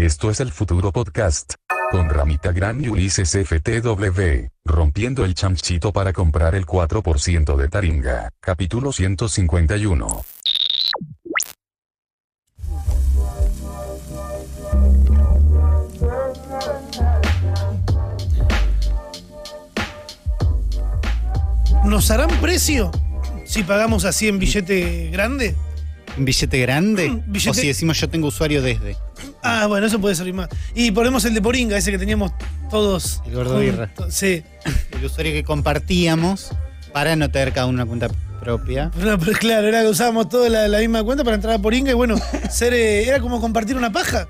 [0.00, 1.54] Esto es el futuro podcast.
[1.90, 4.48] Con Ramita Gran y Ulises FTW.
[4.64, 8.30] Rompiendo el chanchito para comprar el 4% de Taringa.
[8.40, 10.22] Capítulo 151.
[21.84, 22.90] ¿Nos harán precio
[23.44, 25.54] si pagamos así en billete grande?
[26.16, 27.10] ¿Un billete grande?
[27.26, 28.96] Billete- O si decimos yo tengo usuario desde.
[29.42, 30.48] Ah, bueno, eso puede servir más.
[30.74, 32.32] Y ponemos el de Poringa, ese que teníamos
[32.70, 33.22] todos.
[33.26, 33.90] El gordo birra.
[34.10, 34.42] Sí.
[34.92, 36.50] El usuario que compartíamos
[36.92, 38.08] para no tener cada uno una cuenta
[38.40, 38.90] propia.
[38.96, 41.90] No, pero claro, era que usábamos toda la, la misma cuenta para entrar a Poringa
[41.90, 42.16] y bueno,
[42.50, 44.28] ser, eh, era como compartir una paja.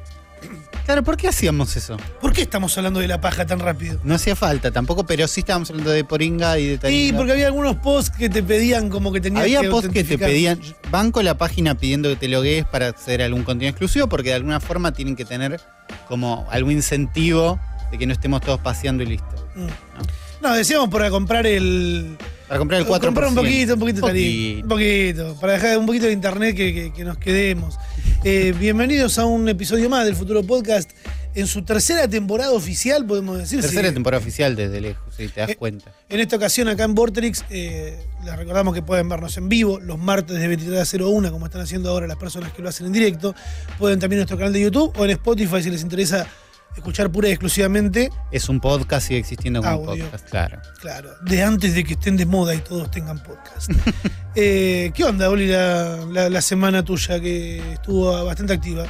[0.90, 1.96] Claro, ¿por qué hacíamos eso?
[2.20, 4.00] ¿Por qué estamos hablando de la paja tan rápido?
[4.02, 7.16] No hacía falta tampoco, pero sí estábamos hablando de Poringa y de Sí, Taringa.
[7.16, 10.18] porque había algunos posts que te pedían como que tenías Había que posts que te
[10.18, 14.30] pedían, banco la página pidiendo que te logues para acceder a algún contenido exclusivo, porque
[14.30, 15.60] de alguna forma tienen que tener
[16.08, 17.60] como algún incentivo
[17.92, 19.48] de que no estemos todos paseando y listo.
[19.54, 20.43] Mm.
[20.43, 22.16] No, decíamos para comprar el.
[22.51, 23.01] Para comprar el 4%.
[23.01, 24.01] Comprar un poquito, un poquito.
[24.01, 24.62] Poquito.
[24.65, 25.37] Un poquito.
[25.40, 27.76] Para dejar un poquito de internet que, que- que nos quedemos.
[28.24, 30.90] Eh, bienvenidos a un episodio más del Futuro Podcast.
[31.37, 33.60] En su tercera temporada oficial, podemos decir.
[33.60, 33.95] Tercera sí.
[33.95, 35.93] temporada oficial desde lejos, si te das Eh, cuenta.
[36.09, 39.96] En esta ocasión, acá en Vorterix, eh, les recordamos que pueden vernos en vivo los
[39.96, 42.93] martes de 23 a 01, como están haciendo ahora las personas que lo hacen en
[42.93, 43.32] directo.
[43.78, 46.26] Pueden también en nuestro canal de YouTube o en Spotify si les interesa
[46.76, 50.04] escuchar pura y exclusivamente, Es un podcast, sigue existiendo como Audio.
[50.04, 50.60] un podcast, claro.
[50.80, 53.71] claro, de antes de que estén de moda y todos tengan podcast.
[54.37, 58.87] Eh, ¿Qué onda, Oli, la, la- la semana tuya que estuvo bastante activa?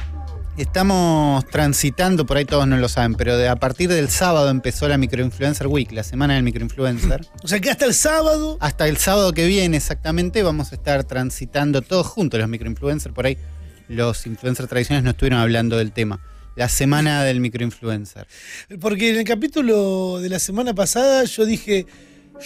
[0.55, 4.87] Estamos transitando, por ahí todos no lo saben, pero de, a partir del sábado empezó
[4.87, 7.25] la Microinfluencer Week, la semana del microinfluencer.
[7.43, 8.57] O sea, que hasta el sábado.
[8.59, 13.15] Hasta el sábado que viene exactamente vamos a estar transitando todos juntos los microinfluencers.
[13.15, 13.37] Por ahí
[13.87, 16.19] los influencers tradicionales no estuvieron hablando del tema.
[16.55, 18.27] La semana del microinfluencer.
[18.79, 21.85] Porque en el capítulo de la semana pasada yo dije,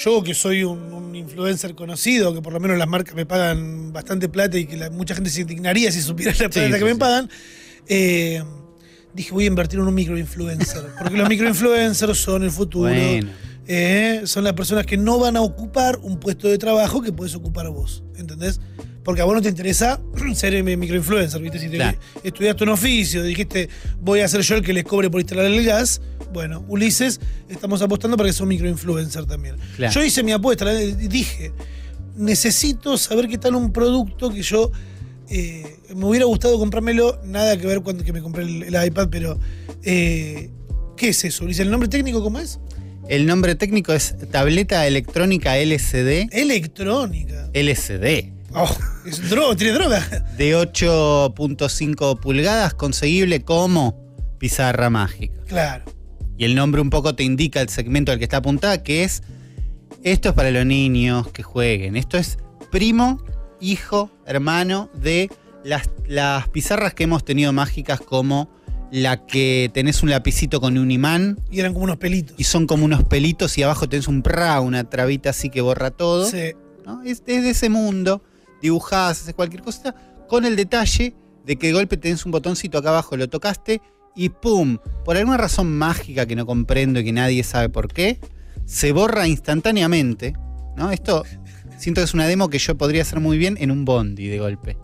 [0.04, 3.92] yo que soy un, un influencer conocido, que por lo menos las marcas me pagan
[3.94, 6.78] bastante plata y que la- mucha gente se indignaría si supiera la plata Sí, que
[6.78, 7.30] sí, me pagan,
[7.88, 8.44] eh,
[9.14, 10.84] dije voy a invertir en un microinfluencer.
[11.00, 12.90] Porque los microinfluencers son el futuro.
[12.94, 13.30] Bueno,
[13.68, 17.34] Eh, son las personas que no van a ocupar un puesto de trabajo que puedes
[17.34, 18.04] ocupar vos.
[18.16, 18.60] ¿Entendés?
[19.06, 20.02] Porque a vos no te interesa
[20.36, 21.60] ser mi- microinfluencer, ¿viste?
[21.60, 21.98] Si te Claro.
[22.24, 23.70] estudiaste un oficio, dijiste
[24.02, 26.02] voy a ser yo el que les cobre por instalar el gas.
[26.34, 29.56] Bueno, Ulises, estamos apostando para que sea un microinfluencer también.
[29.78, 29.94] Claro.
[29.94, 31.54] Yo hice mi apuesta, dije,
[32.18, 34.72] necesito saber qué tal un producto que yo.
[35.30, 39.08] eh, me hubiera gustado comprármelo, nada que ver cuando que me compré el, el iPad,
[39.10, 39.40] pero.
[39.84, 40.50] eh,
[40.98, 41.62] ¿Qué es eso, Ulises?
[41.66, 42.60] ¿El nombre técnico cómo es?
[43.08, 46.28] el nombre técnico es tableta electrónica LCD.
[46.32, 47.50] Electrónica.
[47.54, 48.34] LCD.
[48.56, 50.00] Oh, es droga, tiene droga.
[50.38, 54.00] De 8.5 pulgadas, conseguible como
[54.38, 55.42] pizarra mágica.
[55.46, 55.84] Claro.
[56.38, 59.24] Y el nombre un poco te indica el segmento al que está apuntada, que es
[60.04, 61.96] esto es para los niños que jueguen.
[61.96, 62.38] Esto es
[62.72, 63.24] primo,
[63.60, 65.30] hijo, hermano de
[65.64, 68.50] las, las pizarras que hemos tenido mágicas como
[68.92, 72.36] la que tenés un lapicito con un imán Y eran como unos pelitos.
[72.38, 75.92] y son como unos pelitos y abajo tenés un pra, una trabita así que borra
[75.92, 76.30] todo.
[76.30, 76.54] Sí.
[76.86, 77.02] ¿no?
[77.02, 78.22] Es, es de ese mundo,
[78.66, 79.96] dibujás, haces cualquier cosa,
[80.28, 81.16] con el detalle
[81.46, 83.82] de que de golpe tenés un botoncito acá abajo, lo tocaste
[84.16, 84.78] y ¡pum!
[85.04, 88.20] Por alguna razón mágica que no comprendo y que nadie sabe por qué,
[88.66, 90.34] se borra instantáneamente.
[90.76, 90.92] ¿no?
[90.92, 91.24] Esto
[91.78, 94.40] siento que es una demo que yo podría hacer muy bien en un bondi de
[94.40, 94.78] golpe.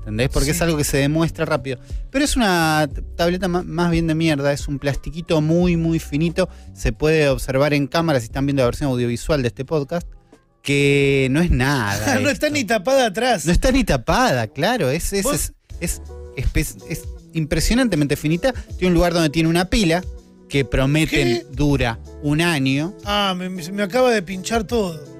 [0.00, 0.30] ¿Entendés?
[0.30, 0.50] Porque Sí.
[0.50, 1.78] es algo que se demuestra rápido.
[2.10, 6.48] Pero es una tableta más bien de mierda, es un plastiquito muy, muy finito.
[6.72, 10.08] Se puede observar en cámara si están viendo la versión audiovisual de este podcast,
[10.62, 12.18] que no es nada.
[12.20, 13.44] no está ni tapada atrás.
[13.44, 14.90] No está ni tapada, claro.
[14.90, 16.02] Es, es, es,
[16.88, 17.02] es,
[17.34, 18.52] impresionantemente finita.
[18.78, 20.02] Tiene un lugar donde tiene una pila
[20.48, 21.46] que prometen ¿Qué?
[21.50, 22.94] dura un año.
[23.04, 25.12] Ah, me, me- acaba de pinchar todo.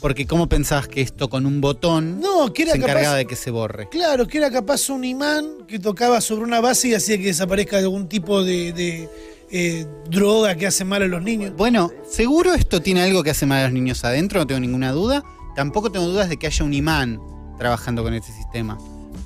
[0.00, 3.16] Porque ¿cómo pensabas que esto con un botón No, que era se encargaba capaz.
[3.18, 3.88] de que se borre?
[3.88, 7.78] Claro, que era capaz un imán que tocaba sobre una base y hacía que desaparezca
[7.78, 9.08] algún tipo de, de,
[9.54, 11.52] eh, droga que hace mal a los niños.
[11.54, 14.92] Bueno, seguro esto tiene algo que hace mal a los niños adentro, no tengo ninguna
[14.92, 15.22] duda.
[15.54, 17.20] Tampoco tengo dudas de que haya un imán
[17.58, 18.78] trabajando con este sistema.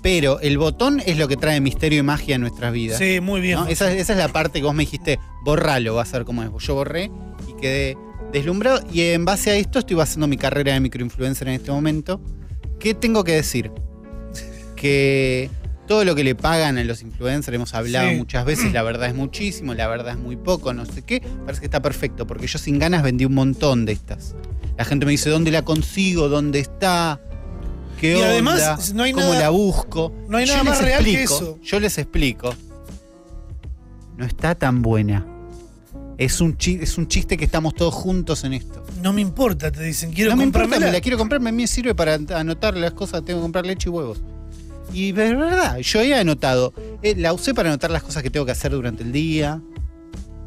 [0.02, 2.99] Pero el botón es lo que trae misterio y magia a nuestras vidas.
[2.99, 3.61] Sí, muy bien.
[3.61, 3.67] ¿no?
[3.69, 6.50] Esa, esa es la parte que vos me dijiste, borralo, vas a ver cómo es.
[6.58, 7.08] Yo borré
[7.46, 7.96] y quedé
[8.32, 8.81] deslumbrado.
[8.93, 12.20] Y en base a esto estoy basando mi carrera de microinfluencer en este momento.
[12.81, 13.70] ¿Qué tengo que decir?
[14.75, 15.50] Que
[15.86, 18.16] todo lo que le pagan a los influencers, hemos hablado Sí.
[18.16, 21.20] muchas veces, la verdad es muchísimo, la verdad es muy poco, no sé qué.
[21.44, 24.34] Parece que está perfecto, porque yo sin ganas vendí un montón de estas.
[24.76, 26.28] La gente me dice, ¿dónde la consigo?
[26.28, 27.20] ¿Dónde está?
[28.00, 28.28] ¿Qué Y onda?
[28.28, 30.12] además, no hay ¿Cómo nada- la busco?
[30.28, 31.58] no hay nada más real que explico, eso.
[31.62, 32.54] Yo les explico.
[34.16, 35.26] no está tan buena.
[36.18, 38.82] Es un, chi- es un chiste que estamos todos juntos en esto.
[39.02, 40.12] No me importa, te dicen.
[40.12, 40.90] Quiero no me importa, comprármela.
[40.92, 43.66] me la quiero comprar, a mí me sirve para anotar las cosas, tengo que comprar
[43.66, 44.22] leche y huevos.
[44.92, 46.72] Y de verdad, yo he anotado,
[47.02, 49.60] eh, la usé para anotar las cosas que tengo que hacer durante el día.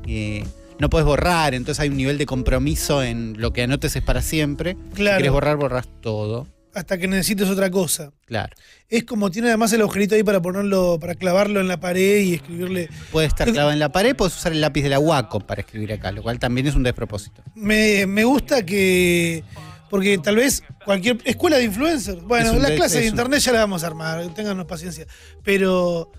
[0.07, 0.43] Eh,
[0.79, 4.21] no puedes borrar, entonces hay un nivel de compromiso en lo que anotes es para
[4.21, 4.75] siempre.
[4.89, 5.17] Si Claro.
[5.17, 6.47] quieres borrar, borras todo.
[6.73, 8.11] Hasta que necesites otra cosa.
[8.25, 8.55] Claro.
[8.87, 12.35] Es como tiene además el agujerito ahí para ponerlo, para clavarlo en la pared y
[12.35, 12.89] escribirle.
[13.11, 15.91] Puede estar clavado en la pared, puedes usar el lápiz de la Wacom para escribir
[15.93, 17.43] acá, lo cual también es un despropósito.
[17.55, 19.43] Me, me gusta que.
[19.89, 21.17] Porque tal vez cualquier.
[21.25, 22.21] Escuela de influencers.
[22.23, 25.05] Bueno, un las de- internet ya las vamos a armar, téngannos paciencia.
[25.43, 26.11] Pero.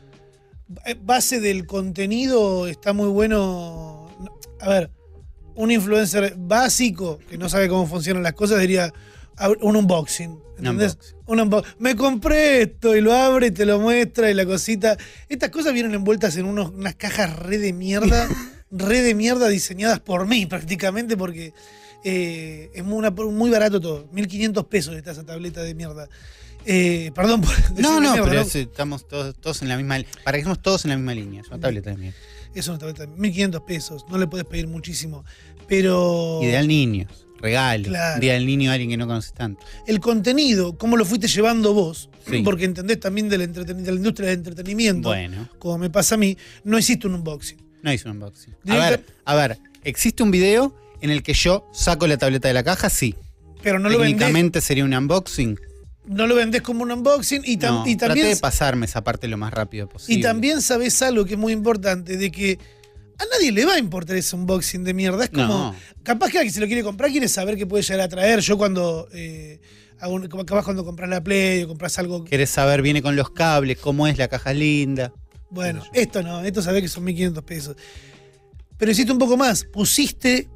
[0.87, 4.11] eh, Base del contenido está muy bueno.
[4.21, 4.91] No, A ver,
[5.55, 8.93] un influencer básico que no sabe cómo funcionan las cosas diría
[9.61, 10.39] un unboxing.
[10.59, 10.93] ¿Entendés?
[10.93, 11.17] unboxing.
[11.27, 14.97] Un unbo- Me compré esto y lo abre y te lo muestra y la cosita.
[15.29, 18.29] Estas cosas vienen envueltas en unos- unas cajas re de mierda,
[18.71, 21.53] re de mierda diseñadas por mí prácticamente porque
[22.05, 24.09] eh, es muy, una- muy barato todo.
[24.13, 26.09] 1500 pesos está esa tableta de mierda.
[26.67, 28.41] Eh, perdón por No, de no, mierda, pero ¿no?
[28.43, 31.41] es- estamos todos, todos en la misma para que estemos todos en la misma línea.
[31.41, 32.19] Es una tableta de mierda.
[32.55, 34.05] Es una tableta de 1500 pesos.
[34.11, 35.25] No le puedes pedir muchísimo.
[35.69, 37.89] Pero Ideal niños, regalos.
[37.89, 38.21] Claro.
[38.21, 39.65] Día del niño a alguien que no conoces tanto.
[39.87, 42.43] el contenido, cómo lo fuiste llevando vos, Sí.
[42.43, 46.19] porque entendés también del entreten- de la industria del entretenimiento, Bueno, como me pasa a
[46.19, 47.59] mí, no hiciste un unboxing.
[47.83, 48.55] no hice un unboxing.
[48.69, 52.55] A ver, a ver, ¿existe un video en el que yo saco la tableta de
[52.55, 52.91] la caja?
[52.91, 53.15] Sí.
[53.63, 55.59] Pero no lo vendés, Técnicamente sería un unboxing.
[56.07, 59.05] no lo vendés como un unboxing y, tam- No, y traté también de pasarme esa
[59.05, 60.19] parte lo más rápido posible.
[60.19, 62.59] Y también sabes algo que es muy importante, de que
[63.19, 65.25] a nadie le va a importar ese unboxing de mierda.
[65.25, 65.75] Es como, No.
[66.03, 68.41] capaz que alguien se lo quiere comprar, quiere saber qué puede llegar a traer.
[68.41, 69.61] Yo cuando, eh,
[69.99, 73.15] hago un- como capaz cuando compras la Play o compras algo, Querés saber, viene con
[73.15, 75.13] los cables, cómo es, la caja es linda.
[75.51, 77.77] bueno, esto no, esto sabés que son 1500 pesos.
[78.79, 80.49] Pero hiciste un poco más, pusiste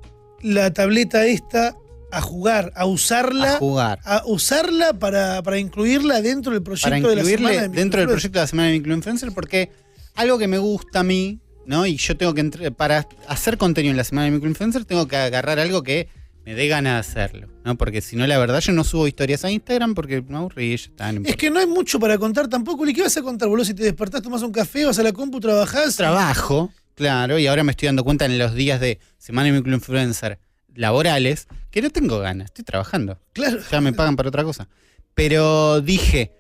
[0.44, 1.74] la tableta esta
[2.12, 3.98] a jugar, a usarla, A jugar.
[4.04, 8.08] a usarla para, para incluirla dentro del proyecto Para de la semana de dentro del
[8.08, 9.70] proyecto de la semana de Microinfluencer, porque
[10.14, 11.86] algo que me gusta a mí, ¿no?
[11.86, 15.16] Y yo tengo que, entre- para hacer contenido en la semana de Microinfluencer, tengo que
[15.16, 16.08] agarrar algo que
[16.46, 17.74] me dé ganas de hacerlo, ¿no?
[17.76, 20.74] Porque si no, la verdad, yo no subo historias a Instagram porque me aburrí ya
[20.74, 21.10] está.
[21.10, 22.86] no Es que no hay mucho para contar tampoco.
[22.86, 23.64] ¿Y qué vas a contar, boludo?
[23.64, 25.96] Si te despertás, tomás un café, vas a la compu, trabajás.
[25.96, 30.38] trabajo, claro, y ahora me estoy dando cuenta en los días de semana de Microinfluencer
[30.74, 33.18] laborales que no tengo ganas, estoy trabajando.
[33.32, 33.60] Claro.
[33.70, 34.68] ya me pagan para otra cosa.
[35.14, 36.32] Pero dije,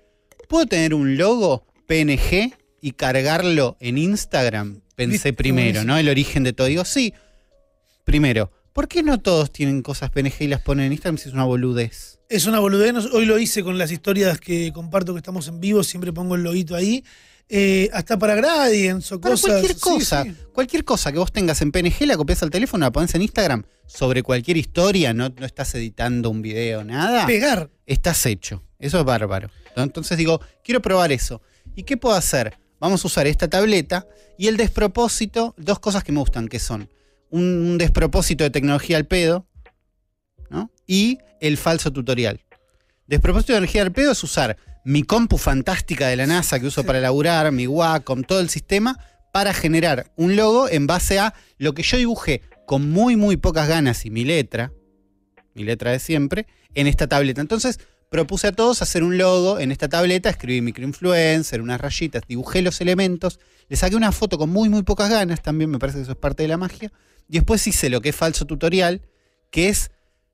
[0.48, 4.80] ¿puedo tener un logo PNG y cargarlo en Instagram?
[4.96, 5.84] Pensé primero.
[5.84, 5.96] ¿no?
[5.96, 6.66] El origen de todo.
[6.66, 7.14] Digo, sí.
[8.04, 11.34] Primero, ¿por qué no todos tienen cosas PNG y las ponen en Instagram si es
[11.34, 12.20] una boludez?
[12.28, 12.94] Es una boludez.
[13.12, 15.82] Hoy lo hice con las historias que comparto que estamos en vivo.
[15.82, 17.04] Siempre pongo el loguito ahí.
[17.48, 19.50] Eh, hasta para Gradients o Para cosas.
[19.50, 20.34] cualquier cosa, sí.
[20.52, 23.64] cualquier cosa que vos tengas en PNG, la copias al teléfono, la pones en Instagram,
[23.86, 27.26] sobre cualquier historia, no, no estás editando un video, nada.
[27.26, 27.70] Pegar.
[27.86, 28.62] estás hecho.
[28.78, 29.50] Eso es bárbaro.
[29.76, 31.42] Entonces digo, quiero probar eso.
[31.76, 32.56] ¿Y qué puedo hacer?
[32.80, 34.06] Vamos a usar esta tableta
[34.38, 36.88] y el despropósito, dos cosas que me gustan, que son
[37.30, 39.46] un, un despropósito de tecnología al pedo
[40.50, 40.70] ¿no?
[40.86, 42.40] y el falso tutorial.
[43.06, 46.84] Despropósito de tecnología al pedo es usar mi compu fantástica de la NASA que uso
[46.84, 48.98] para laburar, mi Wacom, todo el sistema,
[49.32, 53.68] para generar un logo en base a lo que yo dibujé con muy, muy pocas
[53.68, 54.72] ganas y mi letra,
[55.54, 57.40] mi letra de siempre, en esta tableta.
[57.40, 57.80] Entonces
[58.10, 62.80] propuse a todos hacer un logo en esta tableta, escribí microinfluencer, unas rayitas, dibujé los
[62.80, 66.12] elementos, le saqué una foto con muy, muy pocas ganas, también me parece que eso
[66.12, 66.92] es parte de la magia,
[67.28, 69.02] y después hice lo que es falso tutorial,
[69.50, 69.90] que es,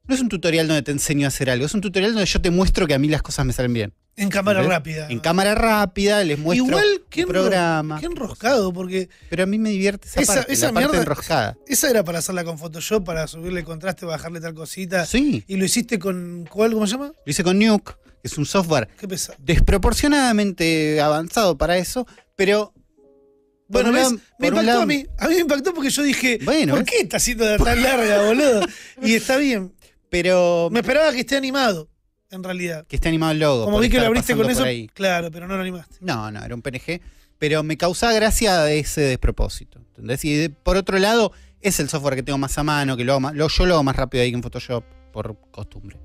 [0.06, 2.40] no es un tutorial donde te enseño a hacer algo, es un tutorial donde yo
[2.40, 3.94] te muestro que a mí las cosas me salen bien.
[4.16, 4.76] En cámara ¿Entendés?
[4.78, 5.06] rápida.
[5.08, 8.00] En cámara rápida, les muestro Igual, enro- programa.
[8.00, 11.02] qué enroscado, porque Pero a mí me divierte esa, Esa- parte, esa la parte mierda-
[11.02, 11.56] enroscada.
[11.66, 15.06] esa era para hacerla con Photoshop, para subirle contraste, bajarle tal cosita.
[15.06, 16.46] Sí, Y lo hiciste con.
[16.50, 16.72] ¿Cuál?
[16.72, 17.06] ¿Cómo se llama?
[17.24, 19.38] lo hice con Nuke, que es un software Qué pesado.
[19.42, 22.74] desproporcionadamente avanzado para eso, pero
[23.68, 24.02] Bueno, un ¿ves?
[24.04, 25.06] lado- me impactó lado- a mí.
[25.18, 26.90] A mí me impactó porque yo dije, Bueno, ¿por ¿ves?
[26.92, 28.60] qué está haciendo tan larga, boludo?
[29.02, 29.72] Y está bien.
[30.10, 31.88] Pero Me esperaba que esté animado,
[32.30, 32.86] en realidad.
[32.86, 33.64] que esté animado el logo.
[33.64, 34.88] Como vi que lo abriste con eso, ahí.
[34.88, 35.96] claro, pero no lo animaste.
[36.00, 37.00] No, no, era un PNG,
[37.38, 39.78] pero me causaba gracia ese despropósito.
[39.78, 40.24] ¿entendés?
[40.24, 43.12] Y de- por otro lado, es el software que tengo más a mano, que lo
[43.12, 45.96] hago más- lo- yo lo hago más rápido ahí que en Photoshop, por costumbre.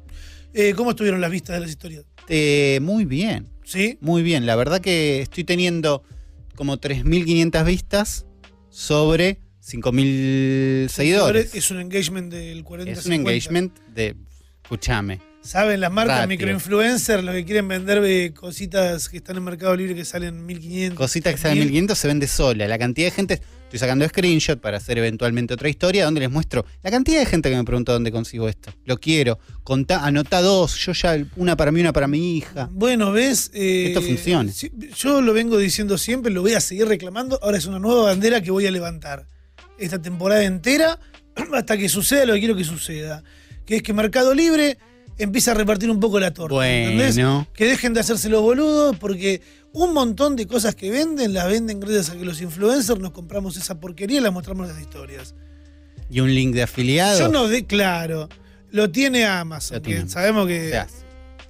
[0.53, 2.05] Eh, ¿Cómo estuvieron las vistas de las historias?
[2.29, 3.97] Eh, muy bien, ¿Sí?
[4.01, 4.45] muy bien.
[4.45, 6.03] La verdad que estoy teniendo
[6.55, 8.25] como 3.500 vistas
[8.69, 11.55] sobre 5.000 seguidores.
[11.55, 14.15] Es un engagement del 40 Es un engagement de,
[14.63, 19.75] escúchame, Saben las marcas microinfluencers, los que quieren vender eh, cositas que están en Mercado
[19.75, 20.97] Libre que salen 1500.
[20.97, 21.65] Cositas que salen 1000.
[21.65, 22.67] 1500 se vende sola.
[22.67, 23.41] La cantidad de gente.
[23.65, 27.49] Estoy sacando screenshot para hacer eventualmente otra historia donde les muestro la cantidad de gente
[27.51, 28.73] que me pregunta dónde consigo esto.
[28.85, 29.37] Lo quiero.
[29.63, 30.77] Contá, anota dos.
[30.77, 32.67] Yo ya, una para mí, una para mi hija.
[32.71, 33.51] Bueno, ves.
[33.53, 34.51] Eh, Esto funciona.
[34.97, 37.39] yo lo vengo diciendo siempre, lo voy a seguir reclamando.
[37.43, 39.27] Ahora es una nueva bandera que voy a levantar.
[39.77, 40.99] Esta temporada entera,
[41.53, 43.23] hasta que suceda lo que quiero que suceda.
[43.65, 44.77] Que es que Mercado Libre
[45.17, 46.67] empieza a repartir un poco la torta.
[46.67, 47.17] ¿entendés?
[47.53, 49.41] Que dejen de hacerse los boludos, porque
[49.73, 53.57] un montón de cosas que venden, las venden gracias a que los influencers nos compramos
[53.57, 55.35] esa porquería y las mostramos en las historias.
[56.09, 57.19] Y un link de afiliado.
[57.19, 58.29] Yo no de claro.
[58.71, 60.81] Lo tiene Amazon, Lo tiene que sabemos que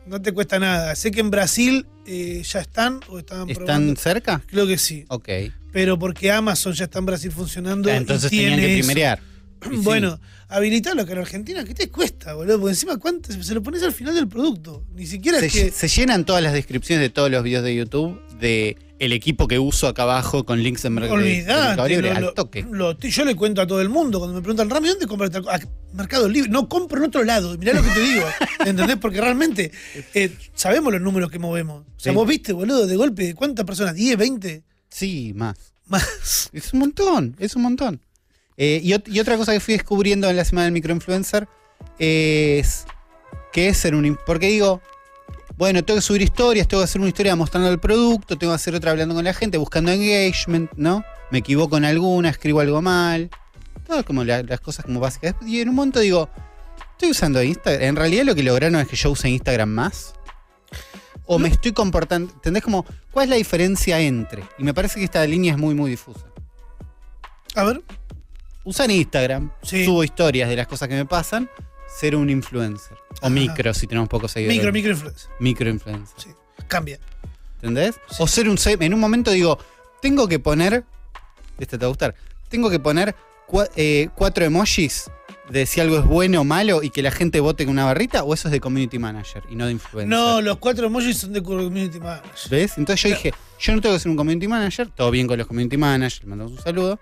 [0.06, 0.96] no te cuesta nada.
[0.96, 3.96] Sé que en Brasil eh, ya están o estaban ¿Están probando.
[4.00, 4.42] cerca?
[4.48, 5.06] Creo que sí.
[5.10, 5.30] Ok.
[5.72, 7.90] Pero porque Amazon ya está en Brasil funcionando.
[7.90, 8.88] y Entonces tenían tiene que eso.
[8.88, 9.20] primerear.
[9.72, 9.82] Y sí.
[9.84, 12.60] Bueno, habilitarlo acá en Argentina, ¿qué te cuesta, boludo?
[12.60, 14.86] Porque encima cuánto se lo pones al final del producto.
[14.94, 15.72] Ni siquiera se, es que.
[15.72, 19.60] se llenan todas las descripciones de todos los videos de YouTube de el equipo que
[19.60, 22.66] uso acá abajo con links de Mer- de- de Mercado Libre al toque.
[22.70, 25.32] lo- yo le cuento a todo el mundo cuando me preguntan, Rami, ¿dónde compras?
[25.50, 25.60] "Ah,
[25.94, 26.50] Mercado Libre.
[26.50, 27.58] No compro en otro lado.
[27.58, 28.26] Mirá lo que te digo.
[28.66, 28.98] ¿Entendés?
[28.98, 29.72] Porque realmente
[30.14, 31.82] eh, sabemos los números que movemos.
[31.82, 32.16] O sea, Sí.
[32.16, 33.96] vos viste, boludo, de golpe, ¿cuántas personas?
[33.96, 34.64] ¿10, 20?
[34.90, 35.56] Sí, más.
[35.88, 36.50] Más.
[36.54, 38.02] Es un montón, es un montón.
[38.58, 41.48] Eh, y, y otra cosa que fui descubriendo en la semana del microinfluencer
[42.00, 42.86] es
[43.54, 44.18] que es ser un...
[44.26, 44.82] Porque digo,
[45.58, 48.56] bueno, tengo que subir historias, tengo que hacer una historia mostrando el producto, tengo que
[48.56, 51.04] hacer otra hablando con la gente, buscando engagement, ¿no?
[51.32, 53.30] Me equivoco en alguna, escribo algo mal.
[53.88, 55.36] Todas como la- las cosas como básicas.
[55.46, 56.30] Y en un momento digo,
[56.92, 57.84] estoy usando Instagram.
[57.84, 60.14] En realidad lo que lograron es que yo use Instagram más.
[61.28, 62.32] O me estoy comportando.
[62.34, 62.62] ¿Entendés?
[62.64, 64.44] Como, ¿cuál es la diferencia entre?
[64.60, 66.26] Y me parece que esta línea es muy, muy difusa.
[67.56, 67.82] A ver.
[68.64, 69.86] Usan Instagram, Sí.
[69.86, 71.50] subo historias de las cosas que me pasan,
[72.00, 72.98] ser un influencer.
[73.22, 73.30] O Ajá.
[73.30, 74.58] micro, si tenemos pocos seguidores.
[74.58, 75.30] Micro, micro influencia.
[75.40, 76.16] Microinfluencer.
[76.20, 76.30] Sí.
[76.68, 77.00] Cambia.
[77.56, 77.96] ¿Entendés?
[78.10, 78.16] Sí.
[78.20, 78.58] O ser un...
[78.66, 79.58] En un momento digo,
[80.02, 80.84] tengo que poner...
[81.58, 82.16] Este te va a gustar.
[82.50, 83.16] Tengo que poner
[83.48, 85.10] cua- eh, cuatro emojis
[85.50, 88.24] de si algo es bueno o malo y que la gente vote con una barrita,
[88.24, 90.10] o eso es de community manager y no de influencer.
[90.10, 92.32] No, los cuatro emojis son de community manager.
[92.50, 92.78] ¿Ves?
[92.78, 95.48] Entonces yo dije, yo no tengo que ser un community manager, todo bien con los
[95.48, 97.00] community managers, le mandamos un saludo.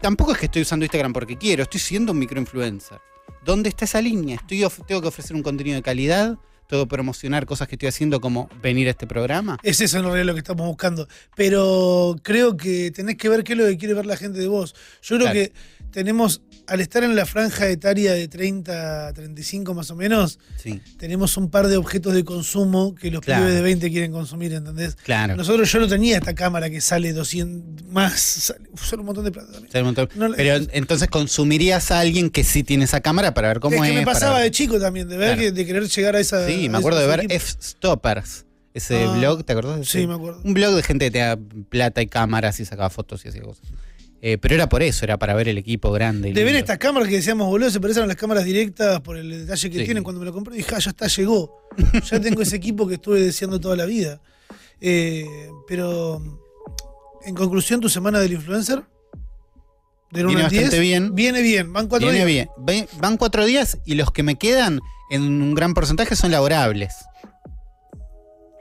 [0.00, 3.00] Tampoco es que estoy usando Instagram porque quiero, estoy siendo un microinfluencer.
[3.44, 4.36] ¿Dónde está esa línea?
[4.36, 8.20] Estoy tengo que ofrecer un contenido de calidad, tengo que promocionar cosas que estoy haciendo
[8.20, 9.58] como venir a este programa.
[9.62, 11.08] Es eso en realidad lo que estamos buscando.
[11.36, 14.46] Pero creo que tenés que ver qué es lo que quiere ver la gente de
[14.46, 14.74] vos.
[15.02, 15.34] Yo creo Claro.
[15.34, 15.52] que
[15.90, 20.80] tenemos, al estar en la franja etaria de 30 a 35 más o menos, Sí,
[20.98, 23.42] tenemos un par de objetos de consumo que los Claro.
[23.42, 24.94] pibes de 20 quieren consumir, ¿entendés?
[24.96, 25.36] claro.
[25.36, 29.32] Nosotros yo no tenía esta cámara que sale 200 más, sale, sale un montón de
[29.32, 29.70] plata también.
[29.72, 30.08] Sale un montón.
[30.14, 33.76] No, Pero es- entonces consumirías a alguien que sí tiene esa cámara para ver cómo
[33.76, 33.88] es es.
[33.90, 35.40] que me pasaba de chico también, de ver Claro.
[35.40, 36.46] que- de querer llegar a esa.
[36.46, 37.26] Sí, me acuerdo de ver.
[37.28, 39.76] F-Stoppers, ese Ah, blog, ¿te acordás?
[39.76, 40.00] de ese?
[40.00, 40.40] Sí, me acuerdo.
[40.44, 43.64] Un blog de gente que tenía plata y cámaras y sacaba fotos y hacía cosas.
[44.22, 46.32] Eh, pero era por eso, era para ver el equipo grande.
[46.32, 49.30] De ver estas cámaras que decíamos, boludo, se parecen a las cámaras directas por el
[49.30, 49.84] detalle que Sí.
[49.84, 50.02] tienen.
[50.02, 51.66] Cuando me lo compré, dije, ah, ya está, llegó.
[52.10, 54.20] ya tengo ese equipo que estuve deseando toda la vida.
[54.80, 55.24] Eh,
[55.66, 56.22] pero,
[57.24, 58.82] en conclusión, tu semana del influencer,
[60.10, 61.14] del 1 Viene al 10, bastante bien.
[61.14, 62.48] Viene bien, van cuatro Viene días.
[62.66, 62.88] bien.
[62.98, 66.92] Van cuatro días y los que me quedan en un gran porcentaje son laborables.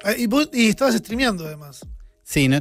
[0.04, 1.82] Ah, Y, vos- y estabas streameando además.
[2.24, 2.60] Sí, no,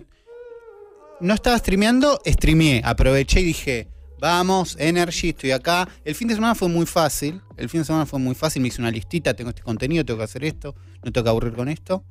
[1.20, 2.82] no estaba streameando, streameé.
[2.84, 3.88] Aproveché y dije,
[4.20, 5.88] vamos, Energy, estoy acá.
[6.04, 7.40] El fin de semana fue muy fácil.
[7.56, 8.62] El fin de semana fue muy fácil.
[8.62, 11.52] Me hice una listita, tengo este contenido, tengo que hacer esto, no tengo que aburrir
[11.54, 12.04] con esto.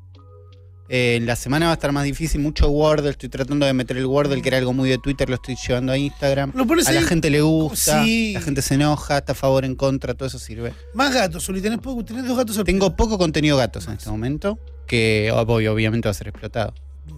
[0.90, 3.10] Eh, en la semana va a estar más difícil, mucho Wordle.
[3.10, 5.92] Estoy tratando de meter el Wordle, que era algo muy de Twitter, lo estoy llevando
[5.92, 6.54] a Instagram.
[6.56, 8.32] Lo pones A la gente le gusta, Sí.
[8.34, 10.74] la gente se enoja, está a favor, en contra, todo eso sirve.
[10.94, 14.10] Más gatos, Soli, tenés, poco- tenés dos gatos al Tengo poco contenido gatos en este
[14.10, 16.74] momento, que ob- obviamente va a ser explotado.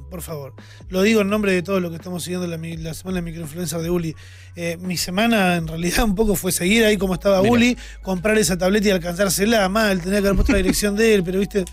[0.10, 0.53] Por favor.
[0.89, 3.89] Lo digo en nombre de todos los que estamos siguiendo la, semana de microinfluencer de
[3.89, 4.15] Uli.
[4.55, 7.53] Eh, mi semana en realidad un poco fue seguir ahí como estaba Mira.
[7.53, 11.24] Uli, comprar esa tableta y alcanzársela mal, tenía que haber puesto la dirección de él,
[11.24, 11.65] pero viste,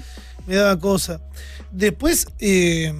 [0.46, 1.20] me daba cosa.
[1.70, 2.94] Después eh,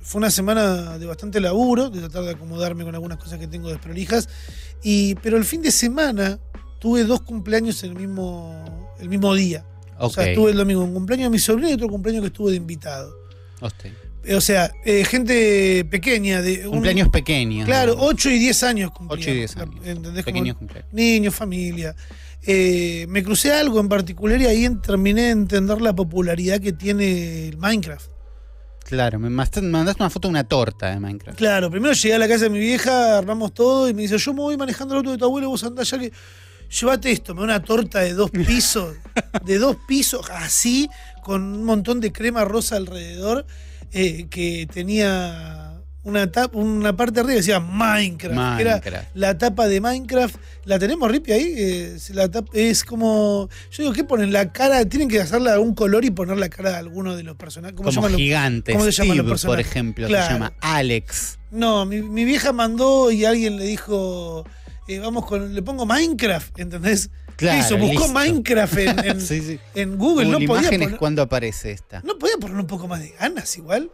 [0.00, 3.68] fue una semana de bastante laburo, de tratar de acomodarme con algunas cosas que tengo
[3.68, 4.28] desprolijas,
[4.82, 6.38] y, pero el fin de semana
[6.78, 9.64] tuve dos cumpleaños el mismo, el mismo día.
[9.98, 10.28] O sea, Ok.
[10.30, 13.14] estuve el domingo un cumpleaños de mi sobrino y otro cumpleaños que estuve de invitado.
[13.60, 13.92] Hostia.
[14.24, 17.66] Eh, O sea, eh, gente pequeña, de un- Cumpleaños pequeños.
[17.66, 18.02] Claro, ¿no?
[18.02, 19.20] 8 y 10 años cumplían.
[19.20, 19.74] 8 y 10 años.
[19.84, 20.24] ¿Entendés?
[20.24, 20.92] Como Pequeños cumpleaños.
[20.92, 21.94] niños, familia.
[22.42, 27.48] Eh, me crucé algo en particular y ahí terminé de entender la popularidad que tiene
[27.48, 28.10] el Minecraft.
[28.84, 31.36] Claro, me mandaste me mandaste una foto de una torta de Minecraft.
[31.36, 34.32] Claro, primero llegué a la casa de mi vieja, armamos todo y me dice, yo
[34.32, 36.10] me voy manejando el auto de tu abuelo, vos andás ya que...
[36.70, 38.94] llévate esto, me da una torta de dos pisos,
[39.44, 40.88] de dos pisos, así,
[41.22, 43.44] con un montón de crema rosa alrededor,
[43.92, 45.64] eh, que tenía
[46.04, 50.36] una, tap- una parte arriba que decía Minecraft, que era la tapa de Minecraft.
[50.64, 51.98] ¿La tenemos, Rippy, ahí?
[51.98, 53.48] Si la tap- es como.
[53.70, 54.32] Yo digo, ¿qué ponen?
[54.32, 57.36] La cara, tienen que hacerle algún color y poner la cara de alguno de los
[57.36, 57.76] personajes.
[57.76, 58.72] ¿Cómo se Como llaman los- gigante.
[58.72, 60.26] cómo se llaman los Steve, por ejemplo, Claro.
[60.26, 61.38] se llama Alex.
[61.50, 64.44] No, mi, mi vieja mandó y alguien le dijo,
[64.86, 67.10] eh, vamos con, le pongo Minecraft, ¿entendés?
[67.38, 67.76] Claro.
[67.78, 68.08] Buscó listo.
[68.12, 69.60] Minecraft en, en- Sí, sí.
[69.74, 72.00] en Google, Google no podía, Imágenes, poner, ¿cuándo aparece esta?
[72.04, 73.90] no podía poner un poco más de ganas igual.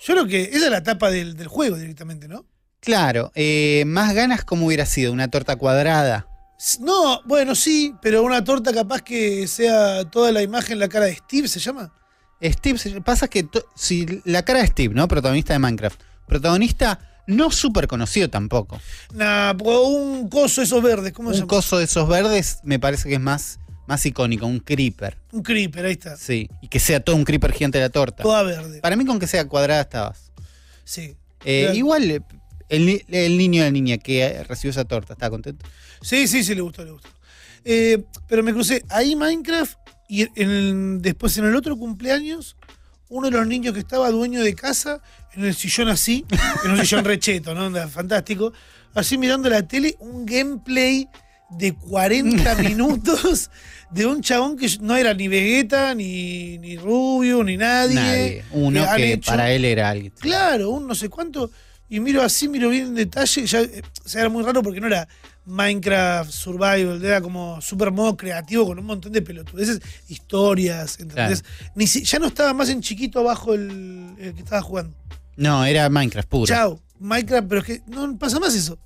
[0.00, 2.46] Yo creo que esa es la tapa del, del juego directamente, ¿no?
[2.80, 6.28] Claro, eh, más ganas como hubiera sido una torta cuadrada.
[6.80, 11.14] No, bueno, sí, pero una torta capaz que sea toda la imagen, la cara de
[11.16, 11.92] Steve, ¿se llama?
[12.42, 15.08] Steve, pasa que si la cara de Steve, ¿no?
[15.08, 16.00] Protagonista de Minecraft.
[16.26, 18.80] Protagonista no súper conocido tampoco.
[19.14, 21.48] Nah, un coso esos verdes, ¿cómo se Un llama?
[21.48, 25.18] coso de esos verdes me parece que es más, más icónico, un creeper.
[25.32, 26.16] Un creeper, ahí está.
[26.16, 28.22] Sí, y que sea todo un creeper gigante de la torta.
[28.22, 28.80] Toda verde.
[28.80, 30.32] Para mí con que sea cuadrada estabas.
[30.84, 31.16] Sí.
[31.44, 32.20] Eh, igual eh,
[32.68, 35.66] el, ni- el niño o la niña que recibió esa torta, ¿estaba contento?
[36.02, 37.08] Sí, sí, sí, le gustó, le gustó.
[37.64, 39.78] Eh, pero me crucé ahí Minecraft
[40.08, 42.56] y en el- después en el otro cumpleaños,
[43.08, 45.00] uno de los niños que estaba dueño de casa,
[45.34, 46.24] en el sillón así,
[46.64, 47.70] en un sillón recheto, ¿no?
[47.88, 48.52] Fantástico.
[48.94, 51.08] Así mirando la tele, un gameplay
[51.50, 53.50] de 40 minutos
[53.90, 57.94] de un chabón que no era ni Vegeta, ni, ni Rubio, ni nadie.
[57.94, 58.44] Nadie.
[58.52, 60.12] Uno han que hecho- para él era alguien.
[60.18, 61.50] Claro, un no sé cuánto.
[61.88, 63.46] Y miro así, miro bien en detalle.
[63.46, 65.06] Ya, eh, o sea, era muy raro porque no era
[65.46, 71.44] Minecraft Survival, era como super modo creativo con un montón de pelotudeces, historias, ¿entendés?
[71.74, 74.96] Ni si- ya no estaba más en chiquito abajo el, el que estaba jugando.
[75.36, 76.46] No, era Minecraft puro.
[76.46, 78.78] Chao, Minecraft, pero es que no pasa más eso.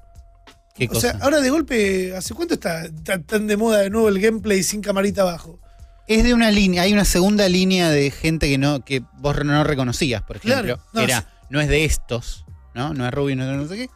[0.75, 1.12] ¿Qué o cosa?
[1.12, 2.88] sea, ahora de golpe, ¿hace cuánto está
[3.27, 5.61] tan, de moda de nuevo el gameplay sin camarita abajo?
[6.07, 9.62] Es de una línea, hay una segunda línea de gente que no que vos no
[9.65, 10.85] reconocías, por Claro, ejemplo.
[10.95, 12.95] no, Era, no es de estos, ¿no?
[12.95, 13.91] No es Rubio, no es de no sé qué.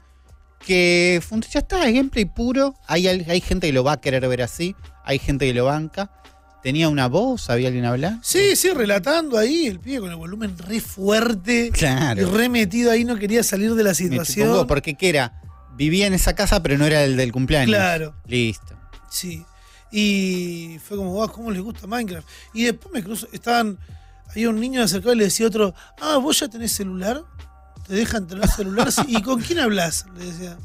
[0.67, 2.75] Que ya está, es gameplay puro.
[2.87, 6.11] Hay, hay gente que lo va a querer ver así, hay gente que lo banca.
[6.63, 8.19] Tenía una voz, ¿había alguien hablar?
[8.23, 12.31] Sí, sí, relatando ahí, el pibe con el volumen re fuerte y Claro.
[12.31, 14.49] re metido ahí, no quería salir de la Me situación.
[14.49, 15.41] chupó, porque ¿qué era?
[15.77, 17.75] Vivía en esa casa, pero no era el del cumpleaños.
[17.75, 18.15] Claro.
[18.29, 18.77] Listo.
[19.11, 19.45] Sí.
[19.91, 22.29] Y fue como, wow, ¿cómo les gusta Minecraft?
[22.55, 23.77] Y después me cruzo, estaban,
[24.31, 27.23] había un niño acercado y le decía a otro, ah, vos ya tenés celular,
[27.87, 30.07] te dejan tener celular, ¿y con quién hablas?
[30.17, 30.59] Le decía,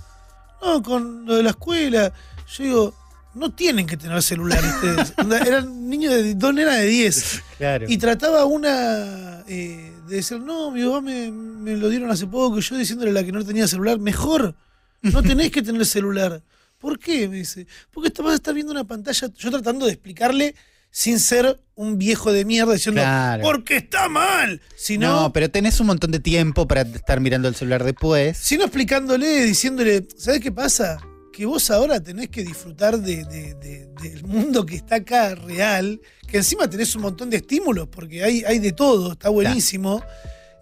[0.61, 2.13] no, con lo de la escuela.
[2.55, 2.93] Yo digo,
[3.33, 5.13] no tienen que tener celular ustedes.
[5.47, 7.43] Eran niños de dos nenas de 10.
[7.57, 7.85] Claro.
[7.87, 12.59] Y trataba una eh, de decir, no, mi papá me, me lo dieron hace poco,
[12.59, 14.55] yo diciéndole a la que no tenía celular, mejor,
[15.01, 16.41] no tenés que tener celular.
[16.79, 17.27] ¿Por qué?
[17.27, 20.55] Me dice, porque vas a estar viendo una pantalla, yo tratando de explicarle
[20.99, 23.43] sin ser un viejo de mierda diciendo, Claro.
[23.43, 27.53] porque está mal, sino, no, pero tenés un montón de tiempo para estar mirando el
[27.53, 28.35] celular después.
[28.35, 30.97] sino explicándole, diciéndole, ¿sabes qué pasa?
[31.31, 36.01] Que vos ahora tenés que disfrutar de- de- de- del mundo que está acá real,
[36.27, 40.01] que encima tenés un montón de estímulos, porque hay, hay de todo, está buenísimo.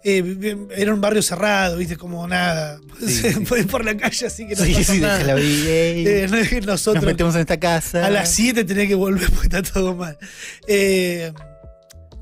[0.08, 2.78] Eh, era un barrio cerrado, viste, como nada.
[3.00, 3.40] Sí, sí.
[3.40, 5.34] Podés por la calle así que no Sí, pasa sí, nada.
[5.36, 6.04] ey.
[6.06, 8.06] Eh, no es que Nos nosotros metemos en esta casa.
[8.06, 10.16] a las 7 tenés que volver porque está todo mal.
[10.68, 11.32] Eh,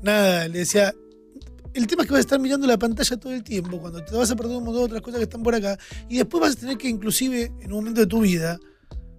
[0.01, 0.93] nada, le decía.
[1.75, 4.15] El tema es que vas a estar mirando la pantalla todo el tiempo, cuando te
[4.15, 6.53] vas a perder un montón de otras cosas que están por acá, y después vas
[6.53, 8.57] a tener que, inclusive, en un momento de tu vida,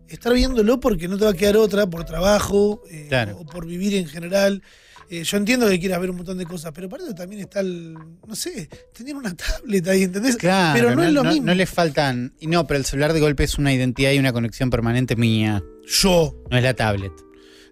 [0.08, 3.36] estar viéndolo porque no te va a quedar otra, por trabajo, eh, Claro.
[3.40, 4.62] o por vivir en general.
[5.08, 7.60] Eh, yo entiendo que quieras ver un montón de cosas, pero para eso también está
[7.60, 7.94] el,
[8.26, 10.36] no sé, tener una tablet ahí, ¿entendés?
[10.36, 11.46] Claro, pero no, es lo mismo.
[11.46, 12.34] No le faltan.
[12.40, 15.62] Y no, pero el celular de golpe es una identidad y una conexión permanente mía.
[15.86, 16.34] Yo.
[16.50, 17.12] No es la tablet.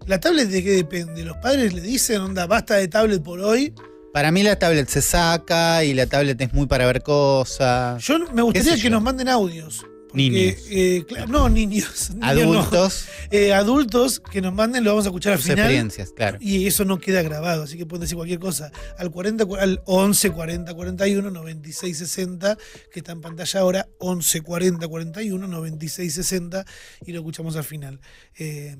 [0.07, 1.25] ¿La tablet de qué depende?
[1.25, 3.73] ¿Los padres le dicen, onda, basta de tablet por hoy?
[4.13, 8.01] Para mí la tablet se saca y la tablet es muy para ver cosas.
[8.03, 9.85] Yo me gustaría que nos manden audios.
[10.15, 10.55] Niños.
[10.69, 12.09] eh, claro, no, niños.
[12.15, 12.25] niños no.
[12.27, 15.59] Adultos, Eh, adultos que nos manden, lo vamos a escuchar al sus final.
[15.65, 16.37] experiencias, claro.
[16.41, 18.71] Y eso no queda grabado, así que pueden decir cualquier cosa.
[18.97, 22.57] Al 40, cu- al 11 40 41 96 60,
[22.93, 26.65] que está en pantalla ahora, 11 40 41 96 60,
[27.05, 27.99] y lo escuchamos al final.
[28.37, 28.77] Eh,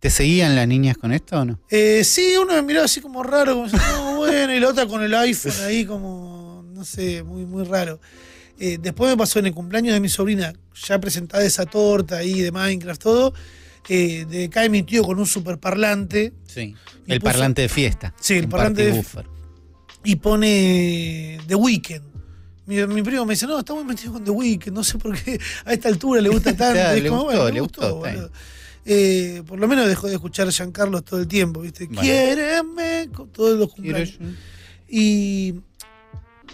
[0.00, 1.60] ¿Te seguían las niñas con esto o no?
[1.70, 5.02] eh, sí, uno me miró así como raro, como "No, bueno, y la otra con
[5.02, 8.00] el iPhone ahí como, no sé, muy, muy raro.
[8.60, 10.52] Eh, después me pasó en el cumpleaños de mi sobrina,
[10.86, 13.34] ya presentada esa torta ahí de Minecraft, todo,
[13.88, 16.74] eh, de cae mi tío con un super parlante Sí.
[17.06, 18.14] El puso- parlante de fiesta.
[18.20, 19.26] Sí, el parlante de- buffer.
[20.04, 22.02] y pone The Weeknd.
[22.66, 25.16] Mi, mi primo me dice, no, está muy metido con The Weeknd, no sé por
[25.18, 26.74] qué a esta altura le gusta tanto.
[26.74, 28.02] Claro, le como, gustó, bueno, le gustó.
[28.90, 31.88] Eh, por lo menos dejó de escuchar a Giancarlo todo el tiempo, ¿viste?
[31.88, 34.18] Quiéreme con todos los cumpleaños.
[34.88, 35.54] Y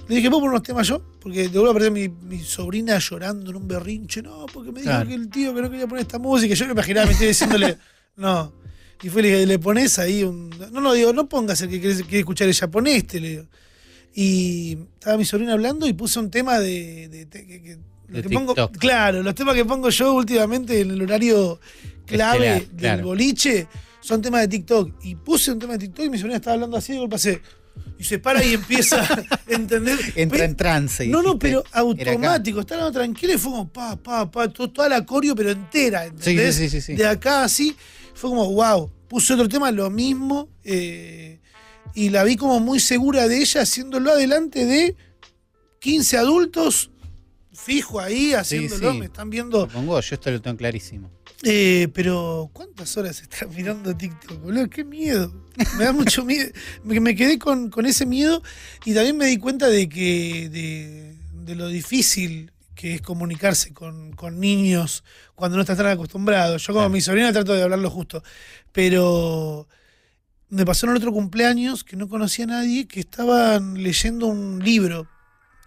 [0.08, 1.02] le dije, ¿puedo poner unos temas yo?
[1.24, 4.20] Porque de vuelvo a perder mi, mi sobrina llorando en un berrinche.
[4.22, 5.08] No, porque me dijo Claro.
[5.08, 6.54] que el tío que no quería poner esta música.
[6.54, 7.78] Yo me imaginaba, me estoy diciéndole,
[8.16, 8.52] no.
[9.02, 10.50] Y fue, le dije, le pones ahí un.
[10.70, 13.44] No, no, digo, no pongas el que quiere, escuchar ella, pon este, le digo.
[14.14, 17.08] Y estaba mi sobrina hablando y puse un tema de.
[17.08, 21.58] de- de- que- lo pongo, claro, los temas que pongo yo últimamente en el horario
[22.06, 23.04] clave Estelar, del claro.
[23.06, 23.66] boliche
[24.00, 24.92] son temas de TikTok.
[25.02, 27.40] Y puse un tema de TikTok y mi sobrina estaba hablando así y de golpe.
[27.98, 29.98] Y se para y empieza a entender.
[30.16, 31.06] Entra en trance.
[31.06, 34.88] no, no, pero automático, está hablando tranquilo y fue como pa, pa, pa, to- toda
[34.88, 36.56] la coreo, pero entera, ¿entendés?
[36.56, 36.94] sí, sí, sí, sí.
[36.94, 37.76] De acá así,
[38.14, 38.90] fue como, wow.
[39.08, 41.38] Puse otro tema, lo mismo, eh,
[41.94, 44.96] y la vi como muy segura de ella haciéndolo adelante de
[45.78, 46.90] 15 adultos,
[47.52, 49.68] fijo ahí, haciéndolo, me están viendo.
[49.68, 51.10] Pongo, yo esto lo tengo clarísimo.
[51.42, 54.68] Eh, pero, ¿cuántas horas estás mirando TikTok, boludo?
[54.70, 55.32] ¡Qué miedo!
[55.78, 56.50] Me da mucho miedo.
[56.84, 58.42] Me, me quedé con, con ese miedo
[58.84, 64.12] y también me di cuenta de que de, de lo difícil que es comunicarse con,
[64.14, 66.56] con niños cuando no estás tan acostumbrado.
[66.56, 66.90] Yo como Claro.
[66.90, 68.22] mi sobrina trato de hablarlo justo,
[68.72, 69.68] pero
[70.48, 74.62] me pasó en el otro cumpleaños que no conocía a nadie que estaban leyendo un
[74.64, 75.08] libro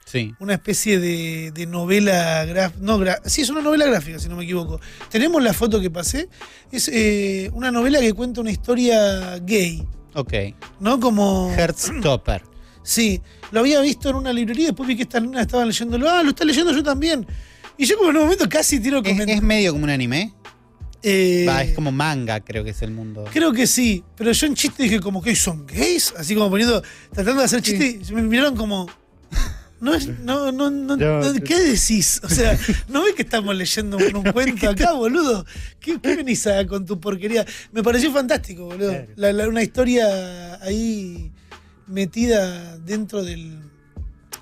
[0.09, 0.33] Sí.
[0.39, 2.79] una especie de, de novela gráfica.
[2.81, 4.79] No, gra- sí, es una novela gráfica, si no me equivoco.
[5.09, 6.29] Tenemos la foto que pasé.
[6.71, 10.33] Es eh, una novela que cuenta una historia gay, Ok.
[10.79, 10.97] ¿no?
[11.01, 11.51] Como.
[11.57, 12.41] Heartstopper.
[12.83, 16.09] Sí, lo había visto en una librería y después vi que estas nenas estaban leyéndolo.
[16.09, 17.27] Ah, lo está leyendo yo también.
[17.77, 20.33] Y yo, como en un momento casi tiro ¿Es, es medio como un anime?
[21.03, 23.25] Eh, Va, es como manga, creo que es el mundo.
[23.31, 26.81] Creo que sí, pero yo en chiste dije como que son gays, así como poniendo,
[27.11, 28.89] tratando de hacer chiste, y me miraron como,
[29.79, 31.33] no es, no, no, no, No, no.
[31.41, 32.19] ¿qué decís?
[32.23, 32.57] O sea,
[32.89, 35.45] ¿no ves que estamos leyendo un, un cuento acá, boludo?
[35.79, 37.45] ¿Qué, qué venís a- con tu porquería?
[37.71, 38.89] Me pareció fantástico, boludo.
[38.91, 39.07] Claro.
[39.15, 41.31] La- la- una historia ahí
[41.87, 43.59] metida dentro del...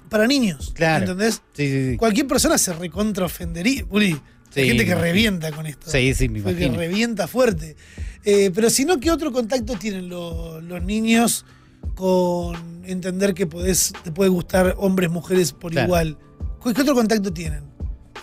[0.09, 1.03] para niños, Claro.
[1.05, 1.41] ¿entendés?
[1.53, 1.97] Sí, sí, sí.
[1.97, 4.19] Cualquier persona se recontra ofendería, Uli.
[4.57, 5.01] Hay gente que imagino.
[5.01, 5.91] revienta con esto.
[5.91, 6.79] Sí, sí, me Fue que imagino.
[6.79, 7.75] revienta fuerte.
[8.23, 11.45] Eh, pero si no, ¿qué otro contacto tienen lo- los niños
[11.93, 15.87] con entender que podés, te puede gustar hombres, mujeres por Claro.
[15.87, 16.17] igual?
[16.63, 17.63] ¿Qué otro contacto tienen?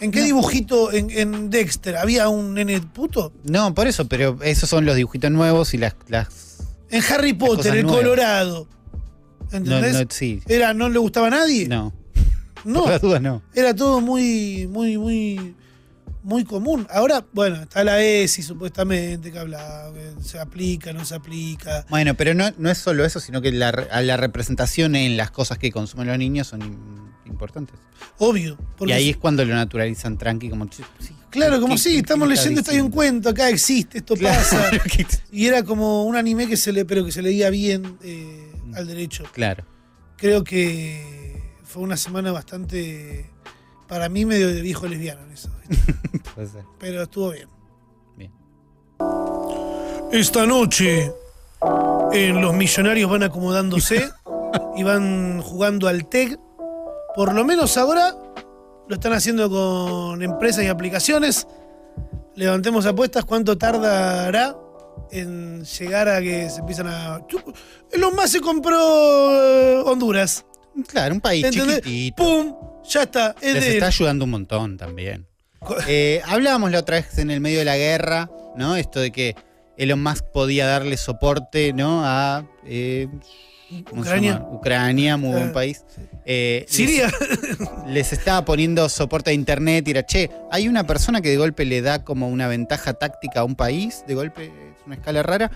[0.01, 0.27] ¿En qué No.
[0.27, 3.33] dibujito en, en Dexter había un nene puto?
[3.45, 5.95] No, por eso, pero esos son los dibujitos nuevos y las.
[6.09, 6.59] las
[6.91, 8.01] En Harry Potter, el nuevas.
[8.03, 8.67] Colorado.
[9.53, 9.93] ¿Entendés?
[9.95, 10.41] no, sí.
[10.49, 11.69] Era, ¿No le gustaba a nadie?
[11.69, 11.93] No.
[12.65, 12.83] No.
[12.83, 13.43] Por las dudas, no.
[13.55, 15.55] Era todo muy, muy, muy,
[16.23, 16.87] muy común.
[16.91, 21.85] Ahora, bueno, está la ESI supuestamente que habla, que se aplica, no se aplica.
[21.91, 25.59] Bueno, pero no, no es solo eso, sino que la, la representación en las cosas
[25.59, 27.77] que consumen los niños son im- importantes.
[28.19, 28.57] Obvio.
[28.77, 30.67] Porque y ahí es cuando lo naturalizan tranqui, como.
[30.67, 33.49] "Che, sí, Claro, como ¿qué- sí, estamos está leyendo, esto hay un diciendo?" cuento, acá
[33.49, 34.71] existe, esto Claro, pasa.
[35.33, 38.87] Y era como un anime que se le, pero que se leía bien eh, al
[38.87, 39.25] derecho.
[39.33, 39.65] claro.
[40.17, 43.27] Creo que fue una semana bastante,
[43.93, 45.51] para mí, medio de viejo lesbiano en eso.
[46.35, 46.63] puede ser.
[46.79, 47.47] Pero estuvo bien.
[48.17, 48.33] Bien.
[50.11, 51.13] Esta noche,
[52.11, 54.11] en los millonarios van acomodándose
[54.77, 56.39] y van jugando al TEG.
[57.15, 58.17] Por lo menos ahora
[58.89, 61.47] lo están haciendo con empresas y aplicaciones.
[62.35, 64.57] Levantemos apuestas, ¿cuánto tardará
[65.11, 67.21] en llegar a que se empiezan a...
[67.93, 68.79] Los más se compró
[69.35, 70.47] eh, Honduras.
[70.87, 71.83] Claro, un país ¿Entendés?
[71.83, 72.23] chiquitito.
[72.23, 72.72] ¡Pum!
[72.89, 73.35] Ya está.
[73.41, 75.27] Es Les de está ayudando un montón también.
[75.87, 78.77] Eh, hablábamos la otra vez en el medio de la guerra, ¿no?
[78.77, 79.37] Esto de que
[79.77, 82.03] Elon Musk podía darle soporte, ¿no?
[82.05, 83.09] A eh,
[83.89, 84.11] ¿cómo se
[84.51, 85.17] Ucrania.
[85.17, 85.85] muy buen Ah, país.
[86.25, 87.11] Eh, Siria.
[87.87, 91.37] Les, les estaba poniendo soporte a internet y era, che, hay una persona que de
[91.37, 95.23] golpe le da como una ventaja táctica a un país, de golpe es una escala
[95.23, 95.51] rara.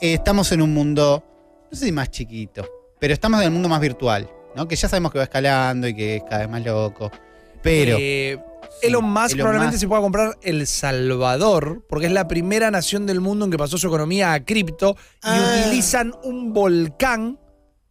[0.00, 1.24] Eh, estamos en un mundo,
[1.70, 2.66] no sé si más chiquito,
[2.98, 4.68] pero estamos en el mundo más virtual, ¿no?
[4.68, 7.10] Que ya sabemos que va escalando y que es cada vez más loco.
[7.62, 7.96] Pero.
[7.98, 8.38] Eh,
[8.80, 9.80] Sí, Elon Musk Elon probablemente Musk.
[9.80, 13.78] se pueda comprar El Salvador, porque es la primera nación del mundo en que pasó
[13.78, 15.62] su economía a cripto y Ah.
[15.64, 17.38] utilizan un volcán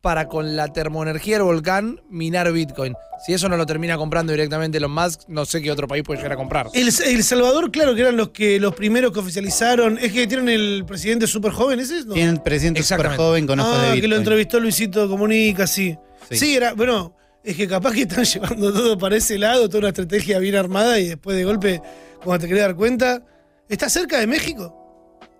[0.01, 2.93] para con la termoenergía del volcán minar Bitcoin.
[3.25, 6.19] Si eso no lo termina comprando directamente Elon Musk, no sé qué otro país puede
[6.19, 6.67] llegar a comprar.
[6.73, 9.97] El, El Salvador, claro, que eran los que los primeros que oficializaron.
[9.97, 12.06] Es que tienen el presidente súper joven, ¿ese es?
[12.06, 12.13] No.
[12.13, 14.01] Tienen presidente súper joven con ojos de ah, Bitcoin.
[14.01, 15.97] que lo entrevistó Luisito Comunica, sí.
[16.29, 16.37] Sí.
[16.37, 16.55] sí.
[16.55, 20.39] era, bueno, es que capaz que están llevando todo para ese lado, toda una estrategia
[20.39, 21.81] bien armada y después de golpe,
[22.23, 23.23] cuando te querés dar cuenta,
[23.69, 24.73] está cerca de México.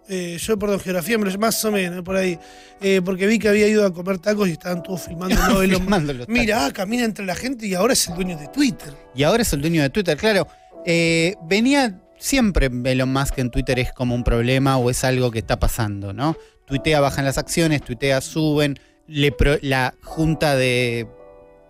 [0.10, 2.40] Eh, yo, perdón, geografía, más o menos, por ahí.
[2.80, 5.36] Eh, porque vi que había ido a comer tacos y estaban todos filmando.
[5.50, 5.64] ¿no?
[6.14, 8.94] Los Mira, ah, camina entre la gente y ahora es el dueño de Twitter.
[9.14, 10.48] Y ahora es el dueño de Twitter, claro.
[10.86, 15.40] Eh, venía siempre Elon Musk en Twitter es como un problema o es algo que
[15.40, 16.38] está pasando, ¿no?
[16.66, 21.08] Tuitea, bajan las acciones, tuitea, suben, le pro- la junta de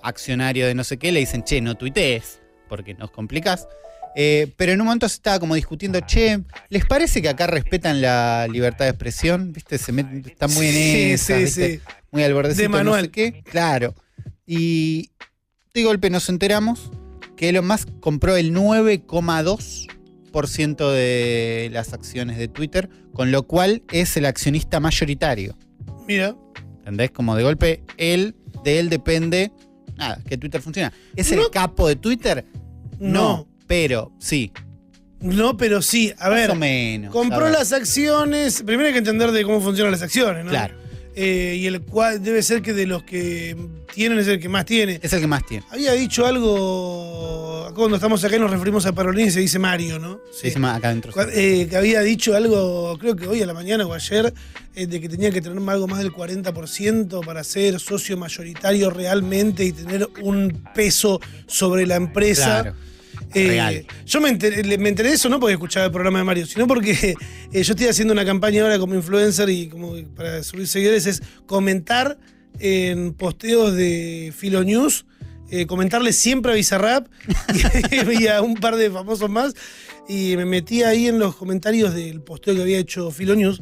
[0.02, 3.68] accionario de no sé qué le dicen, che, no tuitees, porque nos complicás.
[4.16, 8.02] Eh, pero en un momento se estaba como discutiendo, che, ¿les parece que acá respetan
[8.02, 9.54] la libertad de expresión?
[9.54, 9.78] ¿Viste?
[9.78, 11.76] Se met- está muy en Sí, esa, sí, ¿viste?
[11.78, 11.82] sí.
[12.12, 13.02] muy al bordecito, De manual.
[13.02, 13.44] no sé qué.
[13.44, 13.94] Claro.
[14.48, 15.12] Y
[15.74, 16.90] de golpe nos enteramos
[17.36, 24.18] que Elon Musk compró el 9,2% de las acciones de Twitter, con lo cual es
[24.18, 25.56] el accionista mayoritario.
[26.08, 26.36] Mira.
[26.88, 27.12] ¿Entendés?
[27.12, 29.52] Como de golpe, él, de él depende,
[29.98, 30.94] nada, que Twitter funciona.
[31.18, 31.42] ¿Es No.
[31.44, 32.46] el capo de Twitter?
[32.98, 33.46] No.
[33.68, 34.54] pero sí.
[35.20, 36.14] No, pero sí.
[36.18, 36.48] A ver.
[36.48, 37.12] más o menos.
[37.12, 37.52] Compró a ver.
[37.52, 38.64] las acciones.
[38.64, 40.50] Primero hay que entender de cómo funcionan las acciones, ¿no?
[40.52, 40.78] Claro,
[41.20, 43.58] Eh, y el cual debe ser que de los que
[43.92, 45.00] tienen es el que más tiene.
[45.02, 45.66] es el que más tiene.
[45.72, 47.72] Había dicho algo.
[47.74, 50.20] Cuando estamos acá y nos referimos a Parolín, se dice Mario, ¿no?
[50.32, 51.12] Se dice más acá adentro.
[51.34, 54.32] Eh, que había dicho algo, creo que hoy a la mañana o ayer,
[54.76, 59.66] eh, de que tenía que tener algo más del 40% para ser socio mayoritario realmente
[59.66, 62.62] y tener un peso sobre la empresa.
[62.62, 62.87] Claro.
[63.46, 63.86] Eh, Real.
[64.06, 66.46] Yo me enteré, le- me enteré de eso no porque escuchaba el programa de Mario,
[66.46, 66.92] sino porque
[67.52, 71.22] eh, yo estoy haciendo una campaña ahora como influencer y como para subir seguidores es
[71.46, 72.18] comentar
[72.60, 75.06] en posteos de Filo News,
[75.52, 77.08] eh, comentarle siempre a Bizarrap
[77.92, 79.54] y, y a un par de famosos más.
[80.10, 83.62] Y me metí ahí en los comentarios del posteo que había hecho Filo News,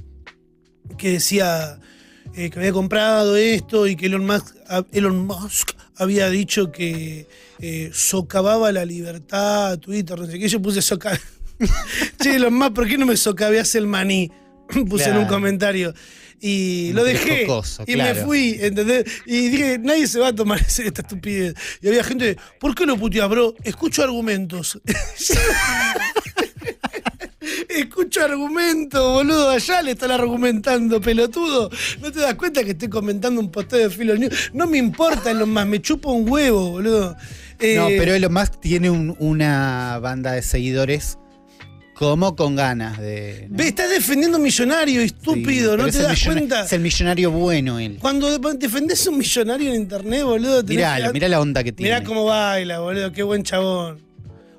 [0.98, 1.80] que decía
[2.34, 4.56] que había comprado esto y que Elon Musk,
[4.92, 7.28] Elon Musk había dicho que
[7.60, 10.48] eh, socavaba la libertad a Twitter, no sé qué.
[10.48, 11.20] Yo puse soca.
[12.22, 14.32] che, Elon Musk, ¿por qué no me socaveas el maní?
[14.90, 15.94] puse en un comentario.
[16.42, 17.48] Y lo dejé.
[17.88, 18.16] y claro.
[18.16, 19.06] me fui, ¿entendés?
[19.26, 21.56] Y dije, nadie se va a tomar esta estupidez.
[21.82, 23.56] Y había gente, ¿por qué lo puteas, bro?
[23.64, 24.80] Escucho argumentos.
[27.70, 29.50] Escucho argumentos, boludo.
[29.50, 31.70] Allá le están argumentando, pelotudo.
[32.02, 34.52] ¿No te das cuenta que estoy comentando un posteo de Filo News?
[34.54, 37.16] No me importa lo más, me chupa un huevo, boludo.
[37.60, 41.18] Eh, No, pero Elon Musk tiene un- una banda de seguidores
[41.94, 43.48] como con ganas de.
[43.50, 43.58] ¿no?
[43.58, 46.66] Ve, estás defendiendo a un millonario, estúpido, ¿no te das cuenta?
[46.66, 47.98] Es el millonario bueno él.
[48.02, 51.72] Cuando de- defendés a un millonario en internet, boludo, tenés Mirá, mirá la onda que
[51.72, 51.94] tiene.
[51.94, 54.00] Mirá cómo baila, boludo, qué buen chabón.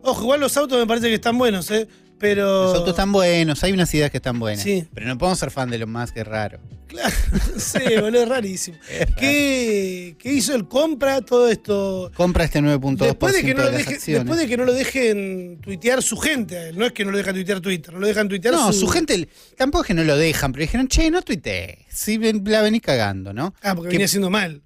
[0.02, 1.86] Ojo, igual los autos me parece que están buenos, ¿eh?
[2.18, 2.64] Pero.
[2.64, 4.62] Los autos están buenos, hay unas ideas que están buenas.
[4.62, 4.86] Sí.
[4.94, 6.60] Pero no podemos ser fan de Elon Musk, es raro.
[6.86, 7.14] Claro,
[7.58, 8.78] sé, boludo, es rarísimo.
[9.18, 10.68] ¿Qué, ¿Qué hizo él?
[10.68, 12.10] Compra todo esto.
[12.14, 15.58] Compra este 9.2% Después de, que no lo deje- después de que no lo dejen
[15.60, 16.72] tuitear su gente.
[16.74, 18.80] No es que no lo dejan tuitear Twitter, no lo dejan tuitear No, su...
[18.80, 21.78] su gente tampoco es que no lo dejan, pero dijeron, che, no tuitees.
[21.90, 23.52] Sí, ven- la venís cagando, ¿no?
[23.62, 24.62] Ah, porque que- venía haciendo mal.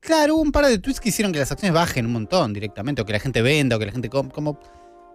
[0.00, 3.02] Claro, hubo un par de tweets que hicieron que las acciones bajen un montón directamente,
[3.02, 4.58] o que la gente venda, o que la gente com- como.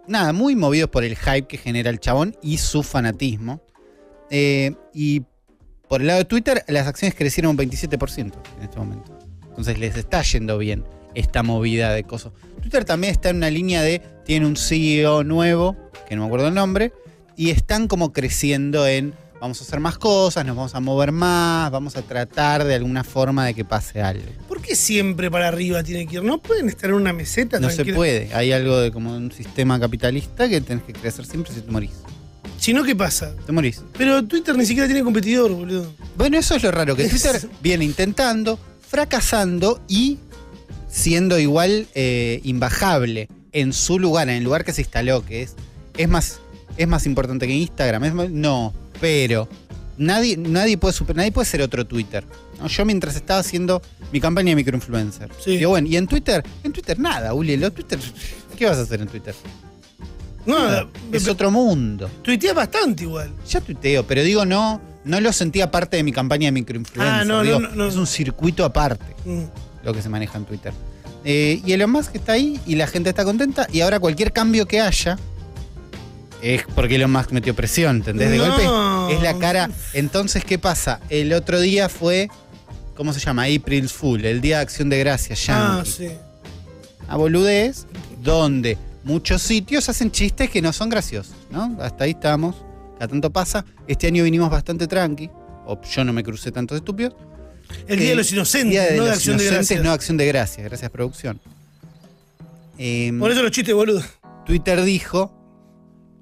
[0.08, 3.62] Nada, muy movidos por el hype que genera el chabón y su fanatismo.
[4.30, 5.22] Eh, y
[5.86, 9.18] por el lado de Twitter, las acciones crecieron un 27% en este momento.
[9.48, 12.32] Entonces les está yendo bien esta movida de cosas.
[12.62, 14.00] Twitter también está en una línea de.
[14.24, 15.76] Tiene un CEO nuevo,
[16.08, 16.92] que no me acuerdo el nombre,
[17.36, 19.14] y están como creciendo en.
[19.40, 23.04] Vamos a hacer más cosas, nos vamos a mover más, vamos a tratar de alguna
[23.04, 24.24] forma de que pase algo.
[24.48, 26.24] ¿Por qué siempre para arriba tiene que ir?
[26.24, 28.34] ¿No pueden estar en una meseta No se puede.
[28.34, 31.92] Hay algo de como un sistema capitalista que tenés que crecer siempre si te morís.
[32.58, 33.32] Si no, ¿qué pasa?
[33.46, 33.80] Te morís.
[33.96, 35.92] Pero Twitter ni siquiera tiene competidor, boludo.
[36.16, 40.18] Bueno, eso es lo raro, que Twitter viene intentando, fracasando y
[40.88, 45.54] siendo igual eh, imbajable en su lugar, en el lugar que se instaló, que es,
[45.96, 46.40] es más,
[46.76, 48.02] es más importante que Instagram.
[48.04, 49.48] Es más- no, pero
[49.96, 52.24] nadie, nadie puede super- nadie puede ser otro Twitter.
[52.60, 52.66] ¿no?
[52.68, 53.80] Yo mientras estaba haciendo
[54.12, 55.30] mi campaña de microinfluencer.
[55.44, 55.56] Sí.
[55.58, 57.98] Digo, bueno, y en Twitter, en Twitter nada, Uli, lo Twitter,
[58.56, 59.34] ¿qué vas a hacer en Twitter?
[60.46, 62.08] No, Es otro mundo.
[62.22, 63.30] tuiteas bastante igual.
[63.48, 67.20] Ya tuiteo, pero digo, no, no lo sentía parte de mi campaña de microinfluencer.
[67.20, 67.86] Ah, no, Digo, no, no, no.
[67.86, 69.42] Es un circuito aparte Mm.
[69.84, 70.72] lo que se maneja en Twitter.
[71.24, 73.66] Eh, y Elon Musk está ahí y la gente está contenta.
[73.72, 75.18] Y ahora cualquier cambio que haya
[76.42, 78.30] es porque Elon Musk metió presión, ¿entendés?
[78.30, 78.46] De No.
[78.46, 79.70] golpe es la cara.
[79.92, 81.00] Entonces, ¿qué pasa?
[81.08, 82.30] El otro día fue,
[82.96, 83.44] ¿cómo se llama?
[83.44, 85.90] April's Fool, el Día de Acción de Gracias, Ah, yankee.
[85.90, 86.08] sí.
[87.08, 87.86] A boludez,
[88.22, 91.76] donde muchos sitios hacen chistes que no son graciosos, ¿no?
[91.80, 92.56] Hasta ahí estamos.
[92.98, 93.64] Cada tanto pasa.
[93.86, 95.30] Este año vinimos bastante tranqui.
[95.66, 97.14] O yo no me crucé tantos estúpidos.
[97.86, 99.84] El Día Eh, de los Inocentes, Día de no de los Acción de Inocentes, Gracias.
[99.84, 100.64] no acción de gracias.
[100.66, 101.40] Gracias, producción.
[102.78, 104.02] Em, Por eso los chistes, boludo.
[104.46, 105.32] Twitter dijo: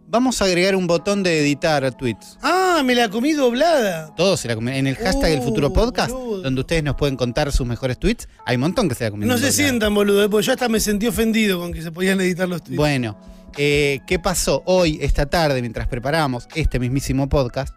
[0.09, 2.39] Vamos a agregar un botón de editar tweets.
[2.43, 4.15] Ah, me la comí doblada.
[4.15, 4.75] Todos se la comen.
[4.75, 6.43] En el hashtag El Futuro Oh, Podcast, boludo.
[6.43, 9.27] donde ustedes nos pueden contar sus mejores tweets, hay un montón que se la comen.
[9.29, 9.57] No se doblada.
[9.57, 12.63] sientan, boludo, eh, porque yo hasta me sentí ofendido con que se podían editar los
[12.63, 12.77] tweets.
[12.77, 13.19] Bueno,
[13.59, 14.63] Eh, ¿Qué pasó?
[14.67, 17.75] Hoy, esta tarde, mientras preparábamos este mismísimo podcast,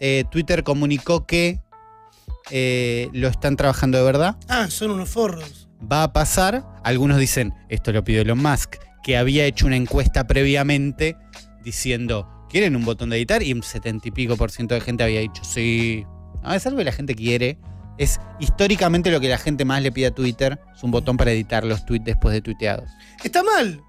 [0.00, 1.60] eh, Twitter comunicó que
[3.12, 4.36] lo están trabajando de verdad.
[4.48, 5.68] Ah, son unos forros.
[5.80, 6.64] Va a pasar.
[6.82, 11.16] Algunos dicen, esto lo pidió Elon Musk, que había hecho una encuesta previamente
[11.66, 13.42] diciendo, ¿quieren un botón de editar?
[13.42, 16.06] Y un setenta y pico por ciento de gente había dicho, sí.
[16.42, 17.58] No, es algo que la gente quiere.
[17.98, 20.58] Es históricamente lo que la gente más le pide a Twitter.
[20.74, 22.88] Es un botón para editar los tweets después de tuiteados.
[23.24, 23.80] Está mal.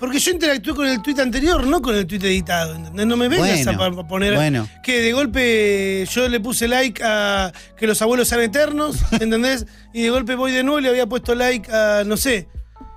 [0.00, 2.74] Porque yo interactué con el tweet anterior, no con el tweet editado.
[2.74, 3.06] ¿entendés?
[3.06, 4.34] No me vengas a Bueno, poner.
[4.34, 9.66] Bueno, Que de golpe yo le puse like a que los abuelos sean eternos, ¿entendés?
[9.92, 12.48] Y de golpe voy de nuevo y le había puesto like a, no sé,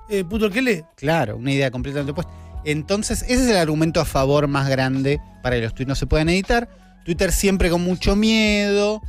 [0.10, 0.84] eh, puto que lee.
[0.96, 2.32] claro, una idea completamente opuesta.
[2.66, 6.08] Entonces, ese es el argumento a favor más grande para que los tweets no se
[6.08, 6.68] puedan editar.
[7.06, 9.02] Twitter siempre con mucho miedo.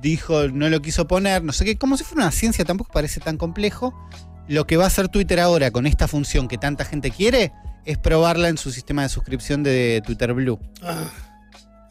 [0.00, 3.20] Dijo, no lo quiso poner, no sé qué, como si fuera una ciencia, tampoco parece
[3.20, 3.92] tan complejo.
[4.46, 7.52] Lo que va a hacer Twitter ahora con esta función que tanta gente quiere
[7.84, 10.60] es probarla en su sistema de suscripción de Twitter Blue.
[10.82, 11.10] Ah,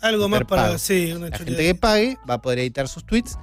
[0.01, 0.77] algo más para.
[0.77, 3.37] Sí, una La gente que pague va a poder editar sus tweets.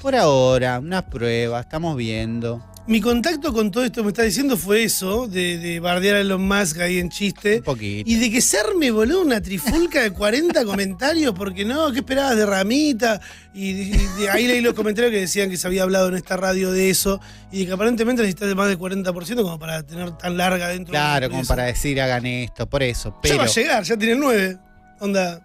[0.00, 2.62] Por ahora, unas pruebas, estamos viendo.
[2.84, 6.20] Mi contacto con todo esto que me está diciendo fue eso, de, de bardear a
[6.20, 7.58] Elon Musk ahí en chiste.
[7.58, 8.10] Un poquito.
[8.10, 12.36] Y de que se arme, boludo, una trifulca de 40 comentarios, porque no, ¿qué esperabas
[12.36, 13.20] de Ramita?
[13.54, 16.36] Y, y de ahí leí los comentarios que decían que se había hablado en esta
[16.36, 17.20] radio de eso,
[17.52, 21.28] y de que aparentemente necesitas más del 40% como para tener tan larga dentro Claro,
[21.28, 23.10] de como para decir hagan esto, por eso.
[23.10, 24.58] Ya Pero, va a llegar, ya tiene el 9.
[24.98, 25.40] Onda.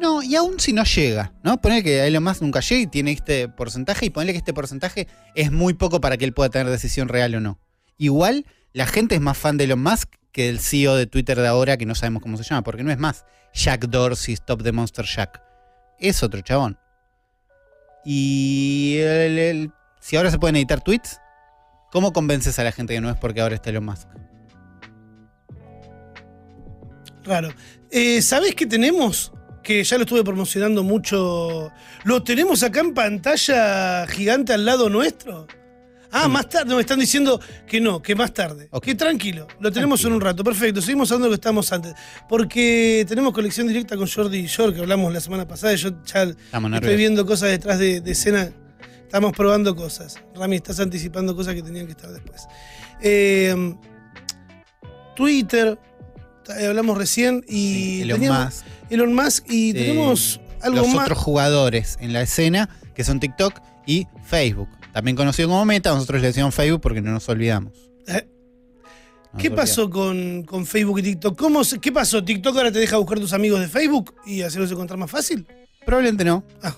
[0.00, 1.60] No, y aún si no llega, ¿no?
[1.60, 5.06] Poner que Elon Musk nunca llega y tiene este porcentaje y ponerle que este porcentaje
[5.34, 7.58] es muy poco para que él pueda tener decisión real o no.
[7.98, 11.46] Igual, la gente es más fan de Elon Musk que del CEO de Twitter de
[11.48, 14.72] ahora, que no sabemos cómo se llama, porque no es más Jack Dorsey, Stop the
[14.72, 15.40] Monster Jack.
[15.98, 16.78] Es otro chabón.
[18.04, 21.18] Y el- si ahora se pueden editar tweets,
[21.90, 24.08] ¿cómo convences a la gente que no es porque ahora está Elon Musk?
[27.24, 27.48] Raro.
[27.90, 29.32] Eh, ¿Sabés qué tenemos?
[29.66, 31.72] Que ya lo estuve promocionando mucho.
[32.04, 35.48] Lo tenemos acá en pantalla gigante al lado nuestro.
[36.12, 36.72] Ah, más tarde.
[36.72, 38.68] Me están diciendo que no, que más tarde.
[38.70, 38.84] Ok.
[38.84, 39.48] Que tranquilo.
[39.58, 40.08] Lo tenemos Tranquilo.
[40.08, 40.44] en un rato.
[40.44, 40.80] Perfecto.
[40.80, 41.94] Seguimos hablando de lo que estábamos antes.
[42.28, 45.74] Porque tenemos conexión directa con Jordi y York, que hablamos la semana pasada.
[45.74, 46.96] Yo ya Estamos estoy nerviosos.
[46.96, 48.48] viendo cosas detrás de, de escena.
[49.02, 50.16] Estamos probando cosas.
[50.36, 52.42] Rami, estás anticipando cosas que tenían que estar después.
[53.02, 53.74] Eh,
[55.16, 55.78] Twitter,
[56.58, 58.64] eh, hablamos recién, y Sí, teníamos-.
[58.90, 61.04] Elon Musk y Eh, tenemos algo los más.
[61.04, 64.68] otros jugadores en la escena, que son TikTok y Facebook.
[64.92, 67.72] También conocido como Meta, nosotros le decíamos Facebook porque no nos olvidamos.
[68.08, 68.26] Eh,
[69.32, 71.36] Nos ¿Qué pasó con, con Facebook y TikTok?
[71.38, 72.24] ¿Cómo se- ¿Qué pasó?
[72.24, 75.46] ¿TikTok ahora te deja buscar tus amigos de Facebook y hacerlos encontrar más fácil?
[75.84, 76.42] Probablemente no.
[76.62, 76.74] Ah.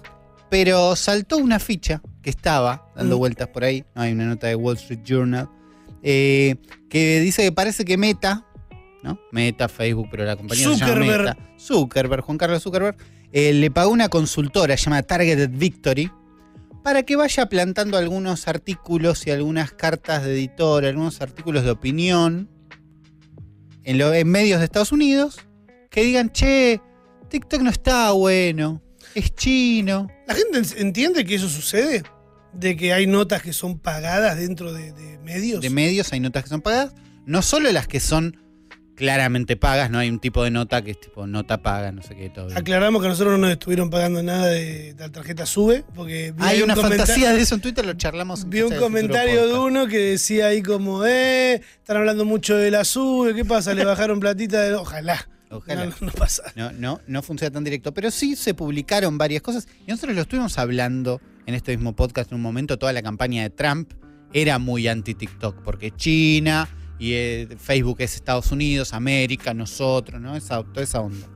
[0.51, 3.19] Pero saltó una ficha que estaba dando Mm.
[3.21, 3.85] vueltas por ahí.
[3.95, 5.49] Hay una nota de Wall Street Journal.
[6.03, 6.55] eh,
[6.89, 8.47] que dice que parece que Meta,
[9.03, 9.19] ¿no?
[9.33, 11.25] Meta, Facebook, pero la compañía se llama Zuckerberg.
[11.25, 11.37] Meta.
[11.59, 12.97] Zuckerberg, Juan Carlos Zuckerberg,
[13.33, 16.11] eh, le pagó una consultora llamada Targeted Victory
[16.83, 22.49] para que vaya plantando algunos artículos y algunas cartas de editor, algunos artículos de opinión
[23.85, 25.39] en, lo- en medios de Estados Unidos
[25.91, 26.81] que digan, che,
[27.29, 28.83] TikTok no está bueno,
[29.15, 30.09] es chino.
[30.27, 32.03] ¿La gente en- entiende que eso sucede?
[32.53, 35.61] ¿De que hay notas que son pagadas dentro de, de medios?
[35.61, 36.95] De medios hay notas que son pagadas,
[37.27, 38.37] no solo las que son
[38.99, 42.17] claramente pagas, no hay un tipo de nota que es tipo nota paga, no sé
[42.17, 42.47] qué, todo.
[42.47, 42.59] bien.
[42.59, 46.63] Aclaramos que nosotros no nos estuvieron pagando nada de, la tarjeta SUBE, porque vi Hay
[46.63, 48.49] una un comenta- fantasía de eso en Twitter, lo charlamos.
[48.49, 52.85] Vi un comentario de uno que decía ahí como, eh, están hablando mucho de la
[52.85, 53.73] SUBE, ¿qué pasa?
[53.73, 54.75] Le bajaron platita de...
[54.75, 55.29] Ojalá.
[55.51, 55.87] Ojalá.
[55.87, 56.43] No, no, no pasa.
[56.57, 57.95] No, no, no funciona tan directo.
[57.95, 59.67] Pero sí se publicaron varias cosas.
[59.87, 62.79] Y nosotros lo estuvimos hablando en este mismo podcast en un momento.
[62.79, 63.93] Toda la campaña de Trump
[64.35, 65.63] era muy anti-TikTok.
[65.63, 70.37] Porque China y eh, Facebook es Estados Unidos, América, nosotros, ¿no?
[70.37, 71.27] Esa, toda esa onda.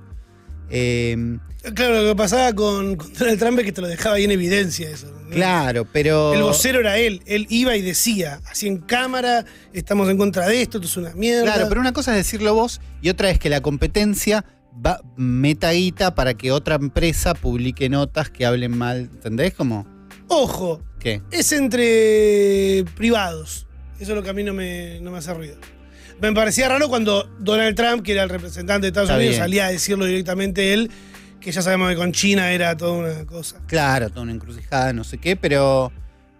[0.70, 1.38] Eh,
[1.74, 4.32] Claro, lo que pasaba con, con Donald Trump es que te lo dejaba ahí en
[4.32, 5.06] evidencia eso.
[5.06, 5.30] ¿no?
[5.30, 6.34] claro, pero.
[6.34, 7.22] El vocero era él.
[7.24, 11.14] Él iba y decía, así en cámara, estamos en contra de esto, esto es una
[11.14, 11.44] mierda.
[11.44, 14.44] Claro, pero una cosa es decirlo vos y otra es que la competencia
[14.84, 19.10] va, meta guita para que otra empresa publique notas que hablen mal.
[19.12, 19.54] ¿Entendés?
[19.54, 19.86] Como,
[20.26, 21.22] Ojo, ¿qué?
[21.30, 23.68] es entre privados.
[24.00, 25.56] Eso es lo que a mí no me, no me hace ruido.
[26.20, 29.42] Me parecía raro cuando Donald Trump, que era el representante de Estados Está Unidos, bien.
[29.42, 30.90] salía a decirlo directamente él,
[31.40, 33.60] que ya sabemos que con China era toda una cosa.
[33.66, 35.90] Claro, toda una encrucijada, no sé qué, pero,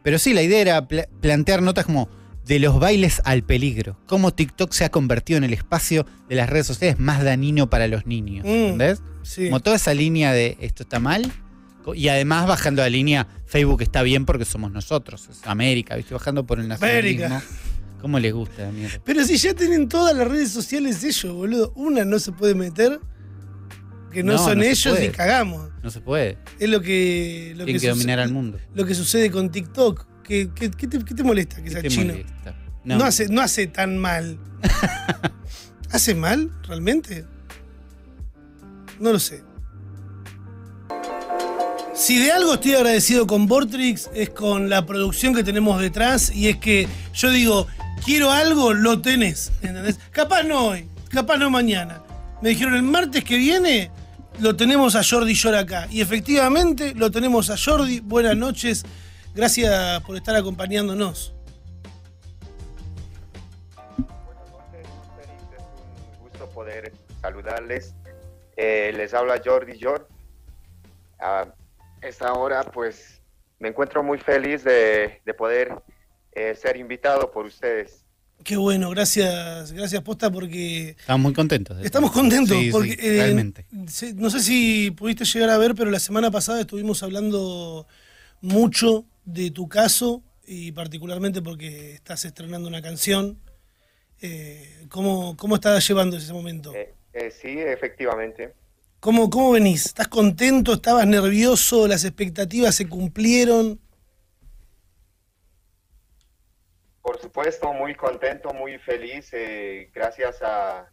[0.02, 2.08] pero sí, la idea era pla- plantear notas como
[2.44, 3.96] de los bailes al peligro.
[4.06, 7.88] Cómo TikTok se ha convertido en el espacio de las redes sociales más dañino para
[7.88, 8.44] los niños.
[8.44, 8.48] Mm.
[8.48, 9.02] ¿Entendés?
[9.22, 9.46] Sí.
[9.46, 11.32] Como toda esa línea de esto está mal.
[11.94, 16.14] Y además bajando la línea, Facebook está bien porque somos nosotros, es América, ¿viste?
[16.14, 17.26] Bajando por el nacionalismo.
[17.26, 17.46] América.
[18.00, 19.00] ¿Cómo les gusta la mierda?
[19.04, 21.72] Pero si ya tienen todas las redes sociales ellos, boludo.
[21.76, 22.98] Una no se puede meter.
[24.12, 25.70] Que no, No, son no ellos y cagamos.
[25.82, 26.36] No se puede.
[26.58, 27.54] Es lo que.
[27.56, 28.58] Lo Tienen que suce- dominar al mundo.
[28.74, 30.06] Lo que sucede con TikTok.
[30.24, 32.12] ¿Qué, qué- qué te, qué te molesta que ¿Qué sea te chino?
[32.12, 32.54] molesta?
[32.84, 33.04] No.
[33.04, 34.38] hace, no hace tan mal.
[35.90, 36.50] ¿Hace mal?
[36.66, 37.24] ¿Realmente?
[38.98, 39.42] No lo sé.
[41.94, 46.48] Si de algo estoy agradecido con Vortrix es con la producción que tenemos detrás y
[46.48, 47.66] es que yo digo,
[48.02, 49.52] quiero algo, lo tenés.
[49.60, 49.98] ¿entendés?
[50.10, 52.02] Capaz no hoy, capaz no mañana.
[52.40, 53.90] Me dijeron el martes que viene
[54.40, 55.86] lo tenemos a Jordi Shore acá.
[55.90, 58.00] Y efectivamente lo tenemos a Jordi.
[58.00, 58.84] Buenas noches.
[59.34, 61.34] Gracias por estar acompañándonos.
[63.98, 64.88] Buenas noches,
[65.20, 67.94] es un gusto poder saludarles.
[68.56, 70.08] Eh, les habla Jordi Jor.
[71.20, 71.46] A
[72.02, 73.20] esta hora, pues,
[73.58, 75.72] me encuentro muy feliz de, de poder
[76.32, 78.04] eh, ser invitado por ustedes.
[78.44, 81.78] Qué bueno, gracias, gracias Posta porque Estamos muy contentos.
[81.84, 82.56] estamos contentos.
[82.56, 83.66] Sí, sí, porque, eh, realmente.
[83.86, 87.86] se- no sé si pudiste llegar a ver, pero la semana pasada estuvimos hablando
[88.40, 93.38] mucho de tu caso y particularmente porque estás estrenando una canción.
[94.20, 96.74] Eh, ¿cómo, ¿Cómo estás llevando ese momento?
[96.74, 98.54] Eh, eh, sí, efectivamente.
[99.02, 99.86] ¿Cómo, ¿Cómo venís?
[99.86, 100.74] ¿Estás contento?
[100.74, 101.88] ¿Estabas nervioso?
[101.88, 103.80] ¿Las expectativas se cumplieron?
[107.02, 110.88] Por supuesto, muy contento, muy feliz, eh, gracias a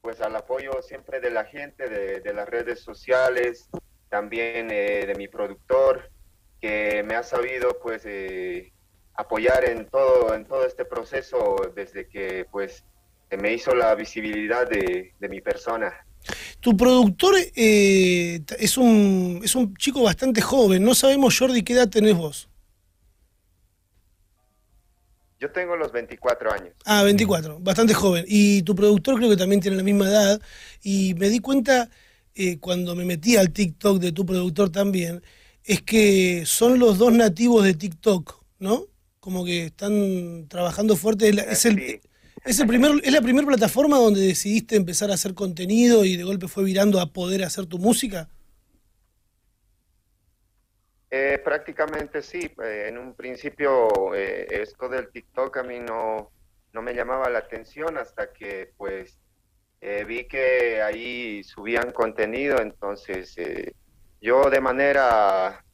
[0.00, 3.70] pues al apoyo siempre de la gente, de, las redes sociales,
[4.08, 6.10] también eh, de mi productor,
[6.60, 8.72] que me ha sabido pues eh,
[9.14, 12.84] apoyar en todo, en todo este proceso desde que pues
[13.40, 15.94] me hizo la visibilidad de mi persona.
[16.60, 20.82] Tu productor eh, es, un, es un chico bastante joven.
[20.84, 22.48] No sabemos, Jordi, qué edad tenés vos.
[25.38, 26.74] Yo tengo los 24 años.
[26.84, 28.24] Ah, 24, bastante joven.
[28.28, 30.40] Y tu productor creo que también tiene la misma edad.
[30.82, 31.90] Y me di cuenta
[32.34, 35.20] eh, cuando me metí al TikTok de tu productor también,
[35.64, 38.86] es que son los dos nativos de TikTok, ¿no?
[39.18, 41.28] Como que están trabajando fuerte.
[41.30, 42.00] Es, el, Sí.
[42.44, 46.24] Es, el primer, es la primera plataforma donde decidiste empezar a hacer contenido y de
[46.24, 48.28] golpe fue virando a poder hacer tu música.
[51.10, 52.50] Eh, prácticamente sí.
[52.62, 56.30] Eh, en un principio eh, esto del TikTok a mí no,
[56.72, 59.18] no me llamaba la atención hasta que pues
[59.84, 63.74] eh, vi que ahí subían contenido, entonces eh,
[64.20, 65.64] yo de manera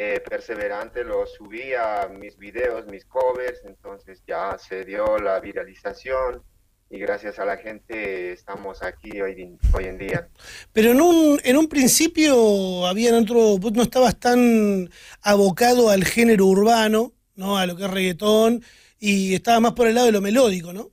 [0.00, 6.44] eh, perseverante lo subía mis videos, mis covers, entonces ya se dio la viralización
[6.88, 10.28] y gracias a la gente estamos aquí hoy, hoy en día.
[10.72, 14.88] Pero en un, en un principio habían otro, vos no estabas tan
[15.20, 17.58] abocado al género urbano, ¿no?
[17.58, 18.62] A lo que es reggaetón,
[19.00, 20.92] y estabas más por el lado de lo melódico, ¿no?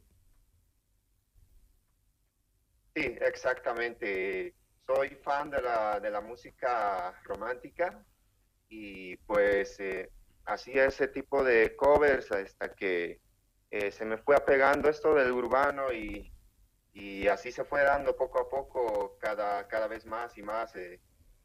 [2.95, 4.55] Sí, exactamente.
[4.87, 8.03] Soy fan de la, de la música romántica
[8.77, 10.09] y pues eh,
[10.45, 13.21] hacía ese tipo de covers hasta que
[13.71, 16.29] eh, se me fue apegando esto del urbano y,
[16.93, 20.99] y así se fue dando poco a poco cada, cada vez más y más eh,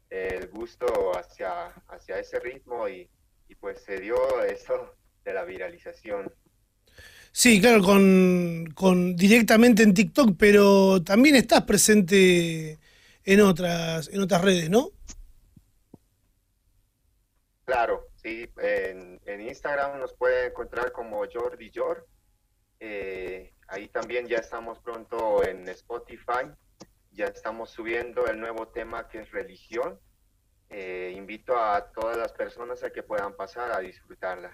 [0.09, 3.09] el gusto hacia, hacia ese ritmo y,
[3.47, 6.33] y pues se dio eso de la viralización.
[7.31, 12.77] Sí, claro, con, con directamente en TikTok, pero también estás presente
[13.23, 14.91] en otras, en otras redes, ¿no?
[17.71, 22.05] Claro, sí, en, Instagram nos puede encontrar como Jordi Jor.
[22.81, 26.51] Eh, ahí también ya estamos pronto en Spotify.
[27.13, 29.97] Ya estamos subiendo el nuevo tema que es religión.
[30.69, 34.51] Eh, invito a todas las personas a que puedan pasar a disfrutarla.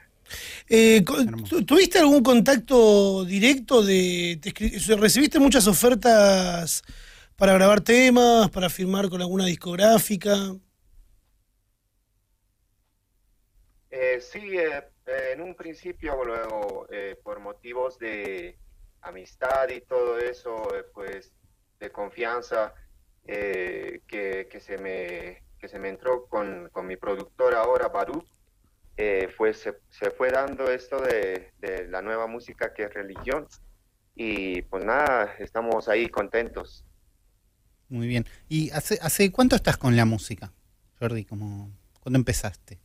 [0.69, 1.55] Eh, co- Hermoso.
[1.57, 4.39] ¿tu- ¿Tuviste algún contacto directo de...
[4.39, 6.83] te ¿Recibiste muchas ofertas
[7.35, 10.35] para grabar temas, para firmar con alguna discográfica?
[13.89, 18.57] Eh, sí, eh, eh, en un principio, luego, eh, por motivos de
[19.01, 21.31] amistad y todo eso, eh, pues
[21.79, 22.73] de confianza
[23.25, 28.27] eh, que, que se me, que se me entró con, con mi productor ahora, Baruch,
[29.37, 33.47] fue, se, se fue dando esto de, de la nueva música que es religión.
[34.15, 36.83] Y pues nada, estamos ahí contentos.
[37.89, 38.25] Muy bien.
[38.49, 40.51] ¿Y hace, hace cuánto estás con la música,
[40.99, 41.25] Jordi?
[41.25, 41.71] Como,
[42.01, 42.79] ¿Cuándo empezaste?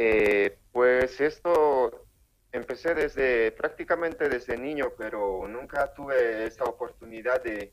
[0.00, 2.06] Eh, pues esto
[2.52, 7.72] empecé desde prácticamente desde niño, pero nunca tuve esa oportunidad de,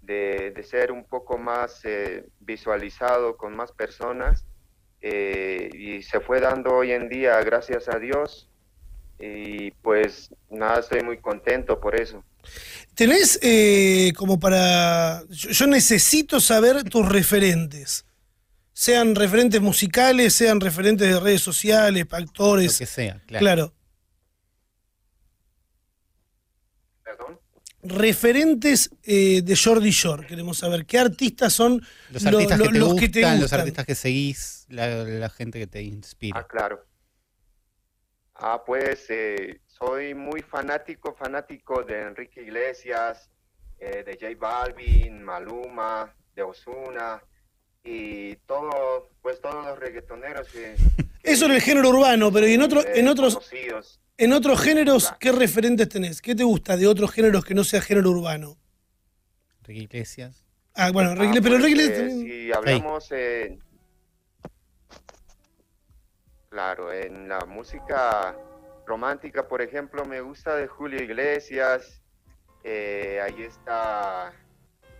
[0.00, 4.44] de, ser un poco más eh, visualizado con más personas
[5.00, 8.48] eh, y se fue dando hoy en día, gracias a Dios.
[9.20, 12.24] Y pues nada, estoy muy contento por eso.
[12.96, 15.22] Tenés eh, como para...
[15.28, 18.04] Yo necesito saber tus referentes.
[18.82, 22.76] Sean referentes musicales, sean referentes de redes sociales, Lo actores.
[22.80, 23.44] que sea, claro.
[23.44, 23.74] Claro.
[27.04, 27.38] ¿Perdón?
[27.84, 30.26] Referentes eh, de Jordi Shore.
[30.26, 31.80] Queremos saber qué artistas son
[32.10, 34.88] Los lo- artistas lo- que, te los gustan, que te los artistas que seguís, la,
[35.04, 36.46] la gente que te Ah, inspira.
[36.48, 36.84] claro.
[38.34, 43.30] Ah, pues eh, soy muy fanático, fanático de Enrique Iglesias,
[43.78, 47.22] eh, de J Balvin, Maluma, de Ozuna
[47.92, 50.76] y todo, pues todos los reggaetoneros que...
[51.22, 54.00] Eso en el género urbano, pero ¿y en, otro, eh, en, otros, conocidos.
[54.16, 56.20] en otros géneros qué referentes tenés?
[56.20, 58.56] ¿Qué te gusta de otros géneros que no sea género urbano?
[59.60, 60.44] Enrique Iglesias.
[60.74, 63.58] Ah, bueno, Ah, Enrique- pero pues, eh, Iglesias también- si hablamos, eh,
[66.48, 68.36] claro, en la música
[68.86, 71.98] romántica, por ejemplo, me gusta de Julio Iglesias.
[72.64, 74.32] eh, ahí está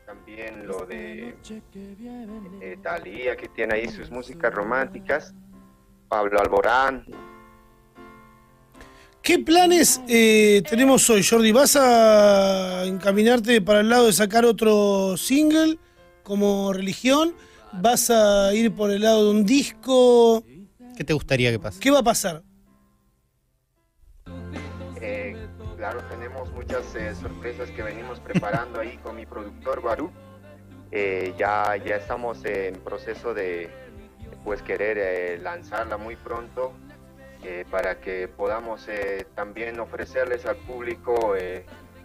[0.06, 1.34] también lo de
[2.60, 5.34] eh, Thalía, que tiene ahí sus músicas románticas.
[6.08, 7.06] Pablo Alborán.
[9.22, 11.52] ¿Qué planes eh, tenemos hoy, Jordi?
[11.52, 15.78] ¿Vas a encaminarte para el lado de sacar otro single
[16.22, 17.34] como religión?
[17.72, 20.44] ¿Vas a ir por el lado de un disco?
[20.96, 21.80] ¿Qué te gustaría que pase?
[21.80, 22.42] ¿Qué va a pasar?
[26.72, 30.10] Muchas eh, sorpresas que venimos preparando ahí con mi productor Barú.
[30.90, 33.70] Eh, ya, ya estamos en proceso de
[34.42, 36.72] pues querer eh, lanzarla muy pronto
[37.44, 41.34] eh, para que podamos eh, también ofrecerles al público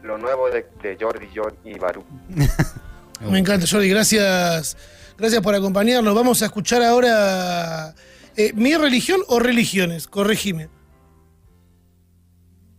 [0.04, 2.04] lo nuevo de, de Jordi Jordi y Barú.
[3.22, 3.90] Me encanta, Jordi.
[3.90, 4.78] Gracias,
[5.18, 6.14] gracias por acompañarnos.
[6.14, 7.96] Vamos a escuchar ahora
[8.54, 10.08] mi religión o religiones.
[10.08, 10.70] Corregime.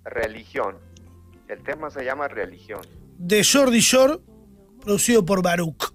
[0.05, 0.88] Religión.
[1.49, 2.81] El tema se llama religión.
[3.19, 4.19] De Jordi Shore,
[4.83, 5.95] producido por Baruch.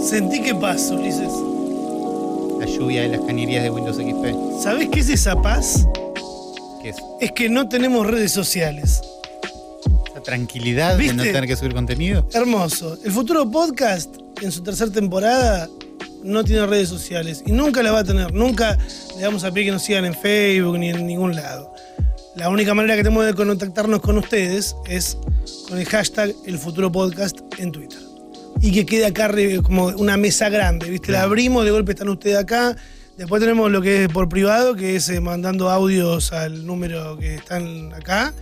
[0.00, 1.32] Sentí que paz, Ulises.
[2.60, 4.62] La lluvia de las cañerías de Windows XP.
[4.62, 5.84] ¿Sabés qué es esa paz?
[6.80, 6.96] ¿Qué es?
[7.20, 9.02] Es que no tenemos redes sociales.
[10.08, 11.32] Esa tranquilidad de no ¿Viste?
[11.32, 12.28] tener que subir contenido.
[12.32, 12.96] Hermoso.
[13.04, 15.68] El futuro podcast, en su tercera temporada,
[16.24, 17.42] no tiene redes sociales.
[17.46, 18.32] Y nunca la va a tener.
[18.32, 18.76] Nunca
[19.16, 21.72] le damos a pie que nos sigan en Facebook ni en ningún lado.
[22.36, 25.16] La única manera que tenemos de contactarnos con ustedes es
[25.68, 27.98] con el hashtag El Futuro Podcast en Twitter.
[28.60, 29.30] Y que quede acá
[29.62, 31.12] como una mesa grande, ¿viste?
[31.12, 32.76] La abrimos, de golpe están ustedes acá.
[33.16, 37.36] Después tenemos lo que es por privado, que es eh, mandando audios al número que
[37.36, 38.34] están acá.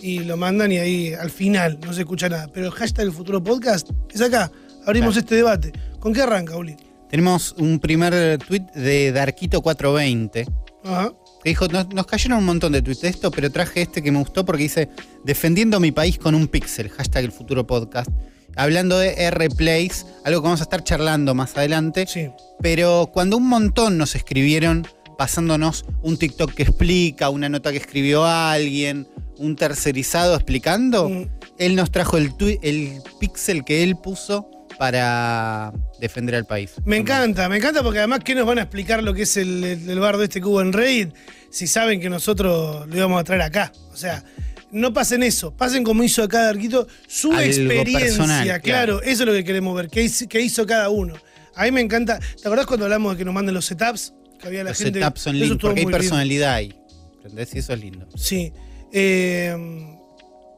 [0.00, 2.48] Y lo mandan y ahí al final no se escucha nada.
[2.52, 4.50] Pero el hashtag El Futuro Podcast es acá.
[4.86, 5.20] Abrimos Claro.
[5.20, 5.72] este debate.
[6.00, 6.76] ¿Con qué arranca, Uli?
[7.12, 10.50] Tenemos un primer tweet de Darquito420
[10.84, 11.12] Ajá.
[11.44, 14.10] que dijo, nos, nos cayeron un montón de tweets de esto, pero traje este que
[14.10, 14.88] me gustó porque dice,
[15.22, 18.08] defendiendo mi país con un pixel, hashtag el futuro podcast.
[18.56, 22.06] Hablando de R-Plays, algo que vamos a estar charlando más adelante.
[22.06, 22.28] Sí.
[22.62, 24.86] Pero cuando un montón nos escribieron
[25.18, 29.06] pasándonos un TikTok que explica, una nota que escribió alguien,
[29.38, 31.28] un tercerizado explicando, Mm.
[31.58, 32.32] él nos trajo el,
[32.62, 34.48] el pixel que él puso
[34.82, 36.72] para defender al país.
[36.84, 39.62] Me encanta, me encanta porque además, ¿qué nos van a explicar lo que es el,
[39.62, 41.10] el, el bar de este cubo en Raid
[41.50, 43.70] si saben que nosotros lo íbamos a traer acá?
[43.92, 44.24] O sea,
[44.72, 48.62] no pasen eso, pasen como hizo acá Arquito, su Algo experiencia, personal, claro.
[48.98, 49.02] claro.
[49.02, 51.14] eso es lo que queremos ver, qué hizo, qué hizo cada uno.
[51.54, 54.14] A mí me encanta, ¿te acordás cuando hablamos de que nos manden los setups?
[54.40, 54.98] Que había la Los gente.
[54.98, 55.96] setups son lindos porque hay lindo.
[55.96, 56.74] personalidad ahí.
[57.18, 57.54] ¿Entendés?
[57.54, 58.08] Y eso es lindo.
[58.16, 58.52] Sí.
[58.92, 59.91] Eh,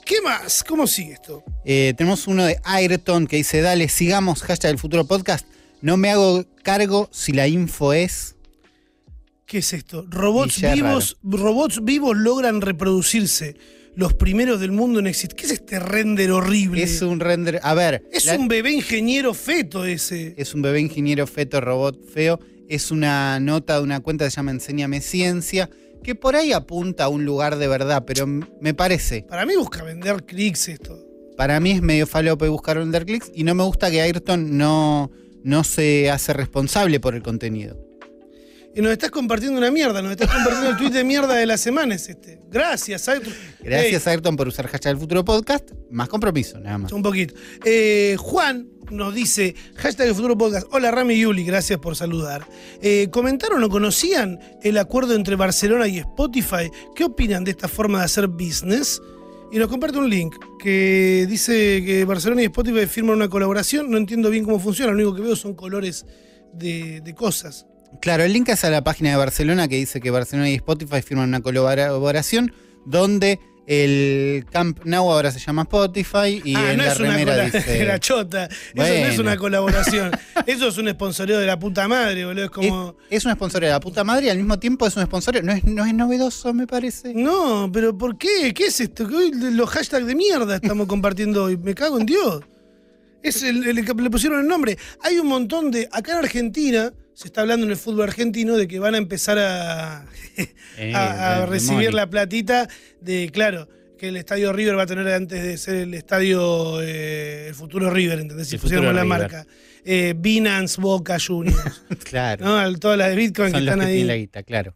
[0.04, 0.62] ¿Qué más?
[0.64, 1.42] ¿Cómo sigue esto?
[1.64, 5.46] Eh, tenemos uno de Ayrton que dice, dale, sigamos, hashtag el futuro podcast.
[5.80, 8.36] No me hago cargo si la info es...
[9.46, 10.06] ¿Qué es esto?
[10.08, 13.56] Robots vivos, robots vivos logran reproducirse.
[13.94, 15.36] Los primeros del mundo en existir.
[15.36, 16.82] ¿Qué es este render horrible?
[16.82, 17.60] Es un render...
[17.62, 20.34] A ver, Es la- un bebé ingeniero feto ese.
[20.36, 22.40] es un bebé ingeniero feto robot feo.
[22.68, 25.70] Es una nota de una cuenta que se llama Enséñame Ciencia,
[26.04, 29.82] que por ahí apunta a un lugar de verdad, pero me parece, Para mí busca
[29.82, 30.96] vender clics esto.
[31.36, 35.10] para mí es medio falope buscar vender clics y no me gusta que Ayrton no,
[35.42, 37.76] no se hace responsable por el contenido.
[38.76, 41.56] Y nos estás compartiendo una mierda, nos estás compartiendo el tweet de mierda de la
[41.56, 42.40] semana es este.
[42.50, 43.32] Gracias, Ayrton.
[43.60, 46.92] Gracias Ayrton por usar hashtag el futuro podcast, más compromiso, nada más.
[46.92, 47.34] Un poquito.
[47.64, 50.66] Eh, Juan nos dice, hashtag el futuro podcast.
[50.72, 52.48] Hola Rami y Yuli, gracias por saludar.
[52.82, 56.68] Eh, ¿Comentaron o conocían el acuerdo entre Barcelona y Spotify?
[56.96, 59.00] ¿Qué opinan de esta forma de hacer business?
[59.52, 63.88] Y nos comparte un link que dice que Barcelona y Spotify firman una colaboración.
[63.88, 66.04] No entiendo bien cómo funciona, lo único que veo son colores
[66.52, 67.66] de, de cosas.
[68.00, 71.02] Claro, el link es a la página de Barcelona que dice que Barcelona y Spotify
[71.02, 72.52] firman una colaboración
[72.84, 77.44] donde el Camp Nou ahora se llama Spotify y ah, en no la es remera
[77.46, 77.84] dice.
[77.86, 78.44] la chota.
[78.44, 80.10] Eso no es una colaboración.
[80.46, 82.44] Eso es un sponsoreo de la puta madre, boludo.
[82.44, 82.96] Es como.
[83.08, 85.42] Es, es un sponsor de la puta madre y al mismo tiempo es un sponsor.
[85.42, 87.14] No es, no es novedoso, me parece.
[87.14, 88.52] No, pero ¿por qué?
[88.54, 89.08] ¿Qué es esto?
[89.08, 91.56] Que hoy los hashtags de mierda estamos compartiendo hoy.
[91.56, 92.42] Me cago en Dios.
[93.22, 94.76] Es el, el que le pusieron el nombre.
[95.00, 95.88] Hay un montón de.
[95.90, 99.38] Acá en Argentina se está hablando en el fútbol argentino de que van a empezar
[99.38, 100.06] a,
[100.76, 102.68] Eh, a, recibir la platita
[103.00, 107.46] de, claro, que el estadio River va a tener antes de ser el estadio, eh,
[107.48, 108.48] el futuro River, ¿entendés?
[108.48, 109.18] Si pusiéramos la River.
[109.20, 109.46] marca.
[109.84, 111.82] Eh, Binance, Boca Juniors.
[112.04, 112.44] Claro.
[112.44, 112.78] ¿no?
[112.78, 113.92] Todas las de Bitcoin que los están que ahí.
[113.92, 114.74] tienen la guita, claro.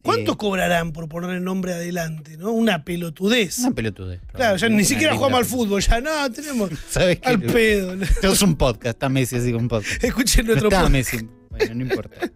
[0.00, 2.38] ¿Cuánto Eh, cobrarán por poner el nombre adelante?
[2.38, 2.52] ¿no?
[2.52, 3.58] Una pelotudez.
[3.58, 4.20] Una pelotudez.
[4.32, 7.28] Claro, ya ni siquiera jugamos al fútbol, ya no, tenemos ¿Sabes qué?
[7.28, 7.94] al pedo.
[8.22, 10.02] Es un podcast, está Messi así con un podcast.
[10.02, 11.12] Escuchen No nuestro está podcast.
[11.12, 11.28] Messi.
[11.58, 12.30] Bueno, no importa.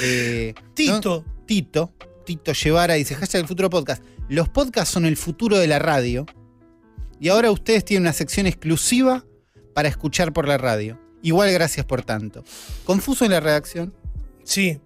[0.00, 1.24] Eh, Tito.
[1.26, 1.92] no, Tito.
[2.24, 4.02] Tito Llevara dice, hashtag el futuro podcast.
[4.28, 6.24] Los podcasts son el futuro de la radio.
[7.20, 9.24] Y ahora ustedes tienen una sección exclusiva
[9.74, 10.98] para escuchar por la radio.
[11.22, 12.44] Igual gracias por tanto.
[12.84, 13.94] Confuso en la redacción
[14.42, 14.80] Sí.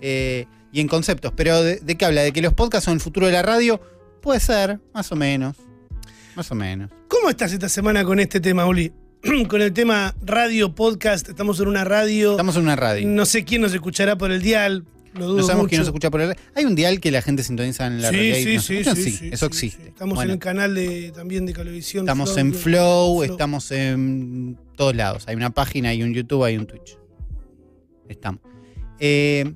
[0.00, 2.22] eh, y en conceptos, pero de, ¿de qué habla?
[2.22, 3.80] ¿De que los podcasts son el futuro de la radio?
[4.22, 5.56] Puede ser, más o menos.
[6.34, 6.90] Más o menos.
[7.08, 8.90] ¿Cómo estás esta semana con este tema, Uli?
[9.48, 11.28] con el tema radio, podcast.
[11.28, 12.32] Estamos en una radio.
[12.32, 13.06] Estamos en una radio.
[13.08, 14.84] No sé quién nos escuchará por el dial.
[15.14, 15.68] Lo dudo No sabemos mucho.
[15.68, 18.16] quién nos escucha por el Hay un dial que la gente sintoniza en la Sí,
[18.16, 18.34] radio.
[18.60, 19.88] sí, sí, sí, sí, eso existe.
[19.88, 22.04] Estamos Bueno, en el canal de, también de Cablevisión.
[22.04, 25.24] estamos en Flow, estamos en todos lados.
[25.28, 26.96] Hay una página, hay un YouTube, hay un Twitch.
[28.08, 28.40] Estamos.
[28.98, 29.52] Eh,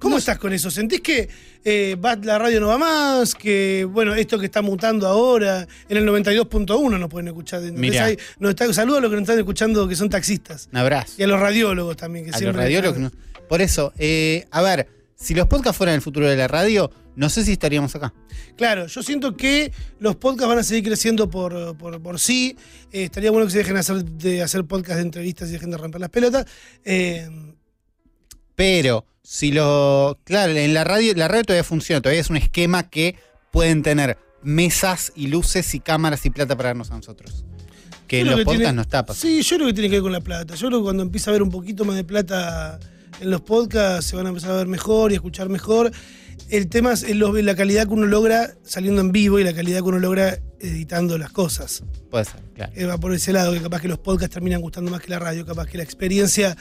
[0.00, 0.70] ¿Cómo no estás con eso?
[0.72, 1.28] ¿Sentís que
[1.64, 3.34] eh, la radio no va más?
[3.34, 7.60] Que, bueno, esto que está mutando ahora, en el 92.1 nos pueden escuchar.
[7.72, 8.04] Mirá.
[8.06, 10.68] Hay- nos está, saludo a los que nos están escuchando que son taxistas.
[10.72, 11.14] un abrazo.
[11.18, 12.24] Y a los radiólogos también.
[12.26, 12.98] Que a los siempre radiólogos.
[12.98, 16.48] están- no- Por eso, eh, a ver, si los podcasts fueran el futuro de la
[16.48, 18.12] radio, no sé si estaríamos acá.
[18.56, 22.56] Claro, yo siento que los podcasts van a seguir creciendo por, por, por sí.
[22.92, 25.76] Eh, estaría bueno que se dejen hacer, de hacer podcasts de entrevistas y dejen de
[25.76, 26.46] romper las pelotas.
[26.84, 27.28] Eh,
[28.56, 30.18] Pero si lo.
[30.24, 33.16] Claro, en la radio, la radio todavía funciona, todavía es un esquema que
[33.50, 37.44] pueden tener mesas y luces y cámaras y plata para darnos a nosotros.
[38.06, 39.26] Que en los que podcasts tiene- no está pasando.
[39.28, 40.54] Sí, yo creo que tiene que ver con la plata.
[40.54, 42.78] Yo creo que cuando empieza a haber un poquito más de plata
[43.20, 45.90] en los podcasts se van a empezar a ver mejor y a escuchar mejor.
[46.50, 49.84] El tema es la calidad que uno logra saliendo en vivo y la calidad que
[49.88, 51.82] uno logra editando las cosas.
[52.10, 52.72] Puede ser, claro.
[52.76, 55.18] Eh, va por ese lado, que capaz que los podcasts terminan gustando más que la
[55.18, 56.56] radio, capaz que la experiencia,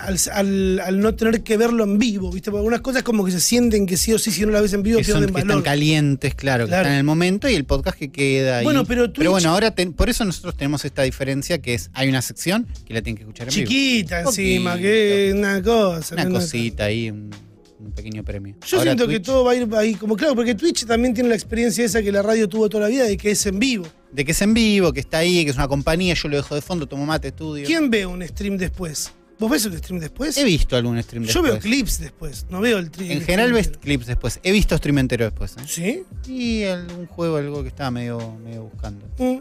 [0.00, 2.50] al, al- al no tener que verlo en vivo, ¿viste?
[2.50, 4.72] Porque algunas cosas como que se sienten que sí o sí, si no la ves
[4.72, 7.54] en vivo, que, son- pierden que están calientes, claro, que están en el momento y
[7.54, 8.64] el podcast que queda ahí.
[8.64, 12.08] Bueno, pero Twitch- bueno, ahora ten- por eso nosotros tenemos esta diferencia que es, hay
[12.08, 13.68] una sección que la tienen que escuchar en vivo.
[13.68, 16.14] Chiquita encima, que una cosa.
[16.14, 17.30] Una cosita ahí, un,
[17.86, 18.56] un pequeño premio.
[18.66, 21.28] Yo Ahora siento que todo va a ir ahí, como claro, porque Twitch también tiene
[21.28, 23.86] la experiencia esa que la radio tuvo toda la vida de que es en vivo.
[24.12, 26.54] De que es en vivo, que está ahí, que es una compañía, yo lo dejo
[26.54, 27.66] de fondo, tomo mate, estudio.
[27.66, 29.12] ¿Quién ve un stream después?
[29.38, 30.36] ¿Vos ves un stream después?
[30.36, 31.72] He visto algún stream Yo veo después.
[31.74, 34.38] clips después, no veo el tri- En el general ves clips después.
[34.44, 35.56] He visto stream entero después.
[35.56, 35.62] ¿eh?
[35.66, 36.02] ¿Sí?
[36.30, 39.04] Y algún juego, algo que estaba medio, medio buscando.
[39.18, 39.38] Mm.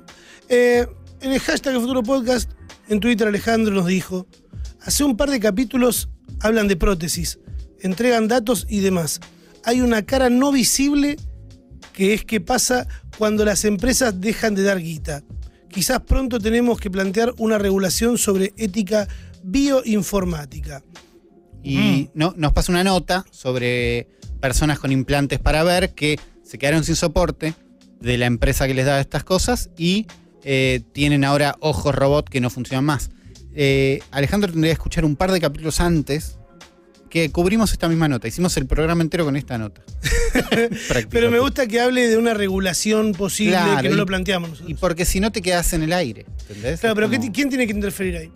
[0.50, 0.88] Eh,
[1.22, 2.50] en el hashtag El Futuro Podcast,
[2.89, 4.26] en Twitter Alejandro nos dijo,
[4.80, 7.38] hace un par de capítulos hablan de prótesis,
[7.82, 9.20] entregan datos y demás.
[9.64, 11.18] Hay una cara no visible
[11.94, 15.24] que es que pasa cuando las empresas dejan de dar guita.
[15.70, 19.08] Quizás pronto tenemos que plantear una regulación sobre ética
[19.44, 20.84] bioinformática.
[21.64, 24.08] Y no, nos pasa una nota sobre
[24.40, 27.54] personas con implantes para ver que se quedaron sin soporte
[28.00, 30.08] de la empresa que les da estas cosas y
[30.44, 33.12] eh, tienen ahora ojos robot que no funcionan más.
[33.54, 36.40] Eh, Alejandro tendría que escuchar un par de capítulos antes
[37.12, 38.28] que cubrimos esta misma nota.
[38.28, 39.82] Hicimos el programa entero con esta nota.
[41.09, 44.49] Pero me gusta que hable de una regulación posible Claro, que no y- lo planteamos
[44.51, 44.72] nosotros.
[44.72, 46.26] Y porque si no te quedas en el aire.
[46.41, 46.80] ¿entendés?
[46.80, 48.32] Claro, pero ¿qué como- ti- ¿quién tiene que interferir ahí?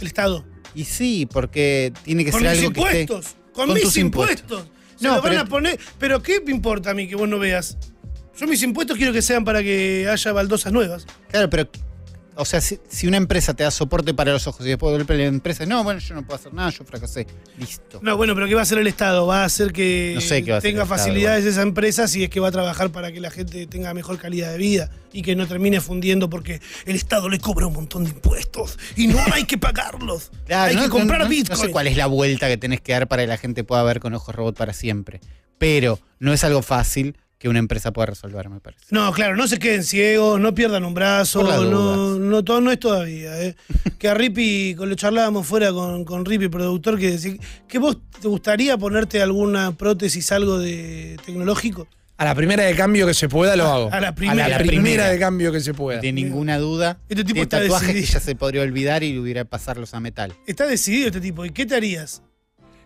[0.00, 0.44] El Estado.
[0.74, 3.36] Y sí, porque tiene que Con ser mis algo que esté- impuestos.
[3.52, 4.40] Con, con mis tus impuestos.
[4.42, 4.72] impuestos.
[4.96, 5.78] Se No, lo van pero- a poner.
[5.98, 7.78] Pero ¿qué me importa a mí que vos no veas?
[8.38, 11.06] Yo mis impuestos quiero que sean para que haya baldosas nuevas.
[11.30, 11.68] Claro, pero.
[12.36, 14.98] O sea, si, si una empresa te da soporte para los ojos y después de
[14.98, 17.26] golpe la empresa, no, bueno, yo no puedo hacer nada, yo fracasé.
[17.58, 17.98] Listo.
[18.02, 19.26] No, bueno, pero ¿qué va a hacer el Estado?
[19.26, 21.62] Va a hacer que No sé qué va a hacer tenga el Estado, facilidades esa
[21.62, 24.58] empresa si es que va a trabajar para que la gente tenga mejor calidad de
[24.58, 28.78] vida y que no termine fundiendo porque el Estado le cobra un montón de impuestos
[28.96, 30.30] y no hay que pagarlos.
[30.46, 31.58] Claro, hay no, que no- comprar no- no Bitcoin.
[31.60, 34.00] sé cuál es la vuelta que tenés que dar para que la gente pueda ver
[34.00, 35.20] con ojos robot para siempre.
[35.58, 38.84] Pero no es algo fácil que una empresa pueda resolver, me parece.
[38.90, 43.42] No, claro, no se queden ciegos, no pierdan un brazo, no, todo, no es todavía.
[43.42, 43.56] ¿eh?
[43.98, 47.32] que a Rippy, lo charlábamos fuera con, con Rippy, productor, que decía,
[47.66, 51.88] que vos te gustaría ponerte alguna prótesis, algo de tecnológico.
[52.18, 53.90] A la primera de cambio que se pueda lo hago.
[53.90, 54.44] a la primera.
[54.44, 55.08] A la La primera primera.
[55.08, 56.02] de cambio que se pueda.
[56.02, 56.98] De ninguna duda.
[57.08, 58.18] Este tipo está tatuajes que decidido.
[58.18, 60.34] ya se podría olvidar y hubiera pasarlos a metal.
[60.46, 61.46] Está decidido este tipo.
[61.46, 62.22] ¿Y qué te harías?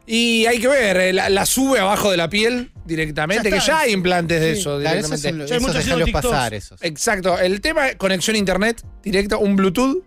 [0.06, 3.64] Y hay que ver, eh, la, la sube abajo de la piel directamente, Ya que
[3.66, 4.60] ya hay implantes de Sí.
[4.60, 5.32] eso directamente.
[5.60, 6.26] muchos dejalos TikToks.
[6.26, 6.82] pasar, esos.
[6.82, 7.38] Exacto.
[7.38, 10.02] El tema es conexión a internet directa, un Bluetooth.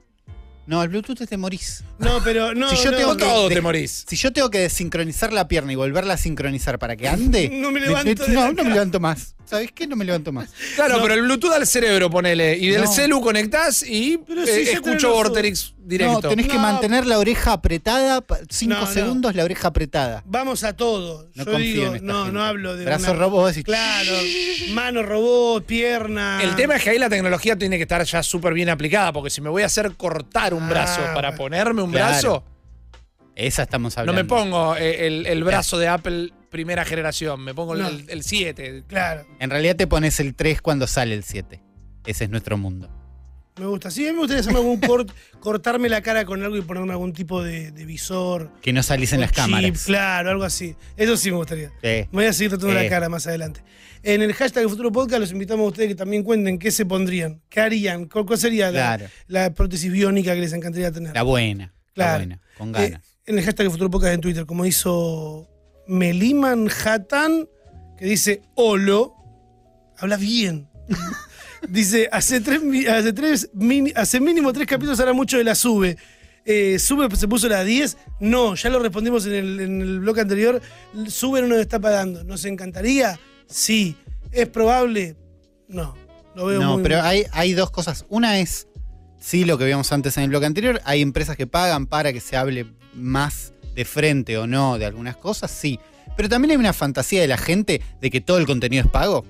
[0.67, 1.83] No, el Bluetooth te morís.
[1.97, 2.69] No, pero no.
[2.69, 4.03] Si yo no, tengo que- todo de- te morís.
[4.07, 7.49] Si yo tengo que desincronizar la pierna y volverla a sincronizar para que ande.
[7.53, 9.33] No me levanto de No, la no me levanto más.
[9.47, 9.87] ¿Sabes qué?
[9.87, 10.49] No me levanto más.
[10.75, 11.01] Claro, No.
[11.03, 12.57] pero el Bluetooth al cerebro, ponele.
[12.57, 12.91] Y del No.
[12.91, 16.21] celu conectás y eh, si escucho Vorterix directo.
[16.21, 16.59] No, tenés que No.
[16.59, 18.87] mantener la oreja apretada, cinco No, no.
[18.91, 20.21] segundos la oreja apretada.
[20.25, 21.29] Vamos a todo.
[21.33, 22.31] No Yo confío digo, en esta no, gente.
[22.33, 22.83] no hablo de.
[22.85, 24.11] Brazo una- robot, decís, Claro,
[24.71, 26.41] mano robot, pierna.
[26.43, 29.29] El tema es que ahí la tecnología tiene que estar ya súper bien aplicada, porque
[29.29, 32.07] si me voy a hacer cortar un Ah, brazo para ponerme un Claro.
[32.11, 32.43] brazo,
[33.35, 34.21] Esa estamos no hablando.
[34.23, 37.87] me pongo eh, el, el brazo de Apple primera generación, me pongo el- No.
[37.89, 38.83] el, el 7.
[38.87, 41.61] Claro, En realidad te pones el 3 cuando sale el 7.
[42.05, 42.89] Ese es nuestro mundo.
[43.59, 43.89] me gusta.
[43.89, 46.91] Sí, a mí me gustaría hacerme algún cort, cortarme la cara con algo y ponerme
[46.91, 48.51] algún tipo de, de visor.
[48.61, 49.83] Que no salís en las chip, cámaras.
[49.85, 50.75] Claro, algo así.
[50.95, 51.69] Eso sí me gustaría.
[51.81, 51.81] Sí.
[51.81, 52.83] Me voy a seguir tratando Eh.
[52.83, 53.63] la cara más adelante.
[54.03, 56.85] En el hashtag del Futuro Podcast los invitamos a ustedes que también cuenten qué se
[56.85, 59.05] pondrían, qué harían, cuál, cuál sería la, Claro.
[59.25, 61.15] la prótesis biónica que les encantaría tener.
[61.15, 61.73] La buena.
[61.95, 62.11] Claro.
[62.11, 62.41] La buena.
[62.59, 63.17] Con Eh, ganas.
[63.25, 65.49] en el hashtag del Futuro Podcast en Twitter, como hizo
[65.87, 67.47] Meliman Hatan,
[67.97, 69.15] que dice Olo,
[69.97, 70.69] habla bien.
[71.69, 73.49] dice, hace tres, hace tres
[73.95, 75.97] hace mínimo tres capítulos habla mucho de la sube.
[76.45, 77.97] Eh, sube se puso la 10.
[78.21, 80.61] No, ya lo respondimos en el, en el bloque anterior.
[81.07, 82.23] Sube no nos está pagando.
[82.23, 83.19] ¿Nos encantaría?
[83.47, 83.97] Sí.
[84.31, 85.17] ¿Es probable?
[85.67, 85.95] No.
[86.35, 88.05] Lo veo No, muy pero hay, hay dos cosas.
[88.09, 88.67] Una es,
[89.19, 92.21] sí, lo que vimos antes en el bloque anterior, hay empresas que pagan para que
[92.21, 95.79] se hable más de frente o no de algunas cosas, sí.
[96.17, 99.23] Pero también hay una fantasía de la gente de que todo el contenido es pago.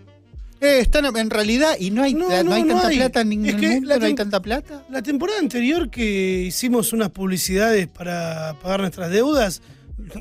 [0.61, 2.95] Eh, están en realidad y no hay, No, no, no, hay tanta hay.
[2.97, 4.83] plata en ningún Es que mundo, la no hay tanta plata.
[4.89, 9.61] La temporada anterior que hicimos unas publicidades para pagar nuestras deudas,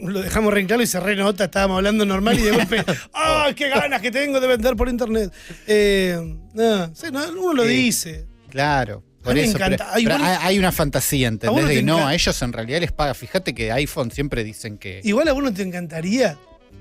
[0.02, 3.68] lo dejamos re claro y se renota, estábamos hablando normal y de golpe, ¡ay, qué
[3.68, 5.32] ganas que tengo de vender por internet!
[5.68, 6.18] Eh,
[6.52, 6.92] no,
[7.38, 8.26] uno lo dice.
[8.50, 9.04] Claro.
[9.26, 9.76] A Por mí me eso, encanta.
[9.84, 11.68] pero- Ay, pero igual- hay, una fantasía, ¿A vos ¿entendés?
[11.76, 13.12] De no, a ellos en realidad les paga.
[13.14, 15.00] Fíjate que iPhone siempre dicen que.
[15.04, 16.38] Igual a vos no te encantaría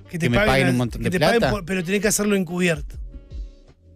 [0.09, 1.51] que te Que me paguen un montón que de te paguen plata.
[1.51, 2.95] por- pero tenés que hacerlo encubierto.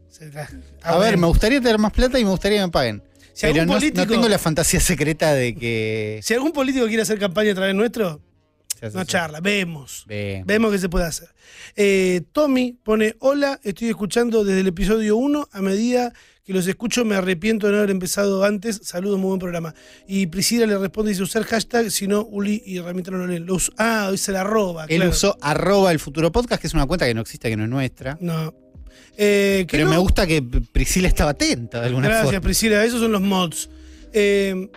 [0.09, 0.49] O sea,
[0.81, 3.03] A ver, me gustaría tener más plata y me gustaría que me paguen.
[3.33, 6.19] Si pero no, tengo la fantasía secreta de que.
[6.23, 8.19] Si algún político quiere hacer campaña a través nuestro,
[8.93, 10.05] no charla, vemos.
[10.07, 10.43] Bien.
[10.45, 11.29] Vemos qué se puede hacer.
[11.75, 16.11] Eh, Tommy pone, hola, estoy escuchando desde el episodio 1, a medida
[16.49, 19.75] que los escucho me arrepiento de no haber empezado antes, saludos, muy buen programa.
[20.07, 23.45] Y Priscila le responde, dice usar hashtag, si no, Uli y Ramita no lo leen.
[23.45, 24.85] Lo ah, hoy se la roba.
[24.85, 25.11] Él claro.
[25.11, 27.69] usó arroba el futuro podcast, que es una cuenta que no existe, que no es
[27.69, 28.17] nuestra.
[28.19, 28.55] No.
[29.15, 29.91] Eh, ¿qué Pero no?
[29.91, 32.41] me gusta que Priscila estaba atenta de alguna Gracias, forma.
[32.41, 33.69] Priscila, esos son los mods.
[34.11, 34.69] Eh,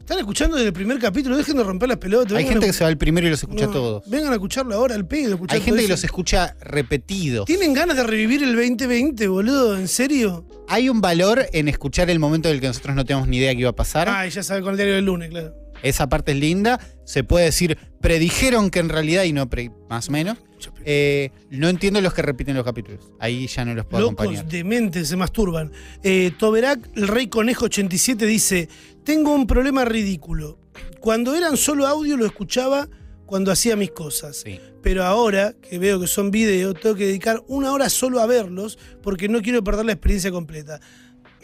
[0.00, 2.36] Están escuchando desde el primer capítulo, dejen de romper las pelotas.
[2.36, 4.02] Hay gente a- que se va al primero y los escucha No, todos.
[4.06, 5.40] Vengan a escucharlo ahora, al pedo.
[5.48, 7.46] Hay gente que los escucha repetidos.
[7.46, 9.78] ¿Tienen ganas de revivir el 2020, boludo?
[9.78, 10.44] ¿En serio?
[10.72, 13.60] Hay un valor en escuchar el momento del que nosotros no tenemos ni idea que
[13.60, 14.08] iba a pasar.
[14.08, 15.52] Ah, y ya saben con el diario del lunes, claro.
[15.82, 16.78] Esa parte es linda.
[17.04, 20.38] Se puede decir, predijeron que en realidad, y no pre- más o menos.
[20.84, 23.10] Eh, no entiendo los que repiten los capítulos.
[23.18, 24.46] Ahí ya no los puedo Locos, acompañar.
[24.46, 25.72] dementes, se masturban.
[26.02, 28.68] Eh, Toberac, el rey conejo 87, dice:
[29.04, 30.58] Tengo un problema ridículo.
[31.00, 32.88] Cuando eran solo audio lo escuchaba
[33.30, 34.38] cuando hacía mis cosas.
[34.44, 34.58] Sí.
[34.82, 38.76] Pero ahora que veo que son videos, tengo que dedicar una hora solo a verlos
[39.02, 40.80] porque no quiero perder la experiencia completa.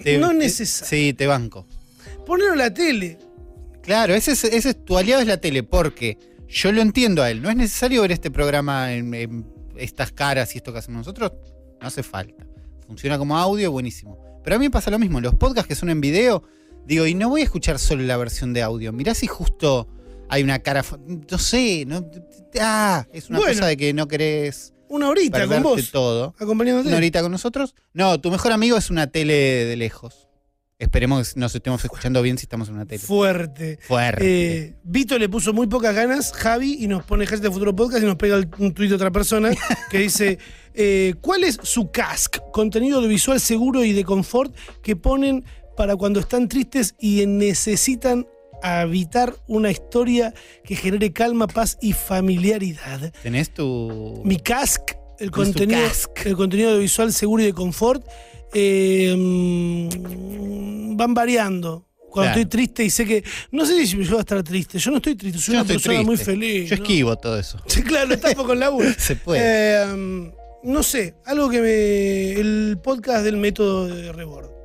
[0.03, 0.89] Te- no es te- necesario.
[0.89, 1.67] Sí, te banco.
[2.27, 3.19] Ponerlo en la tele.
[3.83, 6.19] Claro, ese es, ese es- tu aliado es la tele, porque
[6.49, 7.41] yo lo entiendo a él.
[7.41, 11.33] No es necesario ver este programa en, en estas caras y esto que hacemos nosotros.
[11.81, 12.45] No hace falta.
[12.87, 14.19] Funciona como audio, buenísimo.
[14.43, 15.21] Pero a mí me pasa lo mismo.
[15.21, 16.43] Los podcasts que son en video,
[16.85, 18.93] digo, y no voy a escuchar solo la versión de audio.
[18.93, 19.89] Mirá si justo
[20.29, 20.85] hay una cara.
[21.31, 22.09] No sé, no,
[22.61, 23.53] ah, es una Bueno.
[23.55, 25.91] cosa de que no querés Una horita con vos.
[25.91, 26.35] todo.
[26.39, 26.89] Acompañándote.
[26.89, 27.75] ¿Una horita con nosotros?
[27.93, 30.23] No, tu mejor amigo es una tele de lejos.
[30.79, 32.99] Esperemos que nos estemos escuchando bien si estamos en una tele.
[32.99, 33.79] Fuerte.
[33.81, 34.57] Fuerte.
[34.67, 38.03] Eh, Vito le puso muy pocas ganas, Javi, y nos pone hashtag de Futuro Podcast
[38.03, 39.51] y nos pega un tuit de otra persona
[39.91, 40.39] que dice:
[40.75, 42.41] eh, ¿Cuál es su CASC?
[42.53, 45.47] Contenido audiovisual seguro y de confort que ponen
[45.79, 48.27] para cuando están tristes y necesitan
[48.67, 50.33] habitar una historia
[50.65, 53.13] que genere calma, paz y familiaridad.
[53.23, 54.21] ¿Tenés tu.
[54.25, 56.27] Mi CASC el contenido, cask.
[56.27, 58.05] el contenido visual seguro y de confort
[58.53, 61.85] eh, mm, van variando.
[62.11, 62.41] Cuando Claro.
[62.41, 63.25] estoy triste y sé que.
[63.51, 64.79] No sé si yo voy a estar triste.
[64.79, 66.71] Yo no estoy triste, soy Yo una estoy persona muy feliz.
[66.71, 66.83] Yo ¿no?
[66.83, 67.59] esquivo todo eso.
[67.67, 68.89] Sí, claro, lo tapo con laburo.
[68.99, 69.41] Se puede.
[69.43, 72.33] Eh, no sé, algo que me.
[72.41, 74.56] El podcast del método de Rebord.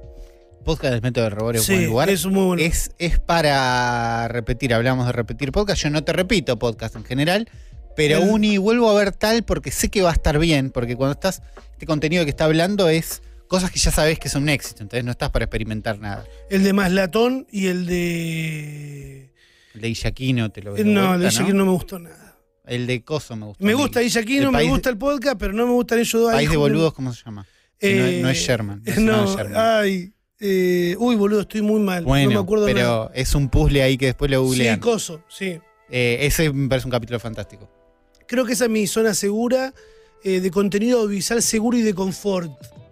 [0.63, 2.09] Podcast del método de Rebord es Sí, lugar.
[2.09, 2.61] es muy bueno.
[2.63, 5.81] Es, es para repetir, hablamos de repetir podcast.
[5.81, 7.49] Yo no te repito podcast en general,
[7.95, 10.95] pero El- uni vuelvo a ver tal porque sé que va a estar bien, porque
[10.95, 11.41] cuando estás,
[11.73, 15.03] este contenido que está hablando es cosas que ya sabes que son un éxito, entonces
[15.03, 16.25] no estás para experimentar nada.
[16.49, 19.33] El de Maslatón y el de.
[19.73, 22.37] El de Illaquino te lo de No, el de Illaquino no me gustó nada.
[22.65, 23.65] El de Coso me gustó.
[23.65, 26.31] Me gusta Illaquino, me gusta el podcast, pero no me gustan ellos dos.
[26.31, 27.41] País de boludos, ¿cómo se llama?
[27.81, 28.83] No, es- no es Eh, Sherman.
[28.85, 29.53] No, es No, de Sherman.
[29.57, 30.13] ay.
[30.41, 32.03] Eh, uy, boludo, estoy muy mal.
[32.03, 33.11] bueno, no me acuerdo pero nada.
[33.13, 34.79] es un puzzle ahí que después lo Sí, googlean.
[34.79, 35.59] coso, sí.
[35.89, 37.69] Eh, ese me parece un capítulo fantástico.
[38.27, 39.73] Creo que esa es mi zona segura
[40.23, 42.51] eh, de contenido audiovisual seguro y de confort.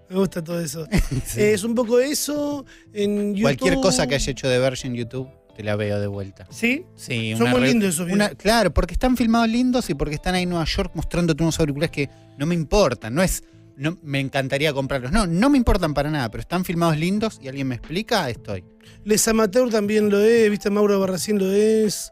[0.09, 0.85] Me gusta todo eso.
[1.25, 1.41] Sí.
[1.41, 3.41] Es un poco eso en YouTube.
[3.43, 6.47] Cualquier cosa que haya hecho de Verge en YouTube, te la veo de vuelta.
[6.49, 6.85] ¿Sí?
[6.95, 8.37] Sí, Son muy lindos esos una- videos.
[8.41, 11.91] Claro, porque están filmados lindos y porque están ahí en Nueva York mostrándote unos auriculares
[11.91, 13.13] que no me importan.
[13.15, 13.43] No es,
[13.79, 15.11] no, me encantaría comprarlos.
[15.11, 18.63] No, no me importan para nada, pero están filmados lindos y alguien me explica, estoy.
[19.05, 22.11] Les Amateur también lo es, viste, Mauro Barracín lo es.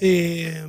[0.00, 0.62] Eh,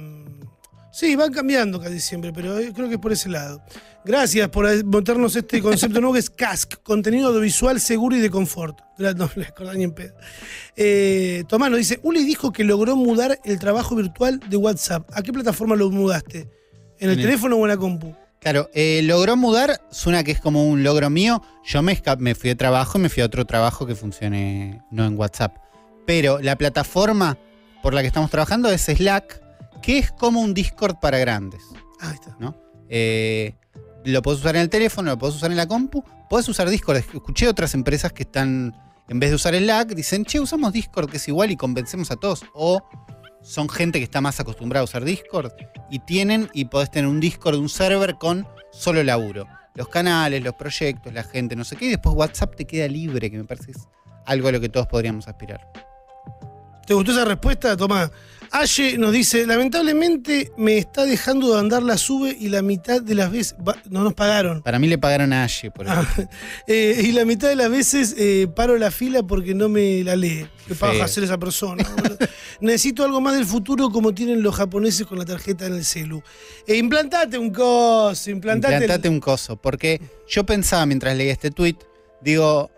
[0.91, 3.61] sí, van cambiando casi siempre, pero eh, creo que es por ese lado.
[4.05, 8.79] Gracias por montarnos este concepto nuevo que es CASC, contenido audiovisual seguro y de confort.
[8.97, 10.13] No le acordé ni en pedo.
[10.75, 15.09] Eh, Tomás nos dice, Uli dijo que logró mudar el trabajo virtual de WhatsApp.
[15.13, 16.39] ¿A qué plataforma lo mudaste?
[16.99, 18.15] ¿En el En el- teléfono o en la compu?
[18.39, 21.41] Claro, eh, logró mudar, suena que es como un logro mío.
[21.65, 25.17] Yo me, fui de trabajo y me fui a otro trabajo que funcione no en
[25.17, 25.57] WhatsApp.
[26.05, 27.37] Pero la plataforma
[27.81, 29.41] por la que estamos trabajando es Slack,
[29.81, 31.61] que es como un Discord para grandes.
[31.99, 32.37] Ah, ahí está.
[32.89, 33.55] Eh,
[34.05, 36.97] lo puedes usar en el teléfono, lo puedes usar en la compu, puedes usar Discord.
[36.97, 38.73] Escuché otras empresas que están,
[39.09, 42.15] en vez de usar Slack, dicen, che, usamos Discord, que es igual y convencemos a
[42.15, 42.45] todos.
[42.53, 42.87] O
[43.47, 45.53] son gente que está más acostumbrada a usar Discord
[45.89, 49.47] y tienen y podés tener un Discord, un server con solo laburo.
[49.73, 53.31] Los canales, los proyectos, la gente, no sé qué, y después WhatsApp te queda libre,
[53.31, 53.87] que me parece es
[54.25, 55.65] algo a lo que todos podríamos aspirar.
[56.85, 58.11] ¿Te gustó esa respuesta, Tomás?
[58.51, 63.15] Aye nos dice, lamentablemente me está dejando de andar la sube y la mitad de
[63.15, 63.55] las veces...
[63.67, 64.61] va- no nos pagaron.
[64.63, 65.95] Para mí le pagaron a Ashe por eso.
[65.95, 66.07] Ah,
[66.67, 70.15] eh, y la mitad de las veces eh, paro la fila porque no me la
[70.15, 70.47] lee.
[70.67, 71.83] Qué paja hacer esa persona.
[72.59, 76.21] Necesito algo más del futuro como tienen los japoneses con la tarjeta en el celu.
[76.65, 78.75] Eh, implantate un coso, implantate...
[78.75, 79.55] el- Implantate un coso.
[79.57, 81.75] Porque yo pensaba mientras leía este tweet,
[82.21, 82.71] digo,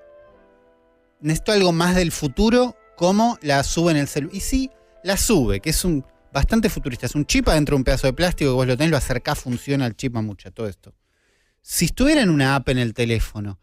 [1.22, 4.36] necesito algo más del futuro, como la sube en el celular.
[4.36, 4.70] Y sí,
[5.04, 7.06] la sube, que es un bastante futurista.
[7.06, 9.40] Es un chip adentro de un pedazo de plástico que vos lo tenés, lo acercás,
[9.40, 10.94] funciona el chip a mucho, todo esto.
[11.62, 13.60] Si estuviera en una app en el teléfono,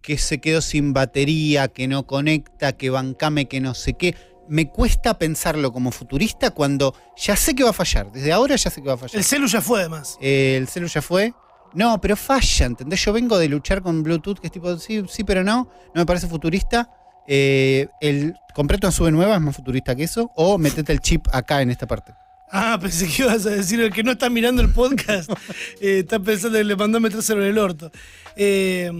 [0.00, 4.16] que se quedó sin batería, que no conecta, que bancame, que no sé qué,
[4.48, 8.10] me cuesta pensarlo como futurista cuando ya sé que va a fallar.
[8.10, 9.16] Desde ahora ya sé que va a fallar.
[9.16, 10.18] El celu ya fue además.
[10.20, 11.34] Eh, el celu ya fue.
[11.72, 13.04] No, pero falla, ¿entendés?
[13.04, 15.70] Yo vengo de luchar con Bluetooth, que es tipo, sí, sí, pero no.
[15.94, 16.90] No me parece futurista.
[17.32, 20.32] Eh, el comprate una sube nueva es más futurista que eso.
[20.34, 22.12] O metete el chip acá en esta parte.
[22.50, 25.30] Ah, pensé que ibas a decir el que no está mirando el podcast.
[25.80, 27.92] eh, está pensando que le mandó a metérselo en el orto.
[28.34, 28.90] Eh,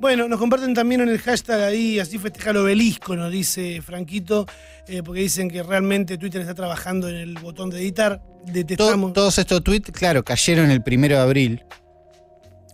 [0.00, 4.44] bueno, nos comparten también en el hashtag ahí, así festeja el obelisco, nos dice Franquito,
[4.88, 8.20] eh, porque dicen que realmente Twitter está trabajando en el botón de editar.
[8.44, 11.64] Detestamos todos estos tweets, claro, cayeron el primero de abril,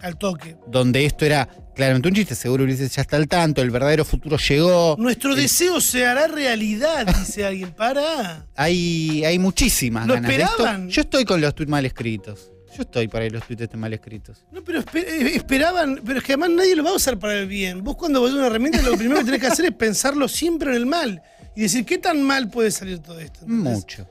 [0.03, 0.57] al toque.
[0.67, 2.35] donde esto era claramente un chiste.
[2.35, 4.97] Seguro Ulises ya está al tanto, el verdadero futuro llegó.
[4.99, 7.73] Nuestro El- deseo se hará realidad, dice alguien.
[7.73, 8.47] Para.
[8.57, 10.51] Hay, hay muchísimas ¿Lo ganas de esto.
[10.53, 10.89] esperaban?
[10.89, 12.51] Yo estoy con los tweets mal escritos.
[12.77, 14.45] Yo estoy para los tweets estén mal escritos.
[14.53, 17.47] No, pero eh, esperaban, pero es que además nadie lo va a usar para el
[17.49, 17.83] bien.
[17.83, 20.71] Vos cuando vas a una herramienta lo primero que tenés que hacer es pensarlo siempre
[20.71, 21.21] en el mal.
[21.57, 23.41] Y decir, ¿qué tan mal puede salir todo esto?
[23.41, 23.73] ¿Entendés?
[23.75, 24.09] Mucho.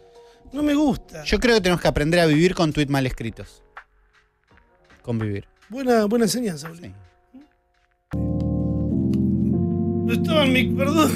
[0.52, 1.24] No me gusta.
[1.24, 3.64] Yo creo que tenemos que aprender a vivir con tweets mal escritos.
[5.02, 5.48] Convivir.
[5.70, 6.70] Buena, buena enseñanza.
[6.82, 6.92] Sí.
[10.06, 10.64] No estaba en mi.
[10.74, 11.12] Perdón.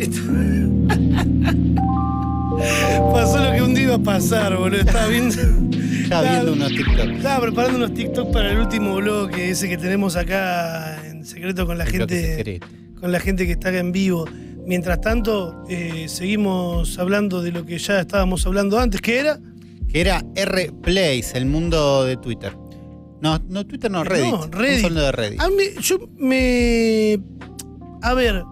[3.12, 4.80] Pasó lo que un día iba a pasar, boludo.
[4.80, 5.34] Estaba viendo.
[6.02, 7.16] Estaba viendo unos TikToks.
[7.16, 11.78] Estaba preparando unos TikTok para el último bloque, ese que tenemos acá en secreto con
[11.78, 12.60] la El gente.
[13.00, 14.26] Con la gente que está acá en vivo.
[14.66, 19.38] Mientras tanto, eh, seguimos hablando de lo que ya estábamos hablando antes, que era.
[19.88, 22.52] Que era R-Place, el mundo de Twitter.
[23.22, 24.30] No, no Twitter no, Reddit.
[24.32, 24.84] No, Reddit.
[24.84, 25.40] Hablando de Reddit.
[25.40, 27.18] A mí- yo me.
[28.02, 28.42] A ver,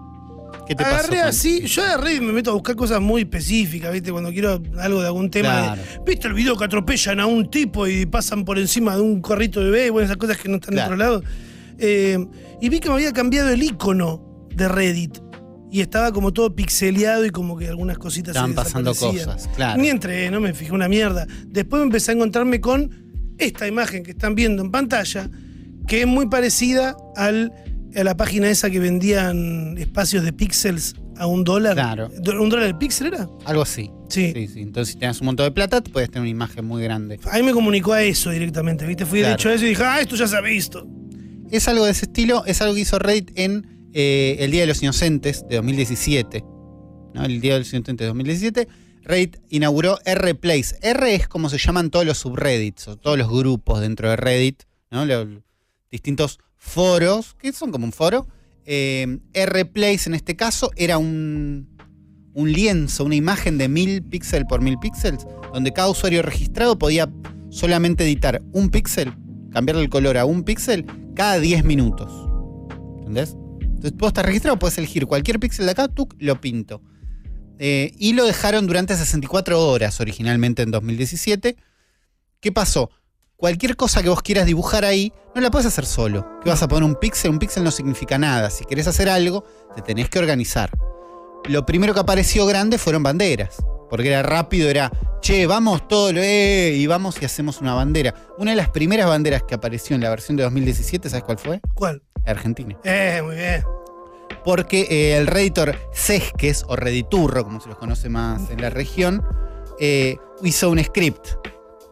[0.67, 0.85] ¿Qué te?
[0.85, 4.13] Agarré así, yo agarré y me meto a buscar cosas muy específicas, ¿viste?
[4.13, 5.49] Cuando quiero algo de algún tema.
[5.75, 5.83] Claro.
[5.83, 9.23] de, ¿Viste el video que atropellan a un tipo y pasan por encima de un
[9.23, 9.91] carrito de bebé?
[9.91, 10.89] Bueno, esas cosas que no están Claro.
[10.95, 11.23] en otro lado.
[11.79, 12.19] Eh,
[12.61, 15.19] y vi que me había cambiado el icono de Reddit.
[15.71, 19.35] Y estaba como todo pixeleado y como que algunas cositas se Estaban pasando desaparecían.
[19.37, 19.81] cosas, claro.
[19.81, 21.27] Ni entré, no me fijé una mierda.
[21.47, 22.91] Después me empecé a encontrarme con
[23.39, 25.29] esta imagen que están viendo en pantalla,
[25.87, 27.53] que es muy parecida al,
[27.95, 31.75] a la página esa que vendían espacios de píxeles a un dólar.
[31.75, 32.11] Claro.
[32.41, 33.29] ¿Un dólar el píxel era?
[33.45, 33.91] Algo así.
[34.09, 34.33] Sí.
[34.35, 34.61] Sí, sí.
[34.61, 37.19] Entonces, si tenés un montón de plata, puedes tener una imagen muy grande.
[37.31, 39.05] A mí me comunicó a eso directamente, ¿viste?
[39.05, 39.33] Fui Claro.
[39.33, 40.87] derecho a eso y dije, ah, esto ya se ha visto.
[41.51, 44.67] Es algo de ese estilo, es algo que hizo Reddit en eh, el Día de
[44.69, 46.45] los Inocentes de 2017.
[47.15, 47.25] ¿no?
[47.25, 48.69] El Día de los Inocentes de 2017.
[49.09, 50.77] Reddit inauguró R-Place.
[50.83, 54.65] R es como se llaman todos los subreddits o todos los grupos dentro de Reddit.
[54.91, 55.27] Los
[55.91, 58.29] distintos foros, que son como un foro.
[58.67, 61.69] Eh, R-Place en este caso era un,
[62.35, 67.11] un lienzo, una imagen de mil píxeles por mil píxeles, donde cada usuario registrado podía
[67.49, 69.15] solamente editar un píxel,
[69.51, 70.85] cambiarle el color a un píxel
[71.15, 72.13] cada 10 minutos.
[72.99, 73.39] ¿Entendés?
[73.63, 76.83] Entonces vos estás registrado, puedes elegir cualquier píxel de acá, tú lo pinto.
[77.59, 81.57] Eh, y lo dejaron durante 64 horas originalmente en 2017.
[82.41, 82.91] ¿Qué pasó?
[83.37, 86.41] Cualquier cosa que vos quieras dibujar ahí, no la puedes hacer solo.
[86.43, 87.31] ¿Qué vas a poner un píxel?
[87.31, 88.51] Un píxel no significa nada.
[88.51, 89.45] Si querés hacer algo,
[89.75, 90.71] te tenés que organizar.
[91.45, 93.57] Lo primero que apareció grande fueron banderas.
[93.89, 94.91] Porque era rápido, era,
[95.21, 98.13] che, vamos todo lo, eh, y vamos y hacemos una bandera.
[98.39, 101.61] Una de las primeras banderas que apareció en la versión de 2017, ¿sabes cuál fue?
[101.75, 102.03] ¿Cuál?
[102.27, 102.77] Argentina.
[102.85, 103.63] Eh, muy bien.
[104.45, 109.23] Porque eh, el Redditor Sesques, o Rediturro, como se los conoce más en la región,
[109.81, 111.29] eh, hizo un script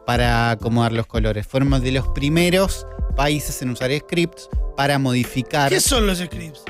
[0.07, 1.47] para acomodar los colores.
[1.47, 5.71] Fueron de los primeros países en usar scripts para modificar.
[5.71, 6.63] ¿Qué son los scripts?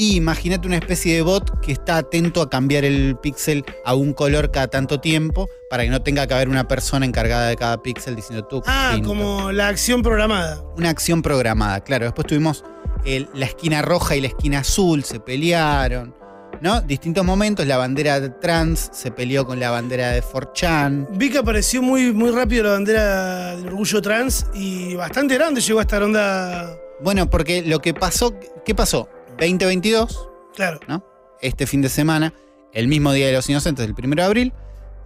[0.00, 4.12] Y imagínate una especie de bot que está atento a cambiar el píxel a un
[4.12, 7.82] color cada tanto tiempo para que no tenga que haber una persona encargada de cada
[7.82, 8.62] píxel diciendo tú.
[8.66, 9.08] Ah, pinto".
[9.08, 10.62] como la acción programada.
[10.76, 12.04] Una acción programada, claro.
[12.04, 12.64] Después tuvimos
[13.04, 16.14] el- la esquina roja y la esquina azul, se pelearon.
[16.60, 16.80] ¿No?
[16.80, 21.06] Distintos momentos, la bandera trans se peleó con la bandera de 4chan.
[21.12, 25.78] Vi que apareció muy, muy rápido la bandera del orgullo trans y bastante grande llegó
[25.78, 26.76] a esta ronda.
[27.00, 28.34] Bueno, porque lo que pasó,
[28.64, 29.08] ¿qué pasó?
[29.38, 30.80] 2022, Claro.
[30.88, 31.04] ¿no?
[31.40, 32.34] Este fin de semana,
[32.72, 34.52] el mismo día de los inocentes, el 1 de abril,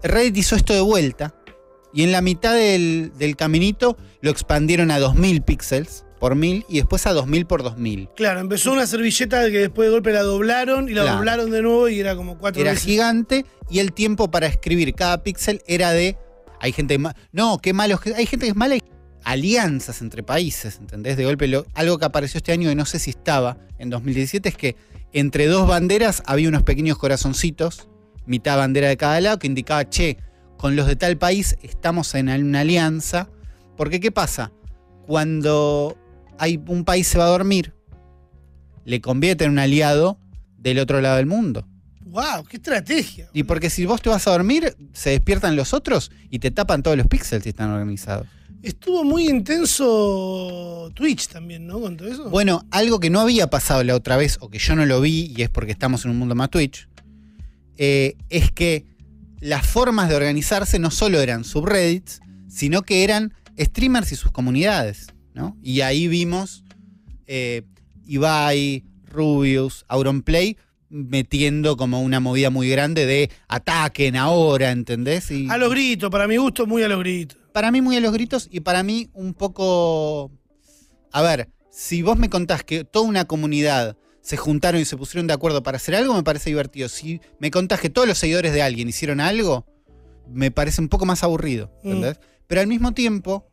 [0.03, 1.35] Reddit hizo esto de vuelta
[1.93, 6.77] y en la mitad del, del caminito lo expandieron a 2000 píxeles por 1000 y
[6.77, 8.09] después a 2000 por 2000.
[8.15, 11.17] Claro, empezó una servilleta que después de golpe la doblaron y la Claro.
[11.17, 12.85] doblaron de nuevo y era como cuatro Era veces.
[12.87, 16.17] gigante y el tiempo para escribir cada píxel era de.
[16.61, 18.15] Hay gente ma- No, qué malos que.
[18.15, 18.77] Hay gente que es mala.
[18.77, 18.83] y-
[19.25, 21.17] Alianzas entre países, ¿entendés?
[21.17, 24.49] De golpe, lo- algo que apareció este año y no sé si estaba en 2017
[24.51, 24.77] es que
[25.13, 27.89] entre dos banderas había unos pequeños corazoncitos,
[28.27, 30.19] mitad bandera de cada lado, que indicaba, che,
[30.57, 33.29] con los de tal país estamos en una alianza.
[33.77, 34.53] Porque, ¿qué pasa?
[35.07, 35.99] Cuando
[36.39, 37.75] hay un país se va a dormir,
[38.85, 40.19] le conviene tener un aliado
[40.59, 41.67] del otro lado del mundo.
[42.05, 42.45] ¡Wow!
[42.49, 43.31] ¡Qué estrategia!
[43.33, 46.83] Y porque si vos te vas a dormir, se despiertan los otros y te tapan
[46.83, 48.27] todos los píxeles si están organizados.
[48.63, 51.81] Estuvo muy intenso Twitch también, ¿no?
[51.81, 52.31] Con todo eso.
[52.31, 55.33] Bueno, algo que no había pasado la otra vez, o que yo no lo vi,
[55.37, 56.89] y es porque estamos en un mundo más Twitch,
[57.77, 58.87] eh, es que
[59.41, 65.09] las formas de organizarse no solo eran subreddits, sino que eran streamers y sus comunidades,
[65.35, 65.57] ¿no?
[65.63, 66.65] Y ahí vimos
[67.27, 67.63] eh,
[68.07, 70.57] Ibai, Rubius, Auronplay
[70.89, 75.31] metiendo como una movida muy grande de ataquen ahora, ¿entendés?
[75.31, 77.39] Y- A los gritos, para mi gusto, muy a los gritos.
[77.53, 80.31] para mí muy a los gritos y para mí un poco...
[81.13, 85.27] A ver, si vos me contás que toda una comunidad se juntaron y se pusieron
[85.27, 86.89] de acuerdo para hacer algo, me parece divertido.
[86.89, 89.67] Si me contás que todos los seguidores de alguien hicieron algo,
[90.31, 91.87] me parece un poco más aburrido, Mm.
[91.89, 92.21] ¿entendés?
[92.47, 93.47] Pero al mismo tiempo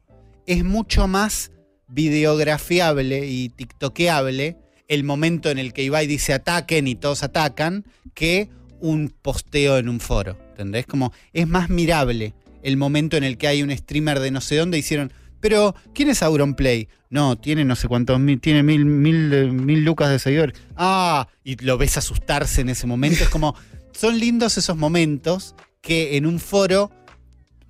[0.45, 1.51] es mucho más
[1.89, 8.49] videografiable y tiktokeable el momento en el que Ibai dice ataquen y todos atacan que
[8.79, 10.85] un posteo en un foro, ¿entendés?
[10.87, 12.33] Como es más mirable
[12.63, 16.09] el momento en el que hay un streamer de no sé dónde hicieron, pero ¿quién
[16.09, 16.89] es Auronplay?
[17.09, 20.59] No, tiene no sé cuántos mil, tiene mil, mil, eh, mil lucas de seguidores.
[20.75, 23.23] Ah, y lo ves asustarse en ese momento.
[23.23, 23.55] Es como,
[23.93, 26.91] son lindos esos momentos que en un foro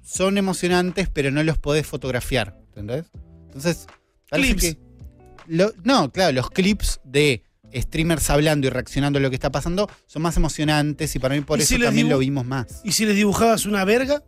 [0.01, 3.05] son emocionantes, pero no los podés fotografiar, ¿entendés?
[3.45, 3.87] Entonces,
[4.29, 4.61] parece Clips.
[4.75, 4.79] que...
[5.47, 7.43] lo- no, claro, los clips de
[7.75, 11.41] streamers hablando y reaccionando a lo que está pasando son más emocionantes y para mí
[11.41, 12.81] por ¿Y eso si también lo vimos más.
[12.83, 14.23] ¿Y si les dibujabas una verga?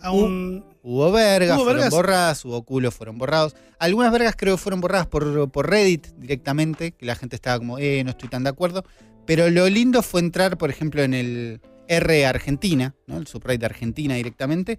[0.00, 0.64] A un.
[0.82, 1.94] Hubo vergas, Hubo fueron vergas.
[1.94, 3.56] borradas, hubo culos, fueron borrados.
[3.78, 7.78] Algunas vergas creo que fueron borradas por, por Reddit directamente, que la gente estaba como,
[7.78, 8.84] eh, no estoy tan de acuerdo.
[9.26, 13.16] Pero lo lindo fue entrar, por ejemplo, en el R Argentina, ¿no?
[13.16, 14.78] el subreddit de Argentina directamente,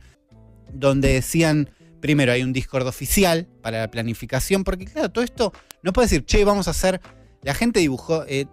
[0.72, 5.94] donde decían, primero hay un Discord oficial para la planificación, porque claro, todo esto no
[5.94, 7.02] puede decir, che, vamos a hacer,
[7.42, 8.46] la gente dibujó, eh,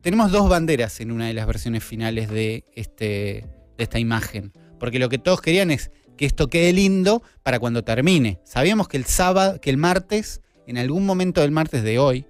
[0.00, 3.46] tenemos dos banderas en una de las versiones finales de, este,
[3.76, 7.82] de esta imagen, porque lo que todos querían es que esto quede lindo para cuando
[7.82, 8.40] termine.
[8.44, 12.26] Sabíamos que el sábado, que el martes, en algún momento del martes de hoy,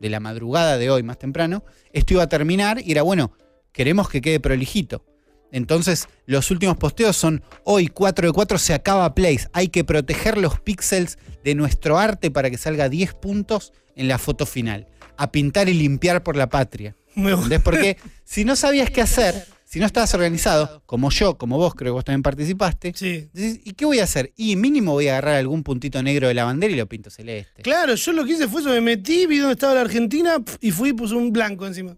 [0.00, 3.32] de la madrugada de hoy más temprano, esto iba a terminar y era bueno,
[3.72, 5.04] queremos que quede prolijito.
[5.52, 9.48] Entonces, los últimos posteos son hoy 4 de 4 se acaba Place.
[9.52, 14.18] Hay que proteger los píxeles de nuestro arte para que salga 10 puntos en la
[14.18, 14.88] foto final.
[15.16, 16.96] A pintar y limpiar por la patria.
[17.14, 17.60] ¿Entendés?
[17.60, 21.92] Porque si no sabías qué hacer, si no estabas organizado, como yo, como vos, creo
[21.92, 23.28] que vos también participaste, Sí.
[23.32, 24.32] decís, ¿y qué voy a hacer?
[24.36, 27.62] Y mínimo voy a agarrar algún puntito negro de la bandera y lo pinto celeste.
[27.62, 30.70] Claro, yo lo que hice fue eso, me metí, vi dónde estaba la Argentina y
[30.70, 31.96] fui y puse un blanco encima.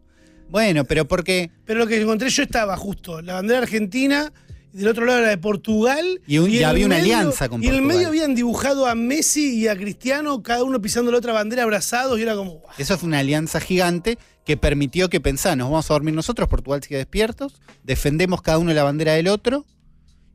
[0.54, 1.50] Bueno, pero porque.
[1.64, 4.32] Pero lo que encontré yo estaba justo, la bandera argentina,
[4.72, 6.20] y del otro lado la de Portugal.
[6.28, 7.96] Y un- y en había una alianza con Y en el Portugal.
[7.96, 12.20] medio habían dibujado a Messi y a Cristiano, cada uno pisando la otra bandera abrazados,
[12.20, 12.72] y era como, "Guau".
[12.78, 16.80] Eso fue una alianza gigante que permitió que pensá, nos vamos a dormir nosotros, Portugal
[16.84, 19.66] sigue despiertos, defendemos cada uno la bandera del otro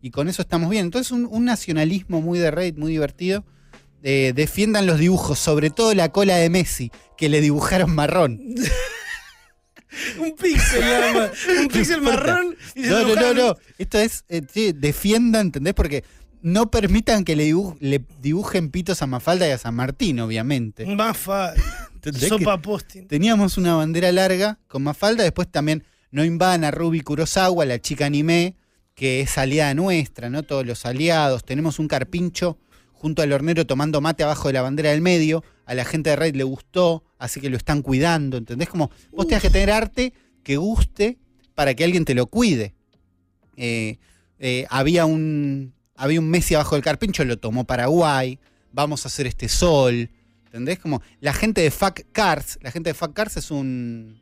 [0.02, 0.84] y con eso estamos bien.
[0.88, 3.46] Entonces un, un nacionalismo muy de Reddit, muy divertido.
[4.04, 8.42] Eh, defiendan los dibujos, sobre todo la cola de Messi, que le dibujaron marrón.
[10.20, 11.32] un píxel nada más,
[11.62, 12.56] un píxel marrón.
[12.76, 13.58] Y se No, no, no, no.
[13.78, 15.74] Esto es, eh, sí, defiendan, ¿entendés?
[15.74, 16.04] Porque
[16.42, 20.86] no permitan que le, dibu- le dibujen pitos a Mafalda y a San Martín, obviamente.
[20.86, 21.54] Más fa-
[21.96, 23.08] ¿Entendés que- sopa posting.
[23.08, 28.06] Teníamos una bandera larga con Mafalda, después también no invadan a Ruby Kurosawa, la chica
[28.06, 28.56] anime,
[28.96, 30.44] que es aliada nuestra, ¿no?
[30.44, 31.44] Todos los aliados.
[31.44, 32.58] Tenemos un carpincho
[32.94, 35.44] junto al hornero tomando mate abajo de la bandera del medio.
[35.66, 38.70] A la gente de Raid le gustó, así que lo están cuidando, ¿entendés?
[38.70, 41.20] Como vos tenés que tener arte que guste
[41.54, 42.74] para que alguien te lo cuide.
[43.58, 43.98] Eh,
[44.40, 48.40] eh, había un había un Messi abajo del carpincho, lo tomó Paraguay.
[48.72, 50.10] Vamos a hacer este sol.
[50.46, 50.80] ¿Entendés?
[50.80, 54.20] Como la gente de Fuck Cars, la gente de Fuck Cars es un.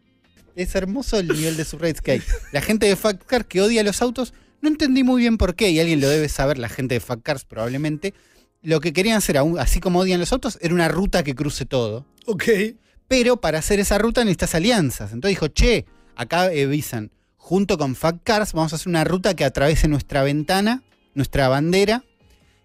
[0.56, 2.22] Es hermoso el nivel de su que hay.
[2.52, 5.70] La gente de Fuck Cars que odia los autos, no entendí muy bien por qué,
[5.70, 8.16] y alguien lo debe saber, la gente de Fuck Cars probablemente.
[8.64, 12.08] Lo que querían hacer, así como odian los autos, era una ruta que cruce todo.
[12.26, 12.44] Ok.
[13.08, 15.14] Pero para hacer esa ruta necesitas alianzas.
[15.14, 15.86] Entonces dijo, che,
[16.16, 20.84] acá avisan, junto con Fuck Cars vamos a hacer una ruta que atraviese nuestra ventana,
[21.14, 22.04] nuestra bandera,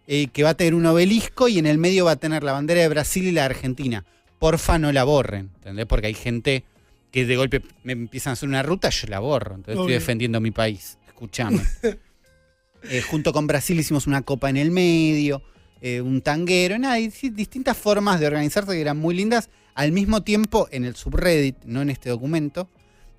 [0.07, 2.53] eh, que va a tener un obelisco y en el medio va a tener la
[2.53, 4.05] bandera de Brasil y la de Argentina.
[4.38, 5.86] Porfa, no la borren, ¿entendés?
[5.86, 6.64] Porque hay gente
[7.12, 9.55] que de golpe me empiezan a hacer una ruta, yo la borro.
[9.55, 9.84] Entonces Obvio.
[9.84, 10.99] estoy defendiendo mi país.
[11.07, 11.62] Escuchame.
[12.90, 15.40] Eh, junto con Brasil hicimos una copa en el medio,
[15.80, 19.51] eh, un tanguero, nada, y distintas formas de organizarse que eran muy lindas.
[19.74, 22.68] Al mismo tiempo, en el subreddit, no en este documento,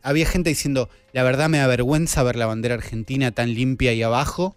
[0.01, 4.03] había gente diciendo, la verdad me da vergüenza ver la bandera argentina tan limpia ahí
[4.03, 4.55] abajo,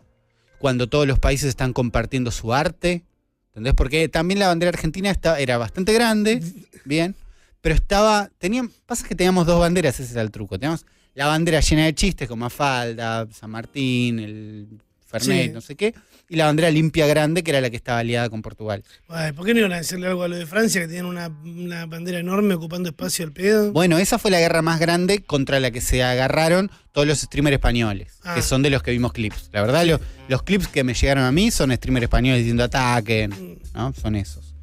[0.59, 3.05] cuando todos los países están compartiendo su arte.
[3.49, 3.75] ¿Entendés?
[3.75, 6.43] Porque también la bandera argentina era bastante grande,
[6.85, 7.15] bien,
[7.63, 10.59] pero estaba, tenían, pasa que teníamos dos banderas, ese era el truco.
[10.59, 10.85] Teníamos
[11.15, 14.69] la bandera llena de chistes, con Mafalda, San Martín, el
[15.07, 15.51] Fernet, Sí.
[15.53, 15.95] no sé qué,
[16.29, 18.83] y la bandera limpia grande, que era la que estaba aliada con Portugal.
[19.09, 21.29] Ay, ¿Por qué no iban a decirle algo a lo de Francia, que tenían una,
[21.29, 23.73] una bandera enorme ocupando espacio al pedo?
[23.73, 27.55] Bueno, esa fue la guerra más grande contra la que se agarraron todos los streamers
[27.55, 28.35] españoles, Ah.
[28.35, 29.51] que son de los que vimos clips.
[29.53, 33.31] La verdad, lo- los clips que me llegaron a mí son streamers españoles diciendo ataquen,
[33.31, 33.77] Mm.
[33.77, 33.93] ¿no?
[33.93, 34.55] Son esos.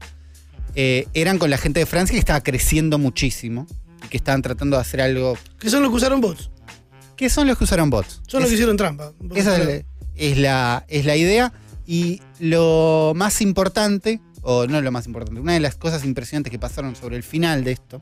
[0.76, 3.68] Eh, eran con la gente de Francia que estaba creciendo muchísimo
[4.04, 5.38] y que estaban tratando de hacer algo.
[5.60, 6.50] Que son los que usaron bots.
[7.16, 8.22] ¿Qué son los que usaron bots?
[8.28, 9.14] Son los que hicieron trampa.
[9.36, 9.58] Esa
[10.16, 11.53] es, la, es la idea.
[11.86, 16.59] Y lo más importante, o no lo más importante, una de las cosas impresionantes que
[16.59, 17.99] pasaron sobre el final de esto,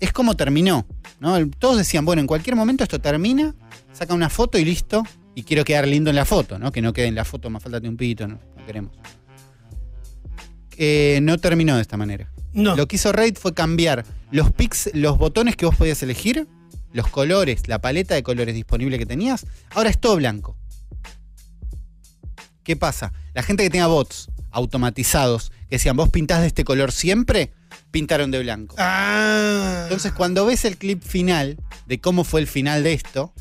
[0.00, 0.86] es cómo terminó.
[1.20, 1.48] ¿no?
[1.58, 3.54] Todos decían, bueno, en cualquier momento esto termina,
[3.92, 5.02] saca una foto y listo.
[5.34, 6.72] Y quiero quedar lindo en la foto, ¿no?
[6.72, 8.96] Que no quede en la foto, más falta de un pito, no, no queremos.
[10.78, 12.32] Eh, no terminó de esta manera.
[12.54, 12.74] No.
[12.74, 16.48] Lo que hizo Raid fue cambiar los pix, los botones que vos podías elegir,
[16.94, 20.56] los colores, la paleta de colores disponible que tenías, ahora es todo blanco.
[22.66, 23.12] ¿Qué pasa?
[23.32, 27.52] La gente que tenía bots automatizados que decían, vos pintás de este color siempre,
[27.92, 28.74] pintaron de blanco.
[28.76, 29.82] Ah.
[29.84, 33.32] Entonces, cuando ves el clip final de cómo fue el final de esto,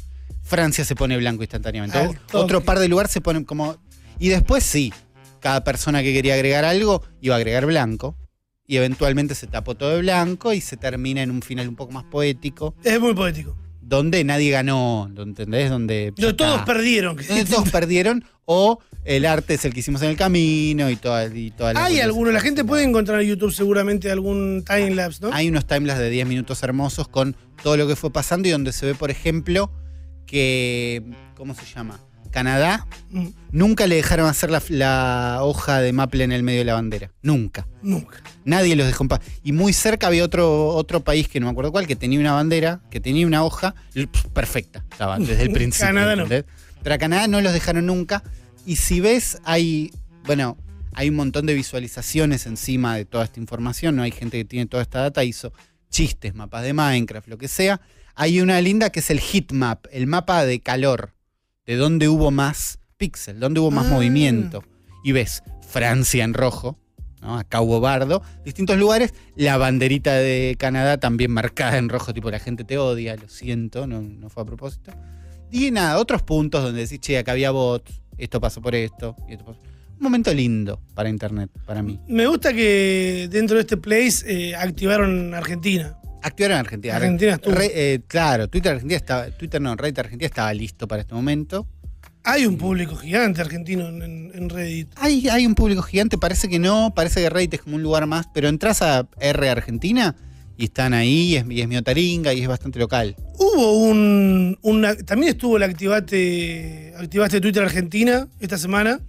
[0.43, 2.19] Francia se pone blanco instantáneamente.
[2.33, 3.77] Otro par de lugares se ponen como.
[4.19, 4.93] Y después sí,
[5.39, 8.15] cada persona que quería agregar algo iba a agregar blanco.
[8.67, 11.93] Y eventualmente se tapó todo de blanco y se termina en un final un poco
[11.93, 12.75] más poético.
[12.83, 13.57] Es muy poético.
[13.85, 15.69] Donde nadie ganó, ¿entendés?
[15.69, 17.15] Donde No, todos perdieron.
[17.15, 21.27] Donde todos perdieron, o el arte es el que hicimos en el camino y toda,
[21.27, 25.31] y toda la Hay algunos, la gente puede encontrar en YouTube seguramente algún timelapse, ¿no?
[25.31, 28.73] Hay unos timelapse de 10 minutos hermosos con todo lo que fue pasando y donde
[28.73, 29.71] se ve, por ejemplo,
[30.25, 31.03] que.
[31.35, 31.99] ¿Cómo se llama?
[32.35, 32.85] Canadá
[33.15, 36.73] Mm, nunca le dejaron hacer la, la hoja de maple en el medio de la
[36.73, 37.11] bandera.
[37.21, 37.65] Nunca.
[37.81, 38.21] Nunca.
[38.43, 39.21] Nadie los dejó en paz.
[39.41, 42.33] Y muy cerca había otro, otro país que no me acuerdo cuál, que tenía una
[42.33, 43.73] bandera, que tenía una hoja
[44.33, 44.83] perfecta.
[44.91, 45.87] Estaba desde el principio.
[45.87, 46.25] Canadá no.
[46.27, 48.21] Pero a Canadá no los dejaron nunca.
[48.65, 49.93] Y si ves, hay.
[50.25, 50.57] Bueno,
[50.93, 53.95] hay un montón de visualizaciones encima de toda esta información.
[53.95, 55.53] No hay gente que tiene toda esta data, hizo
[55.89, 57.79] chistes, mapas de Minecraft, lo que sea.
[58.13, 61.14] Hay una linda que es el heat map, el mapa de calor,
[61.65, 63.89] de dónde hubo más píxel, dónde hubo más Ah.
[63.89, 64.63] movimiento.
[65.03, 66.77] Y ves Francia en rojo,
[67.21, 67.37] ¿no?
[67.37, 72.39] Acá hubo bardo, distintos lugares, la banderita de Canadá también marcada en rojo, tipo la
[72.39, 74.91] gente te odia, lo siento, no, no fue a propósito.
[75.51, 79.33] Y nada, otros puntos donde decís, che, acá había bots, esto pasó por esto, y
[79.33, 79.59] esto pasó.
[79.97, 81.99] Un momento lindo para internet, para mí.
[82.07, 85.97] Me gusta que dentro de este place eh, activaron Argentina.
[86.25, 86.95] Activaron Argentina.
[86.95, 87.53] Argentina estuvo.
[87.53, 91.67] Re- eh, claro, Twitter Argentina estaba, Twitter no, Reddit Argentina estaba listo para este momento.
[92.23, 94.87] Hay un público gigante argentino en, Reddit.
[94.95, 98.07] Hay, hay un público gigante, parece que no, parece que Reddit es como un lugar
[98.07, 100.15] más, pero entras a R Argentina
[100.57, 103.15] y están ahí, y es, y es Miotaringa y es bastante local.
[103.37, 108.99] Hubo un, una- también estuvo la activate, activaste Twitter Argentina esta semana,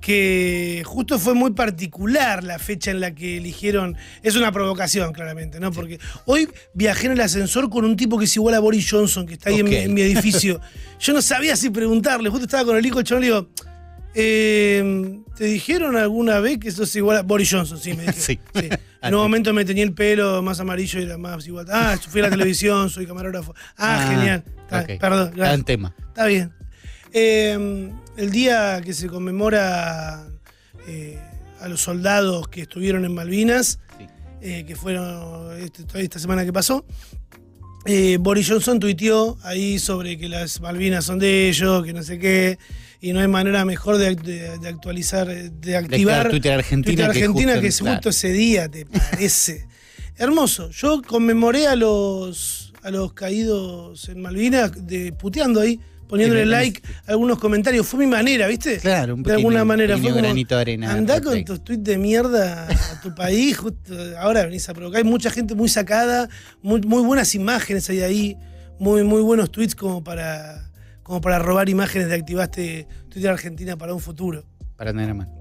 [0.00, 3.96] que justo fue muy particular la fecha en la que eligieron.
[4.22, 5.72] Es una provocación, claramente, ¿no?
[5.72, 9.26] Porque hoy viajé en el ascensor con un tipo que es igual a Boris Johnson,
[9.26, 9.82] que está ahí en mi- Ok.
[9.82, 10.60] en, mi edificio.
[11.00, 13.48] Yo no sabía si preguntarle, justo estaba con el hijo chabón, le digo.
[14.14, 17.78] eh, ¿Te dijeron alguna vez que sos igual a Boris Johnson?
[17.78, 18.18] Sí, me dijeron.
[18.54, 18.68] Sí.
[19.00, 21.66] En un momento me tenía el pelo más amarillo y era más igual.
[21.70, 23.54] Ah, yo fui a la televisión, soy camarógrafo.
[23.76, 24.44] Ah, Ah, genial.
[24.62, 24.98] Está-.
[24.98, 25.94] Perdón, Está en tema.
[26.08, 26.52] Está bien.
[27.12, 30.26] Eh, el día que se conmemora
[30.86, 31.18] eh,
[31.60, 34.06] a los soldados que estuvieron en Malvinas, Sí.
[34.42, 36.84] eh, que fueron este- toda esta semana que pasó,
[37.86, 42.18] eh, Boris Johnson tuiteó ahí sobre que las Malvinas son de ellos, que no sé
[42.18, 42.58] qué,
[43.00, 47.52] y no hay manera mejor de, de- de actualizar, de activar Twitter Argentina, Twitter Argentina,
[47.52, 47.96] justo que, es claro.
[47.96, 49.66] justo ese día, ¿te parece?
[50.16, 50.70] Hermoso.
[50.70, 55.78] Yo conmemoré a los, a los caídos en Malvinas de, puteando ahí,
[56.08, 57.86] poniéndole like a algunos comentarios.
[57.86, 58.78] Fue mi manera, ¿viste?
[58.78, 59.96] Claro, un de pequeño- alguna manera.
[59.98, 60.92] Fue como, granito de arena.
[60.92, 64.98] Andá de con tus tweets de mierda a tu país, justo ahora venís a provocar.
[64.98, 66.28] Hay mucha gente muy sacada,
[66.62, 68.36] muy, muy buenas imágenes hay ahí,
[68.80, 70.70] muy, muy buenos tweets como para,
[71.02, 74.44] como para robar imágenes de activaste Twitter Argentina para un futuro.
[74.76, 75.37] Para tener a mano.